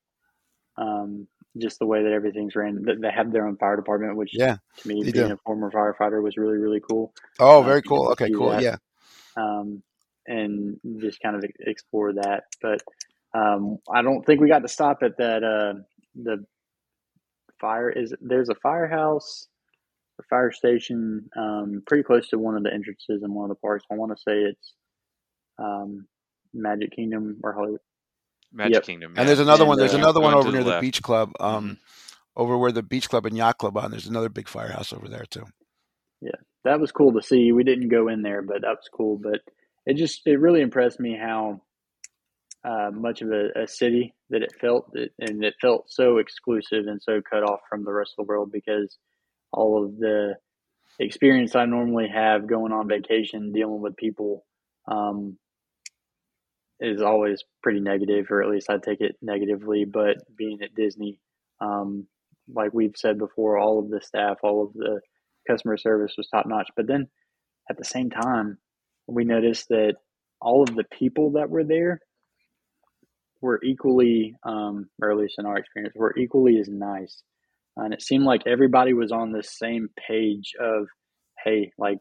Um, 0.77 1.29
just 1.59 1.79
the 1.79 1.87
way 1.87 2.03
that 2.03 2.13
everything's 2.13 2.55
ran. 2.55 2.85
They 3.01 3.11
have 3.11 3.33
their 3.33 3.47
own 3.47 3.57
fire 3.57 3.77
department, 3.77 4.17
which 4.17 4.31
Yeah, 4.35 4.57
to 4.79 4.89
me, 4.89 5.03
being 5.03 5.15
do. 5.29 5.33
a 5.33 5.37
former 5.39 5.71
firefighter, 5.71 6.23
was 6.23 6.37
really 6.37 6.59
really 6.59 6.81
cool. 6.81 7.15
Oh, 7.39 7.61
Um, 7.61 7.67
very 7.67 7.81
get 7.83 7.89
cool. 7.89 8.09
Okay, 8.13 8.31
cool. 8.31 8.53
that 8.53 8.63
Yeah, 8.63 8.77
um, 9.37 9.83
and 10.27 10.79
just 11.01 11.21
kind 11.21 11.37
of 11.37 11.45
explore 11.61 12.13
that. 12.15 12.45
But 12.61 12.83
um, 13.35 13.79
I 13.91 14.03
don't 14.03 14.25
think 14.25 14.41
we 14.41 14.49
got 14.49 14.61
to 14.63 14.69
stop 14.69 15.03
at 15.03 15.17
that. 15.19 15.43
Uh, 15.45 15.81
the 16.15 16.45
fire 17.61 17.91
is 17.91 18.15
there's 18.21 18.51
a 18.51 18.55
firehouse 18.57 19.49
fire 20.25 20.53
station 20.53 21.29
um, 21.37 21.83
pretty 21.87 22.03
close 22.03 22.29
to 22.29 22.39
one 22.39 22.57
of 22.57 22.63
the 22.63 22.73
entrances 22.73 23.23
in 23.23 23.35
one 23.35 23.51
of 23.51 23.57
the 23.57 23.61
parks. 23.61 23.85
I 23.91 23.95
want 23.95 24.13
to 24.13 24.23
say 24.23 24.35
it's 24.39 24.75
um, 25.59 26.07
Magic 26.53 26.93
Kingdom 26.93 27.41
or 27.43 27.53
Hollywood. 27.53 27.81
Magic 28.53 28.75
Yep, 28.75 28.85
Kingdom, 28.85 29.15
and 29.17 29.29
there's 29.29 29.41
another 29.41 29.67
one. 29.67 29.79
There's 29.79 29.95
uh, 29.95 29.99
another 29.99 30.21
one 30.21 30.35
over 30.35 30.51
to 30.51 30.57
the 30.57 30.63
near 30.63 30.75
the 30.75 30.81
beach 30.81 31.03
club. 31.03 31.33
hmm 31.39 31.45
Um, 31.45 31.79
over 32.37 32.59
where 32.59 32.73
the 32.73 32.83
beach 32.83 33.09
club 33.09 33.25
and 33.27 33.37
yacht 33.37 33.59
club 33.59 33.77
on. 33.79 33.91
There's 33.91 34.07
another 34.07 34.29
big 34.29 34.49
firehouse 34.49 34.93
over 34.93 35.09
there 35.09 35.25
too. 35.25 35.45
Yeah, 36.21 36.37
that 36.65 36.81
was 36.81 36.93
cool 36.93 37.15
to 37.15 37.23
see. 37.23 37.51
We 37.53 37.65
didn't 37.65 37.89
go 37.89 38.09
in 38.09 38.23
there, 38.23 38.43
but 38.43 38.63
that 38.63 38.77
was 38.77 38.89
cool. 38.93 39.19
But 39.19 39.41
it 39.87 39.95
just 39.95 40.27
it 40.27 40.39
really 40.39 40.61
impressed 40.61 41.01
me 41.01 41.17
how 41.19 41.63
uh, 42.65 42.91
much 42.93 43.23
of 43.23 43.31
a, 43.31 43.63
a, 43.63 43.69
city 43.69 44.15
that 44.31 44.43
it 44.43 44.53
felt, 44.61 44.93
that, 44.93 45.11
and 45.21 45.45
it 45.45 45.55
felt 45.61 45.85
so 45.89 46.19
exclusive 46.19 46.87
and 46.89 47.01
so 47.01 47.21
cut 47.23 47.45
off 47.45 47.61
from 47.69 47.85
the 47.85 47.93
rest 47.93 48.15
of 48.19 48.27
the 48.27 48.29
world 48.29 48.51
because 48.51 48.99
all 49.53 49.85
of 49.85 49.97
the 49.99 50.35
experience 50.99 51.55
I 51.55 51.67
normally 51.67 52.09
have 52.09 52.47
going 52.47 52.73
on 52.73 52.89
vacation, 52.89 53.53
dealing 53.53 53.81
with 53.81 53.97
people, 53.97 54.45
um, 54.89 55.39
is 56.81 57.01
always 57.01 57.43
pretty 57.63 57.81
negative, 57.81 58.27
or 58.31 58.43
at 58.43 58.51
least 58.51 58.71
I 58.71 58.79
take 58.79 59.01
it 59.01 59.17
negatively. 59.23 59.85
But 59.85 60.17
being 60.37 60.59
at 60.63 60.75
Disney, 60.75 61.21
um, 61.61 62.07
like 62.53 62.73
we've 62.73 62.97
said 62.97 63.19
before, 63.19 63.59
all 63.59 63.79
of 63.79 63.91
the 63.91 64.01
staff, 64.01 64.39
all 64.43 64.65
of 64.65 64.73
the 64.75 65.01
customer 65.49 65.77
service 65.77 66.15
was 66.17 66.29
top 66.29 66.47
notch. 66.47 66.71
But 66.77 66.87
then 66.87 67.09
at 67.71 67.77
the 67.77 67.85
same 67.85 68.11
time, 68.11 68.59
we 69.07 69.25
noticed 69.25 69.69
that 69.69 69.95
all 70.41 70.63
of 70.63 70.75
the 70.75 70.85
people 70.85 71.33
that 71.33 71.49
were 71.49 71.65
there 71.65 72.01
were 73.41 73.61
equally, 73.63 74.35
um, 74.45 74.89
or 75.01 75.11
at 75.11 75.17
least 75.17 75.37
in 75.39 75.47
our 75.47 75.57
experience, 75.57 75.95
were 75.97 76.15
equally 76.17 76.59
as 76.59 76.69
nice. 76.69 77.23
And 77.77 77.93
it 77.93 78.03
seemed 78.03 78.25
like 78.25 78.47
everybody 78.47 78.93
was 78.95 79.13
on 79.13 79.33
the 79.33 79.43
same 79.43 79.89
page 80.09 80.55
of, 80.61 80.87
hey, 81.45 81.73
like 81.79 81.99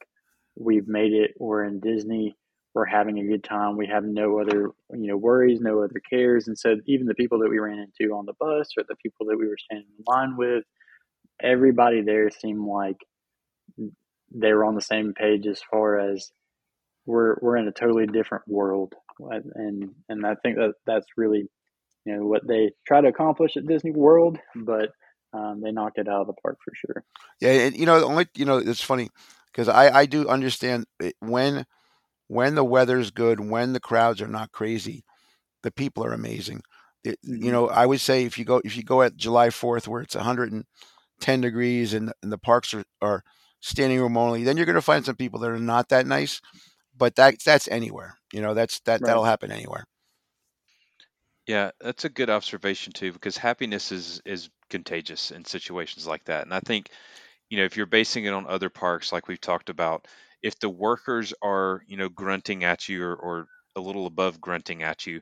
we've 0.55 0.87
made 0.87 1.13
it. 1.13 1.31
We're 1.39 1.65
in 1.65 1.79
Disney. 1.79 2.35
We're 2.73 2.85
having 2.85 3.19
a 3.19 3.25
good 3.25 3.43
time. 3.43 3.77
We 3.77 3.87
have 3.87 4.03
no 4.03 4.39
other, 4.39 4.71
you 4.91 5.07
know, 5.07 5.17
worries, 5.17 5.59
no 5.61 5.81
other 5.81 6.01
cares. 6.09 6.47
And 6.47 6.57
so 6.57 6.75
even 6.87 7.07
the 7.07 7.13
people 7.13 7.39
that 7.39 7.49
we 7.49 7.59
ran 7.59 7.79
into 7.79 8.13
on 8.13 8.25
the 8.25 8.33
bus 8.39 8.69
or 8.77 8.83
the 8.87 8.95
people 8.97 9.27
that 9.27 9.37
we 9.37 9.47
were 9.47 9.57
standing 9.57 9.87
in 9.97 10.03
line 10.07 10.35
with, 10.37 10.63
everybody 11.41 12.01
there 12.01 12.29
seemed 12.29 12.65
like 12.65 12.97
they 14.33 14.53
were 14.53 14.65
on 14.65 14.75
the 14.75 14.81
same 14.81 15.13
page 15.13 15.47
as 15.47 15.61
far 15.71 15.99
as 15.99 16.31
we're 17.05 17.37
we're 17.41 17.57
in 17.57 17.67
a 17.67 17.71
totally 17.71 18.07
different 18.07 18.45
world, 18.47 18.93
and 19.19 19.91
and 20.09 20.25
I 20.25 20.35
think 20.35 20.57
that 20.57 20.73
that's 20.87 21.05
really 21.17 21.47
you 22.05 22.15
know 22.15 22.25
what 22.25 22.47
they 22.47 22.71
try 22.85 23.01
to 23.01 23.07
accomplish 23.07 23.55
at 23.57 23.67
Disney 23.67 23.91
World, 23.91 24.39
but 24.55 24.89
um, 25.35 25.61
they 25.61 25.71
knocked 25.71 25.97
it 25.97 26.07
out 26.07 26.21
of 26.21 26.27
the 26.27 26.33
park 26.33 26.57
for 26.63 26.73
sure. 26.73 27.03
Yeah, 27.41 27.51
and 27.51 27.75
you 27.75 27.85
know, 27.85 27.99
the 27.99 28.05
only 28.05 28.27
you 28.35 28.45
know, 28.45 28.57
it's 28.57 28.81
funny 28.81 29.09
because 29.51 29.67
I 29.67 29.99
I 29.99 30.05
do 30.05 30.27
understand 30.29 30.85
when 31.19 31.65
when 32.27 32.55
the 32.55 32.63
weather's 32.63 33.11
good, 33.11 33.39
when 33.39 33.73
the 33.73 33.79
crowds 33.79 34.21
are 34.21 34.27
not 34.27 34.51
crazy, 34.51 35.03
the 35.63 35.71
people 35.71 36.05
are 36.05 36.13
amazing. 36.13 36.61
It, 37.03 37.19
mm-hmm. 37.21 37.43
You 37.43 37.51
know, 37.51 37.67
I 37.67 37.85
would 37.85 38.01
say 38.01 38.23
if 38.23 38.37
you 38.37 38.45
go 38.45 38.61
if 38.63 38.77
you 38.77 38.83
go 38.83 39.01
at 39.01 39.17
July 39.17 39.49
Fourth 39.49 39.87
where 39.87 40.01
it's 40.01 40.15
110 40.15 41.41
degrees 41.41 41.93
and, 41.93 42.13
and 42.23 42.31
the 42.31 42.37
parks 42.37 42.73
are, 42.73 42.85
are 43.01 43.23
standing 43.59 43.99
room 43.99 44.17
only, 44.17 44.43
then 44.43 44.57
you're 44.57 44.65
going 44.65 44.75
to 44.75 44.81
find 44.81 45.05
some 45.05 45.15
people 45.15 45.39
that 45.39 45.51
are 45.51 45.59
not 45.59 45.89
that 45.89 46.07
nice. 46.07 46.41
But 46.97 47.15
that 47.15 47.35
that's 47.43 47.67
anywhere. 47.67 48.17
You 48.31 48.41
know, 48.41 48.53
that's 48.53 48.79
that 48.81 49.01
right. 49.01 49.07
that'll 49.07 49.25
happen 49.25 49.51
anywhere. 49.51 49.85
Yeah, 51.45 51.71
that's 51.79 52.05
a 52.05 52.09
good 52.09 52.29
observation 52.29 52.93
too, 52.93 53.11
because 53.11 53.37
happiness 53.37 53.91
is 53.91 54.21
is 54.25 54.49
contagious 54.69 55.31
in 55.31 55.45
situations 55.45 56.07
like 56.07 56.23
that. 56.25 56.43
And 56.45 56.53
I 56.53 56.59
think, 56.61 56.89
you 57.49 57.57
know, 57.57 57.65
if 57.65 57.77
you're 57.77 57.85
basing 57.85 58.25
it 58.25 58.33
on 58.33 58.47
other 58.47 58.69
parks, 58.69 59.11
like 59.11 59.27
we've 59.27 59.41
talked 59.41 59.69
about, 59.69 60.07
if 60.41 60.59
the 60.59 60.69
workers 60.69 61.33
are, 61.41 61.81
you 61.87 61.97
know, 61.97 62.09
grunting 62.09 62.63
at 62.63 62.89
you 62.89 63.03
or, 63.03 63.15
or 63.15 63.47
a 63.75 63.81
little 63.81 64.07
above 64.07 64.41
grunting 64.41 64.83
at 64.83 65.05
you, 65.07 65.21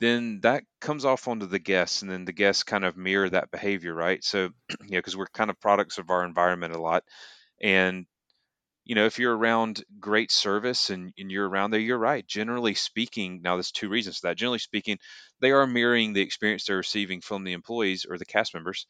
then 0.00 0.40
that 0.42 0.64
comes 0.80 1.04
off 1.04 1.28
onto 1.28 1.46
the 1.46 1.58
guests, 1.58 2.02
and 2.02 2.10
then 2.10 2.24
the 2.24 2.32
guests 2.32 2.64
kind 2.64 2.84
of 2.84 2.96
mirror 2.96 3.28
that 3.30 3.50
behavior, 3.50 3.94
right? 3.94 4.22
So, 4.24 4.50
you 4.82 4.90
know, 4.92 4.98
because 4.98 5.16
we're 5.16 5.26
kind 5.28 5.50
of 5.50 5.60
products 5.60 5.98
of 5.98 6.10
our 6.10 6.24
environment 6.24 6.74
a 6.74 6.80
lot, 6.80 7.04
and 7.62 8.06
you 8.84 8.94
know, 8.94 9.06
if 9.06 9.18
you're 9.18 9.36
around 9.36 9.84
great 10.00 10.30
service 10.30 10.90
and, 10.90 11.12
and 11.16 11.30
you're 11.30 11.48
around 11.48 11.70
there, 11.70 11.80
you're 11.80 11.98
right. 11.98 12.26
Generally 12.26 12.74
speaking, 12.74 13.40
now 13.42 13.56
there's 13.56 13.70
two 13.70 13.88
reasons 13.88 14.18
for 14.18 14.28
that. 14.28 14.36
Generally 14.36 14.58
speaking, 14.58 14.98
they 15.40 15.52
are 15.52 15.66
mirroring 15.66 16.12
the 16.12 16.20
experience 16.20 16.66
they're 16.66 16.78
receiving 16.78 17.20
from 17.20 17.44
the 17.44 17.52
employees 17.52 18.06
or 18.08 18.18
the 18.18 18.24
cast 18.24 18.54
members. 18.54 18.86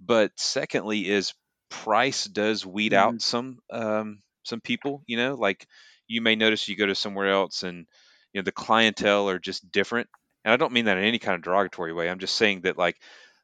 But 0.00 0.32
secondly, 0.36 1.08
is 1.08 1.34
price 1.68 2.24
does 2.24 2.64
weed 2.64 2.92
mm-hmm. 2.92 3.14
out 3.14 3.22
some 3.22 3.58
um, 3.70 4.22
some 4.44 4.60
people. 4.60 5.02
You 5.06 5.16
know, 5.18 5.34
like 5.34 5.66
you 6.08 6.22
may 6.22 6.36
notice 6.36 6.68
you 6.68 6.76
go 6.76 6.86
to 6.86 6.94
somewhere 6.94 7.30
else 7.30 7.62
and 7.62 7.86
you 8.32 8.40
know 8.40 8.44
the 8.44 8.52
clientele 8.52 9.28
are 9.28 9.38
just 9.38 9.70
different. 9.70 10.08
And 10.44 10.52
I 10.52 10.56
don't 10.56 10.72
mean 10.72 10.84
that 10.86 10.98
in 10.98 11.04
any 11.04 11.18
kind 11.18 11.34
of 11.34 11.42
derogatory 11.42 11.92
way. 11.92 12.08
I'm 12.08 12.20
just 12.20 12.36
saying 12.36 12.62
that 12.62 12.78
like 12.78 12.96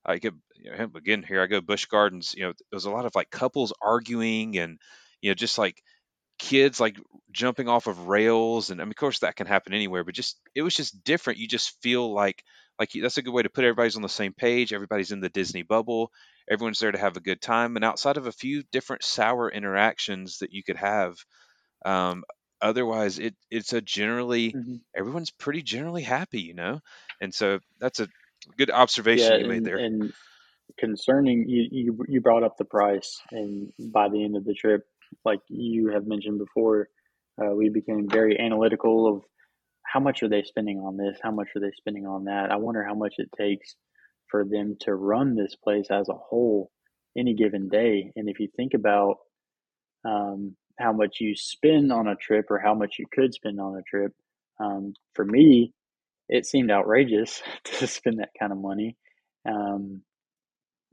I 0.04 0.18
get 0.18 0.34
you 0.56 0.70
know, 0.70 0.88
again 0.96 1.22
here 1.22 1.42
I 1.42 1.46
go 1.46 1.60
Busch 1.60 1.86
Gardens. 1.86 2.34
You 2.36 2.44
know, 2.44 2.52
there's 2.70 2.86
a 2.86 2.90
lot 2.90 3.06
of 3.06 3.14
like 3.14 3.30
couples 3.30 3.72
arguing 3.82 4.58
and 4.58 4.78
you 5.22 5.30
know, 5.30 5.34
just 5.34 5.56
like 5.56 5.82
kids 6.38 6.80
like 6.80 6.98
jumping 7.30 7.68
off 7.68 7.86
of 7.86 8.08
rails 8.08 8.70
and 8.70 8.80
I 8.80 8.84
mean 8.84 8.90
of 8.90 8.96
course 8.96 9.20
that 9.20 9.36
can 9.36 9.46
happen 9.46 9.72
anywhere 9.72 10.02
but 10.02 10.14
just 10.14 10.40
it 10.54 10.62
was 10.62 10.74
just 10.74 11.04
different. 11.04 11.38
You 11.38 11.46
just 11.46 11.80
feel 11.82 12.12
like 12.12 12.42
like 12.80 12.90
that's 13.00 13.18
a 13.18 13.22
good 13.22 13.32
way 13.32 13.42
to 13.42 13.50
put 13.50 13.64
everybody's 13.64 13.96
on 13.96 14.02
the 14.02 14.08
same 14.08 14.32
page 14.32 14.72
everybody's 14.72 15.12
in 15.12 15.20
the 15.20 15.28
Disney 15.28 15.62
bubble 15.62 16.10
everyone's 16.50 16.80
there 16.80 16.90
to 16.90 16.98
have 16.98 17.16
a 17.16 17.20
good 17.20 17.40
time 17.40 17.76
and 17.76 17.84
outside 17.84 18.16
of 18.16 18.26
a 18.26 18.32
few 18.32 18.64
different 18.72 19.04
sour 19.04 19.48
interactions 19.50 20.38
that 20.38 20.52
you 20.52 20.64
could 20.64 20.76
have 20.76 21.16
um, 21.84 22.24
otherwise 22.60 23.18
it 23.18 23.34
it's 23.50 23.72
a 23.72 23.80
generally 23.80 24.52
mm-hmm. 24.52 24.76
everyone's 24.96 25.30
pretty 25.30 25.62
generally 25.62 26.02
happy 26.02 26.40
you 26.40 26.54
know? 26.54 26.80
And 27.20 27.32
so 27.32 27.60
that's 27.78 28.00
a 28.00 28.08
good 28.58 28.70
observation 28.70 29.32
yeah, 29.32 29.38
you 29.38 29.46
made 29.46 29.64
there. 29.64 29.76
and 29.76 30.12
concerning 30.78 31.48
you, 31.48 31.68
you 31.70 32.04
you 32.08 32.20
brought 32.20 32.42
up 32.42 32.56
the 32.56 32.64
price 32.64 33.20
and 33.30 33.72
by 33.78 34.08
the 34.08 34.24
end 34.24 34.36
of 34.36 34.44
the 34.44 34.54
trip 34.54 34.86
like 35.24 35.40
you 35.48 35.88
have 35.88 36.06
mentioned 36.06 36.38
before, 36.38 36.88
uh, 37.40 37.54
we 37.54 37.68
became 37.68 38.08
very 38.08 38.38
analytical 38.38 39.06
of 39.06 39.22
how 39.84 40.00
much 40.00 40.22
are 40.22 40.28
they 40.28 40.42
spending 40.42 40.78
on 40.78 40.96
this, 40.96 41.18
how 41.22 41.30
much 41.30 41.48
are 41.56 41.60
they 41.60 41.72
spending 41.76 42.06
on 42.06 42.24
that. 42.24 42.50
I 42.50 42.56
wonder 42.56 42.84
how 42.84 42.94
much 42.94 43.14
it 43.18 43.28
takes 43.36 43.74
for 44.28 44.44
them 44.44 44.76
to 44.80 44.94
run 44.94 45.34
this 45.34 45.54
place 45.56 45.86
as 45.90 46.08
a 46.08 46.14
whole 46.14 46.70
any 47.16 47.34
given 47.34 47.68
day. 47.68 48.10
And 48.16 48.28
if 48.28 48.40
you 48.40 48.48
think 48.56 48.74
about 48.74 49.16
um, 50.04 50.56
how 50.78 50.92
much 50.92 51.18
you 51.20 51.34
spend 51.36 51.92
on 51.92 52.08
a 52.08 52.16
trip 52.16 52.46
or 52.50 52.58
how 52.58 52.74
much 52.74 52.96
you 52.98 53.06
could 53.12 53.34
spend 53.34 53.60
on 53.60 53.76
a 53.76 53.82
trip, 53.82 54.12
um, 54.60 54.94
for 55.14 55.24
me, 55.24 55.74
it 56.28 56.46
seemed 56.46 56.70
outrageous 56.70 57.42
to 57.64 57.86
spend 57.86 58.20
that 58.20 58.30
kind 58.38 58.52
of 58.52 58.58
money. 58.58 58.96
Um, 59.46 60.02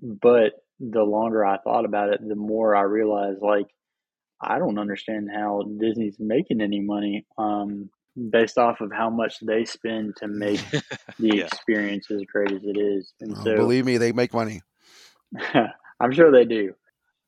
but 0.02 0.54
the 0.80 1.04
longer 1.04 1.46
I 1.46 1.58
thought 1.58 1.86
about 1.86 2.10
it, 2.14 2.22
the 2.26 2.36
more 2.36 2.76
I 2.76 2.82
realized 2.82 3.42
like 3.42 3.68
I 4.42 4.60
don't 4.60 4.80
understand 4.80 5.30
how 5.34 5.64
Disney's 5.80 6.18
making 6.20 6.62
any 6.62 6.80
money 6.80 7.26
um, 7.38 7.90
based 8.32 8.58
off 8.58 8.82
of 8.82 8.92
how 8.92 9.10
much 9.10 9.40
they 9.42 9.66
spend 9.66 10.16
to 10.18 10.28
make 10.28 10.62
the 11.20 11.38
yeah. 11.38 11.46
experience 11.46 12.10
as 12.12 12.22
great 12.32 12.52
as 12.52 12.64
it 12.64 12.78
is. 12.78 13.14
And 13.20 13.36
oh, 13.38 13.44
so, 13.44 13.56
believe 13.56 13.86
me, 13.86 13.98
they 13.98 14.12
make 14.12 14.34
money. 14.34 14.62
I'm 16.00 16.12
sure 16.12 16.32
they 16.32 16.46
do. 16.46 16.74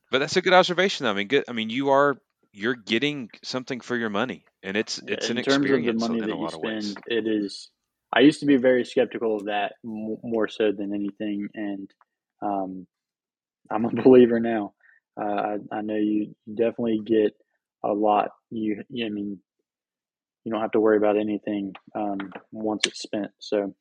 But 0.10 0.20
that's 0.20 0.36
a 0.36 0.42
good 0.42 0.54
observation. 0.54 1.06
I 1.06 1.14
mean, 1.14 1.28
good. 1.28 1.46
I 1.48 1.54
mean, 1.54 1.70
you 1.70 1.90
are 1.90 2.18
you're 2.54 2.76
getting 2.76 3.30
something 3.44 3.80
for 3.80 3.96
your 3.96 4.10
money, 4.10 4.44
and 4.62 4.76
it's 4.76 5.00
it's 5.08 5.30
in 5.30 5.38
an 5.38 5.44
terms 5.44 5.58
experience 5.58 6.04
of 6.04 6.10
the 6.10 6.14
money 6.14 6.20
in 6.20 6.30
that 6.30 6.36
a 6.36 6.38
lot 6.38 6.52
you 6.52 6.58
of 6.58 6.64
ways. 6.64 6.92
spend. 6.92 7.06
It 7.08 7.28
is. 7.28 7.70
I 8.14 8.20
used 8.20 8.42
to 8.42 8.46
be 8.46 8.58
very 8.58 8.84
skeptical 8.84 9.38
of 9.38 9.46
that 9.46 9.74
more 9.84 10.50
so 10.50 10.72
than 10.72 10.94
anything, 10.94 11.48
and 11.54 11.90
um, 12.42 12.88
I'm 13.70 13.86
a 13.86 13.90
believer 14.04 14.40
now. 14.40 14.74
Uh, 15.22 15.58
I, 15.72 15.78
I 15.78 15.82
know 15.82 15.96
you 15.96 16.36
definitely 16.52 17.02
get 17.06 17.34
a 17.84 17.94
lot. 17.94 18.30
You, 18.50 18.80
I 18.80 19.10
mean, 19.10 19.40
you 20.44 20.52
don't 20.52 20.62
have 20.62 20.72
to 20.72 20.80
worry 20.80 20.98
about 20.98 21.18
anything 21.18 21.74
um, 21.96 22.18
once 22.52 22.88
it's 22.88 23.02
spent. 23.02 23.32
So, 23.40 23.76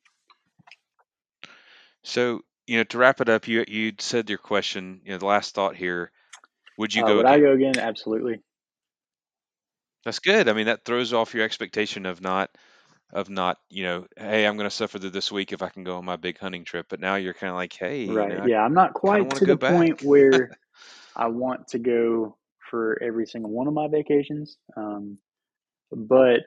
So, 2.03 2.41
you 2.67 2.77
know, 2.77 2.83
to 2.85 2.97
wrap 2.97 3.21
it 3.21 3.29
up, 3.29 3.47
you 3.47 3.65
you 3.67 3.93
said 3.99 4.29
your 4.29 4.37
question, 4.39 5.01
you 5.03 5.11
know, 5.11 5.17
the 5.17 5.25
last 5.25 5.55
thought 5.55 5.75
here, 5.75 6.11
would 6.77 6.93
you 6.93 7.03
uh, 7.03 7.07
go 7.07 7.17
would 7.17 7.25
I 7.25 7.39
go 7.39 7.53
again? 7.53 7.79
Absolutely. 7.79 8.41
That's 10.05 10.19
good. 10.19 10.49
I 10.49 10.53
mean, 10.53 10.65
that 10.65 10.85
throws 10.85 11.13
off 11.13 11.33
your 11.33 11.43
expectation 11.43 12.05
of 12.05 12.21
not 12.21 12.49
of 13.13 13.29
not, 13.29 13.57
you 13.69 13.83
know, 13.83 14.07
hey, 14.17 14.45
I'm 14.45 14.55
going 14.57 14.69
to 14.69 14.75
suffer 14.75 14.97
through 14.97 15.09
this 15.11 15.31
week 15.31 15.51
if 15.53 15.61
I 15.61 15.69
can 15.69 15.83
go 15.83 15.97
on 15.97 16.05
my 16.05 16.15
big 16.15 16.39
hunting 16.39 16.63
trip. 16.63 16.87
But 16.89 16.99
now 17.01 17.15
you're 17.15 17.33
kind 17.33 17.51
of 17.51 17.57
like, 17.57 17.73
hey, 17.73 18.03
you 18.03 18.13
Right. 18.13 18.33
know, 18.33 18.47
Yeah. 18.47 18.61
I'm 18.61 18.73
not 18.73 18.93
quite 18.93 19.29
to 19.31 19.45
the 19.45 19.57
go 19.57 19.67
point 19.67 20.01
where 20.03 20.51
I 21.15 21.27
want 21.27 21.67
to 21.69 21.79
go 21.79 22.37
for 22.69 23.01
every 23.01 23.25
single 23.27 23.51
one 23.51 23.67
of 23.67 23.73
my 23.73 23.87
vacations. 23.87 24.57
Um, 24.77 25.17
but 25.91 26.41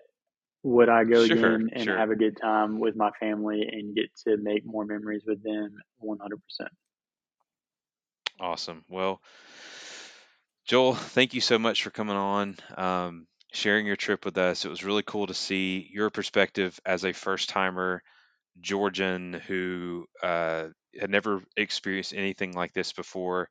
would 0.63 0.89
I 0.89 1.05
go 1.05 1.23
Sure, 1.23 1.25
again 1.25 1.71
and 1.75 1.91
sure. 1.91 1.97
have 1.97 2.11
a 2.11 2.17
good 2.17 2.37
time 2.41 2.81
with 2.81 2.97
my 2.97 3.11
family 3.21 3.63
and 3.71 3.95
get 3.95 4.11
to 4.27 4.37
make 4.37 4.65
more 4.67 4.85
memories 4.85 5.23
with 5.27 5.43
them? 5.43 5.77
100%. 5.99 6.71
Awesome. 8.41 8.85
Well, 8.89 9.21
Joel, 10.67 10.95
thank 10.95 11.35
you 11.35 11.41
so 11.41 11.59
much 11.59 11.83
for 11.83 11.91
coming 11.91 12.17
on, 12.17 12.57
um, 12.77 13.27
sharing 13.53 13.87
your 13.87 13.97
trip 13.97 14.25
with 14.25 14.37
us. 14.39 14.65
It 14.65 14.69
was 14.69 14.85
really 14.85 15.03
cool 15.03 15.27
to 15.27 15.35
see 15.35 15.89
your 15.93 16.11
perspective 16.11 16.79
as 16.87 17.05
a 17.05 17.13
first 17.13 17.49
timer 17.51 18.03
Georgian 18.61 19.35
who 19.35 20.07
uh, 20.23 20.69
had 20.99 21.11
never 21.11 21.43
experienced 21.57 22.15
anything 22.15 22.53
like 22.53 22.73
this 22.73 22.93
before. 22.93 23.49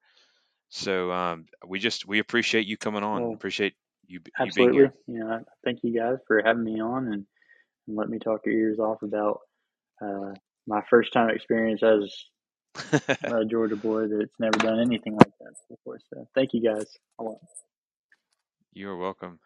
So 0.75 1.11
um, 1.11 1.45
we 1.67 1.77
just 1.77 2.07
we 2.07 2.17
appreciate 2.17 2.65
you 2.65 2.77
coming 2.77 3.03
on. 3.03 3.21
Well, 3.21 3.33
appreciate 3.33 3.75
you, 4.07 4.21
you 4.43 4.51
being 4.53 4.73
here. 4.73 4.93
Yeah, 5.07 5.39
thank 5.63 5.79
you 5.83 5.95
guys 5.95 6.17
for 6.27 6.41
having 6.43 6.63
me 6.63 6.81
on 6.81 7.05
and, 7.13 7.25
and 7.87 7.95
let 7.95 8.09
me 8.09 8.17
talk 8.17 8.41
your 8.47 8.55
ears 8.55 8.79
off 8.79 9.03
about 9.03 9.41
uh, 10.01 10.33
my 10.65 10.81
first 10.89 11.13
time 11.13 11.29
experience 11.29 11.83
as 11.83 12.11
a 13.23 13.45
Georgia 13.45 13.75
boy 13.75 14.07
that's 14.07 14.33
never 14.39 14.57
done 14.57 14.79
anything 14.79 15.13
like 15.15 15.31
that 15.41 15.53
before. 15.69 15.99
So 16.11 16.27
thank 16.33 16.53
you 16.53 16.63
guys 16.63 16.87
a 17.19 17.23
lot. 17.23 17.37
you 18.73 18.89
are 18.89 18.97
welcome. 18.97 19.39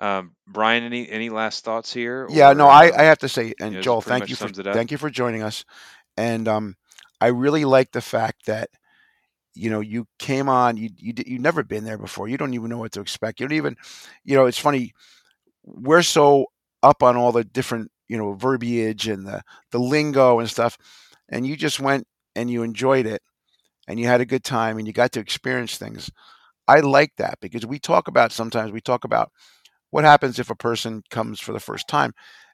Um, 0.00 0.34
Bryan, 0.48 0.82
any 0.82 1.08
any 1.08 1.30
last 1.30 1.64
thoughts 1.64 1.92
here? 1.92 2.26
Yeah, 2.28 2.52
no, 2.52 2.66
or, 2.66 2.70
I, 2.70 2.88
um, 2.88 2.94
I 2.96 3.02
have 3.04 3.18
to 3.18 3.28
say, 3.28 3.46
you 3.46 3.54
and 3.60 3.74
know, 3.74 3.80
Joel, 3.80 4.02
thank 4.02 4.28
you 4.28 4.34
for 4.34 4.48
sums 4.48 4.58
it 4.58 4.66
up. 4.66 4.74
thank 4.74 4.90
you 4.90 4.98
for 4.98 5.08
joining 5.08 5.42
us. 5.44 5.64
And 6.16 6.48
um, 6.48 6.76
I 7.20 7.28
really 7.28 7.64
like 7.64 7.92
the 7.92 8.00
fact 8.00 8.46
that 8.46 8.70
you 9.56 9.70
know 9.70 9.80
you 9.80 10.06
came 10.18 10.48
on. 10.48 10.76
You 10.76 10.90
you 10.96 11.14
you've 11.26 11.40
never 11.42 11.62
been 11.64 11.84
there 11.84 11.98
before. 11.98 12.28
You 12.28 12.36
don't 12.38 12.54
even 12.54 12.70
know 12.70 12.78
what 12.78 12.92
to 12.92 13.00
expect. 13.00 13.40
You 13.40 13.48
don't 13.48 13.56
even, 13.56 13.76
you 14.24 14.36
know, 14.36 14.46
it's 14.46 14.58
funny. 14.58 14.92
We're 15.64 16.02
so 16.02 16.46
up 16.82 17.02
on 17.02 17.16
all 17.16 17.32
the 17.32 17.44
different 17.44 17.90
you 18.08 18.16
know 18.16 18.34
verbiage 18.34 19.08
and 19.08 19.26
the 19.26 19.42
the 19.72 19.78
lingo 19.78 20.38
and 20.40 20.48
stuff, 20.50 20.78
and 21.28 21.46
you 21.46 21.56
just 21.56 21.80
went 21.80 22.06
and 22.36 22.50
you 22.50 22.62
enjoyed 22.62 23.06
it, 23.06 23.22
and 23.88 24.00
you 24.00 24.06
had 24.06 24.20
a 24.20 24.26
good 24.26 24.44
time, 24.44 24.78
and 24.78 24.86
you 24.86 24.92
got 24.92 25.12
to 25.12 25.20
experience 25.20 25.78
things. 25.78 26.10
I 26.68 26.80
like 26.80 27.12
that 27.18 27.38
because 27.40 27.66
we 27.66 27.78
talk 27.78 28.08
about 28.08 28.32
sometimes 28.32 28.72
we 28.72 28.80
talk 28.80 29.04
about 29.04 29.32
what 29.90 30.04
happens 30.04 30.38
if 30.38 30.50
a 30.50 30.56
person 30.56 31.02
comes 31.10 31.40
for 31.40 31.52
the 31.52 31.60
first 31.60 31.88
time. 31.88 32.12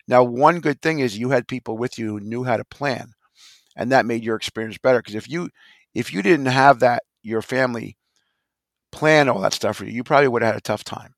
Now, 0.08 0.22
one 0.24 0.60
good 0.60 0.82
thing 0.82 1.00
is 1.00 1.18
you 1.18 1.30
had 1.30 1.48
people 1.48 1.78
with 1.78 1.98
you 1.98 2.08
who 2.08 2.20
knew 2.20 2.44
how 2.44 2.56
to 2.56 2.64
plan, 2.64 3.12
and 3.76 3.92
that 3.92 4.06
made 4.06 4.24
your 4.24 4.36
experience 4.36 4.78
better. 4.78 4.98
Because 4.98 5.14
if 5.14 5.28
you 5.28 5.50
if 5.94 6.12
you 6.12 6.22
didn't 6.22 6.46
have 6.46 6.80
that, 6.80 7.02
your 7.22 7.42
family 7.42 7.96
plan 8.90 9.28
all 9.28 9.40
that 9.40 9.54
stuff 9.54 9.76
for 9.76 9.84
you, 9.84 9.92
you 9.92 10.04
probably 10.04 10.28
would 10.28 10.42
have 10.42 10.54
had 10.54 10.58
a 10.58 10.62
tough 10.62 10.84
time. 10.84 11.14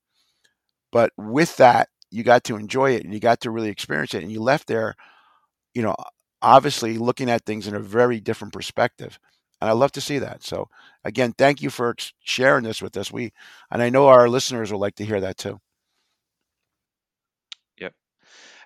But 0.91 1.11
with 1.17 1.57
that, 1.57 1.89
you 2.11 2.23
got 2.23 2.43
to 2.45 2.55
enjoy 2.55 2.91
it 2.91 3.03
and 3.03 3.13
you 3.13 3.19
got 3.19 3.41
to 3.41 3.51
really 3.51 3.69
experience 3.69 4.13
it, 4.13 4.23
and 4.23 4.31
you 4.31 4.41
left 4.41 4.67
there, 4.67 4.95
you 5.73 5.81
know, 5.81 5.95
obviously 6.41 6.97
looking 6.97 7.29
at 7.29 7.45
things 7.45 7.67
in 7.67 7.75
a 7.75 7.79
very 7.79 8.19
different 8.19 8.53
perspective. 8.53 9.19
And 9.61 9.69
I 9.69 9.73
love 9.73 9.91
to 9.93 10.01
see 10.01 10.19
that. 10.19 10.43
So 10.43 10.67
again, 11.03 11.33
thank 11.37 11.61
you 11.61 11.69
for 11.69 11.95
sharing 12.23 12.63
this 12.63 12.81
with 12.81 12.95
us. 12.97 13.11
We 13.11 13.31
and 13.71 13.81
I 13.81 13.89
know 13.89 14.07
our 14.07 14.29
listeners 14.29 14.71
will 14.71 14.79
like 14.79 14.95
to 14.95 15.05
hear 15.05 15.19
that 15.21 15.37
too. 15.37 15.59
Yep. 17.79 17.93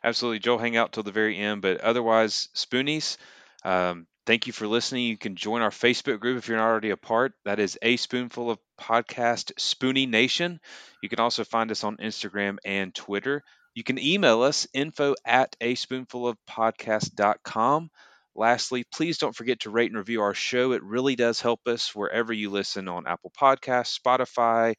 Absolutely. 0.03 0.40
Joel, 0.40 0.57
hang 0.60 0.77
out 0.77 0.94
till 0.94 1.03
the 1.03 1.11
very 1.11 1.38
end. 1.38 1.61
But 1.61 1.81
otherwise, 1.81 2.49
Spoonies, 2.56 3.18
um, 3.64 4.07
thank 4.26 4.48
you 4.48 4.54
for 4.54 4.68
listening. 4.68 5.06
You 5.06 5.18
can 5.18 5.36
join 5.36 5.62
our 5.62 5.70
Facebook 5.70 6.20
group 6.20 6.38
if 6.38 6.48
you're 6.48 6.58
not 6.58 6.68
already 6.70 6.91
a 6.91 6.98
part. 6.98 7.34
That 7.46 7.60
is 7.60 7.78
A 7.82 7.98
Spoonful 7.98 8.52
of 8.52 8.60
Podcast 8.80 9.54
Spoonie 9.60 10.08
Nation. 10.10 10.60
You 11.02 11.10
can 11.10 11.20
also 11.20 11.44
find 11.44 11.72
us 11.72 11.84
on 11.84 11.98
Instagram 11.98 12.58
and 12.66 12.94
Twitter. 12.94 13.44
You 13.74 13.84
can 13.84 14.00
email 14.00 14.41
us 14.44 14.68
info 14.74 15.16
at 15.26 15.56
a 15.62 15.76
spoonful 15.76 16.28
of 16.28 16.38
podcast.com. 16.50 17.90
Lastly, 18.36 18.86
please 18.94 19.18
don't 19.18 19.36
forget 19.36 19.62
to 19.62 19.70
rate 19.70 19.91
and 19.91 19.98
review 19.98 20.22
our 20.22 20.34
show. 20.34 20.72
It 20.72 20.84
really 20.84 21.16
does 21.16 21.41
help 21.41 21.62
us 21.68 21.94
wherever 21.96 22.32
you 22.32 22.50
listen 22.50 22.88
on 22.88 23.08
Apple 23.08 23.32
Podcasts, 23.40 24.00
Spotify, 24.00 24.76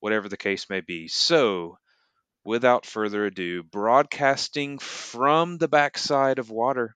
whatever 0.00 0.28
the 0.28 0.36
case 0.36 0.70
may 0.70 0.80
be. 0.80 1.08
So, 1.08 1.76
without 2.44 2.86
further 2.86 3.26
ado, 3.26 3.62
broadcasting 3.62 4.78
from 4.78 5.58
the 5.58 5.68
backside 5.68 6.38
of 6.38 6.50
water. 6.50 6.94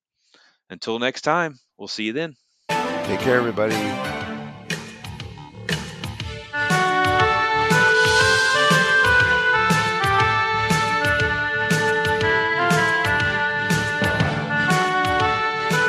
Until 0.70 0.98
next 0.98 1.22
time, 1.22 1.58
we'll 1.78 1.88
see 1.88 2.04
you 2.04 2.12
then. 2.12 2.34
Take 2.68 3.20
care, 3.20 3.38
everybody. 3.38 3.74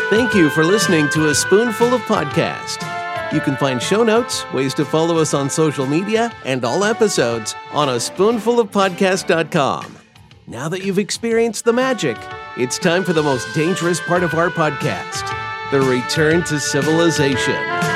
Thank 0.10 0.34
you 0.34 0.50
for 0.50 0.64
listening 0.64 1.10
to 1.10 1.28
A 1.30 1.36
Spoonful 1.36 1.94
of 1.94 2.00
Podcast. 2.02 2.82
You 3.34 3.42
can 3.42 3.58
find 3.58 3.82
show 3.82 4.04
notes, 4.04 4.46
ways 4.54 4.74
to 4.76 4.86
follow 4.86 5.18
us 5.18 5.34
on 5.34 5.50
social 5.50 5.86
media, 5.86 6.32
and 6.46 6.64
all 6.64 6.86
episodes 6.86 7.54
on 7.74 7.90
a 7.90 7.96
spoonfulofpodcast.com. 7.96 9.98
Now 10.48 10.70
that 10.70 10.86
you've 10.86 11.00
experienced 11.00 11.66
the 11.66 11.74
magic, 11.74 12.16
it's 12.56 12.78
time 12.78 13.04
for 13.04 13.12
the 13.12 13.22
most 13.22 13.54
dangerous 13.54 14.00
part 14.00 14.24
of 14.24 14.34
our 14.34 14.50
podcast 14.50 15.47
the 15.72 15.82
return 15.82 16.44
to 16.44 16.60
civilization. 16.60 17.87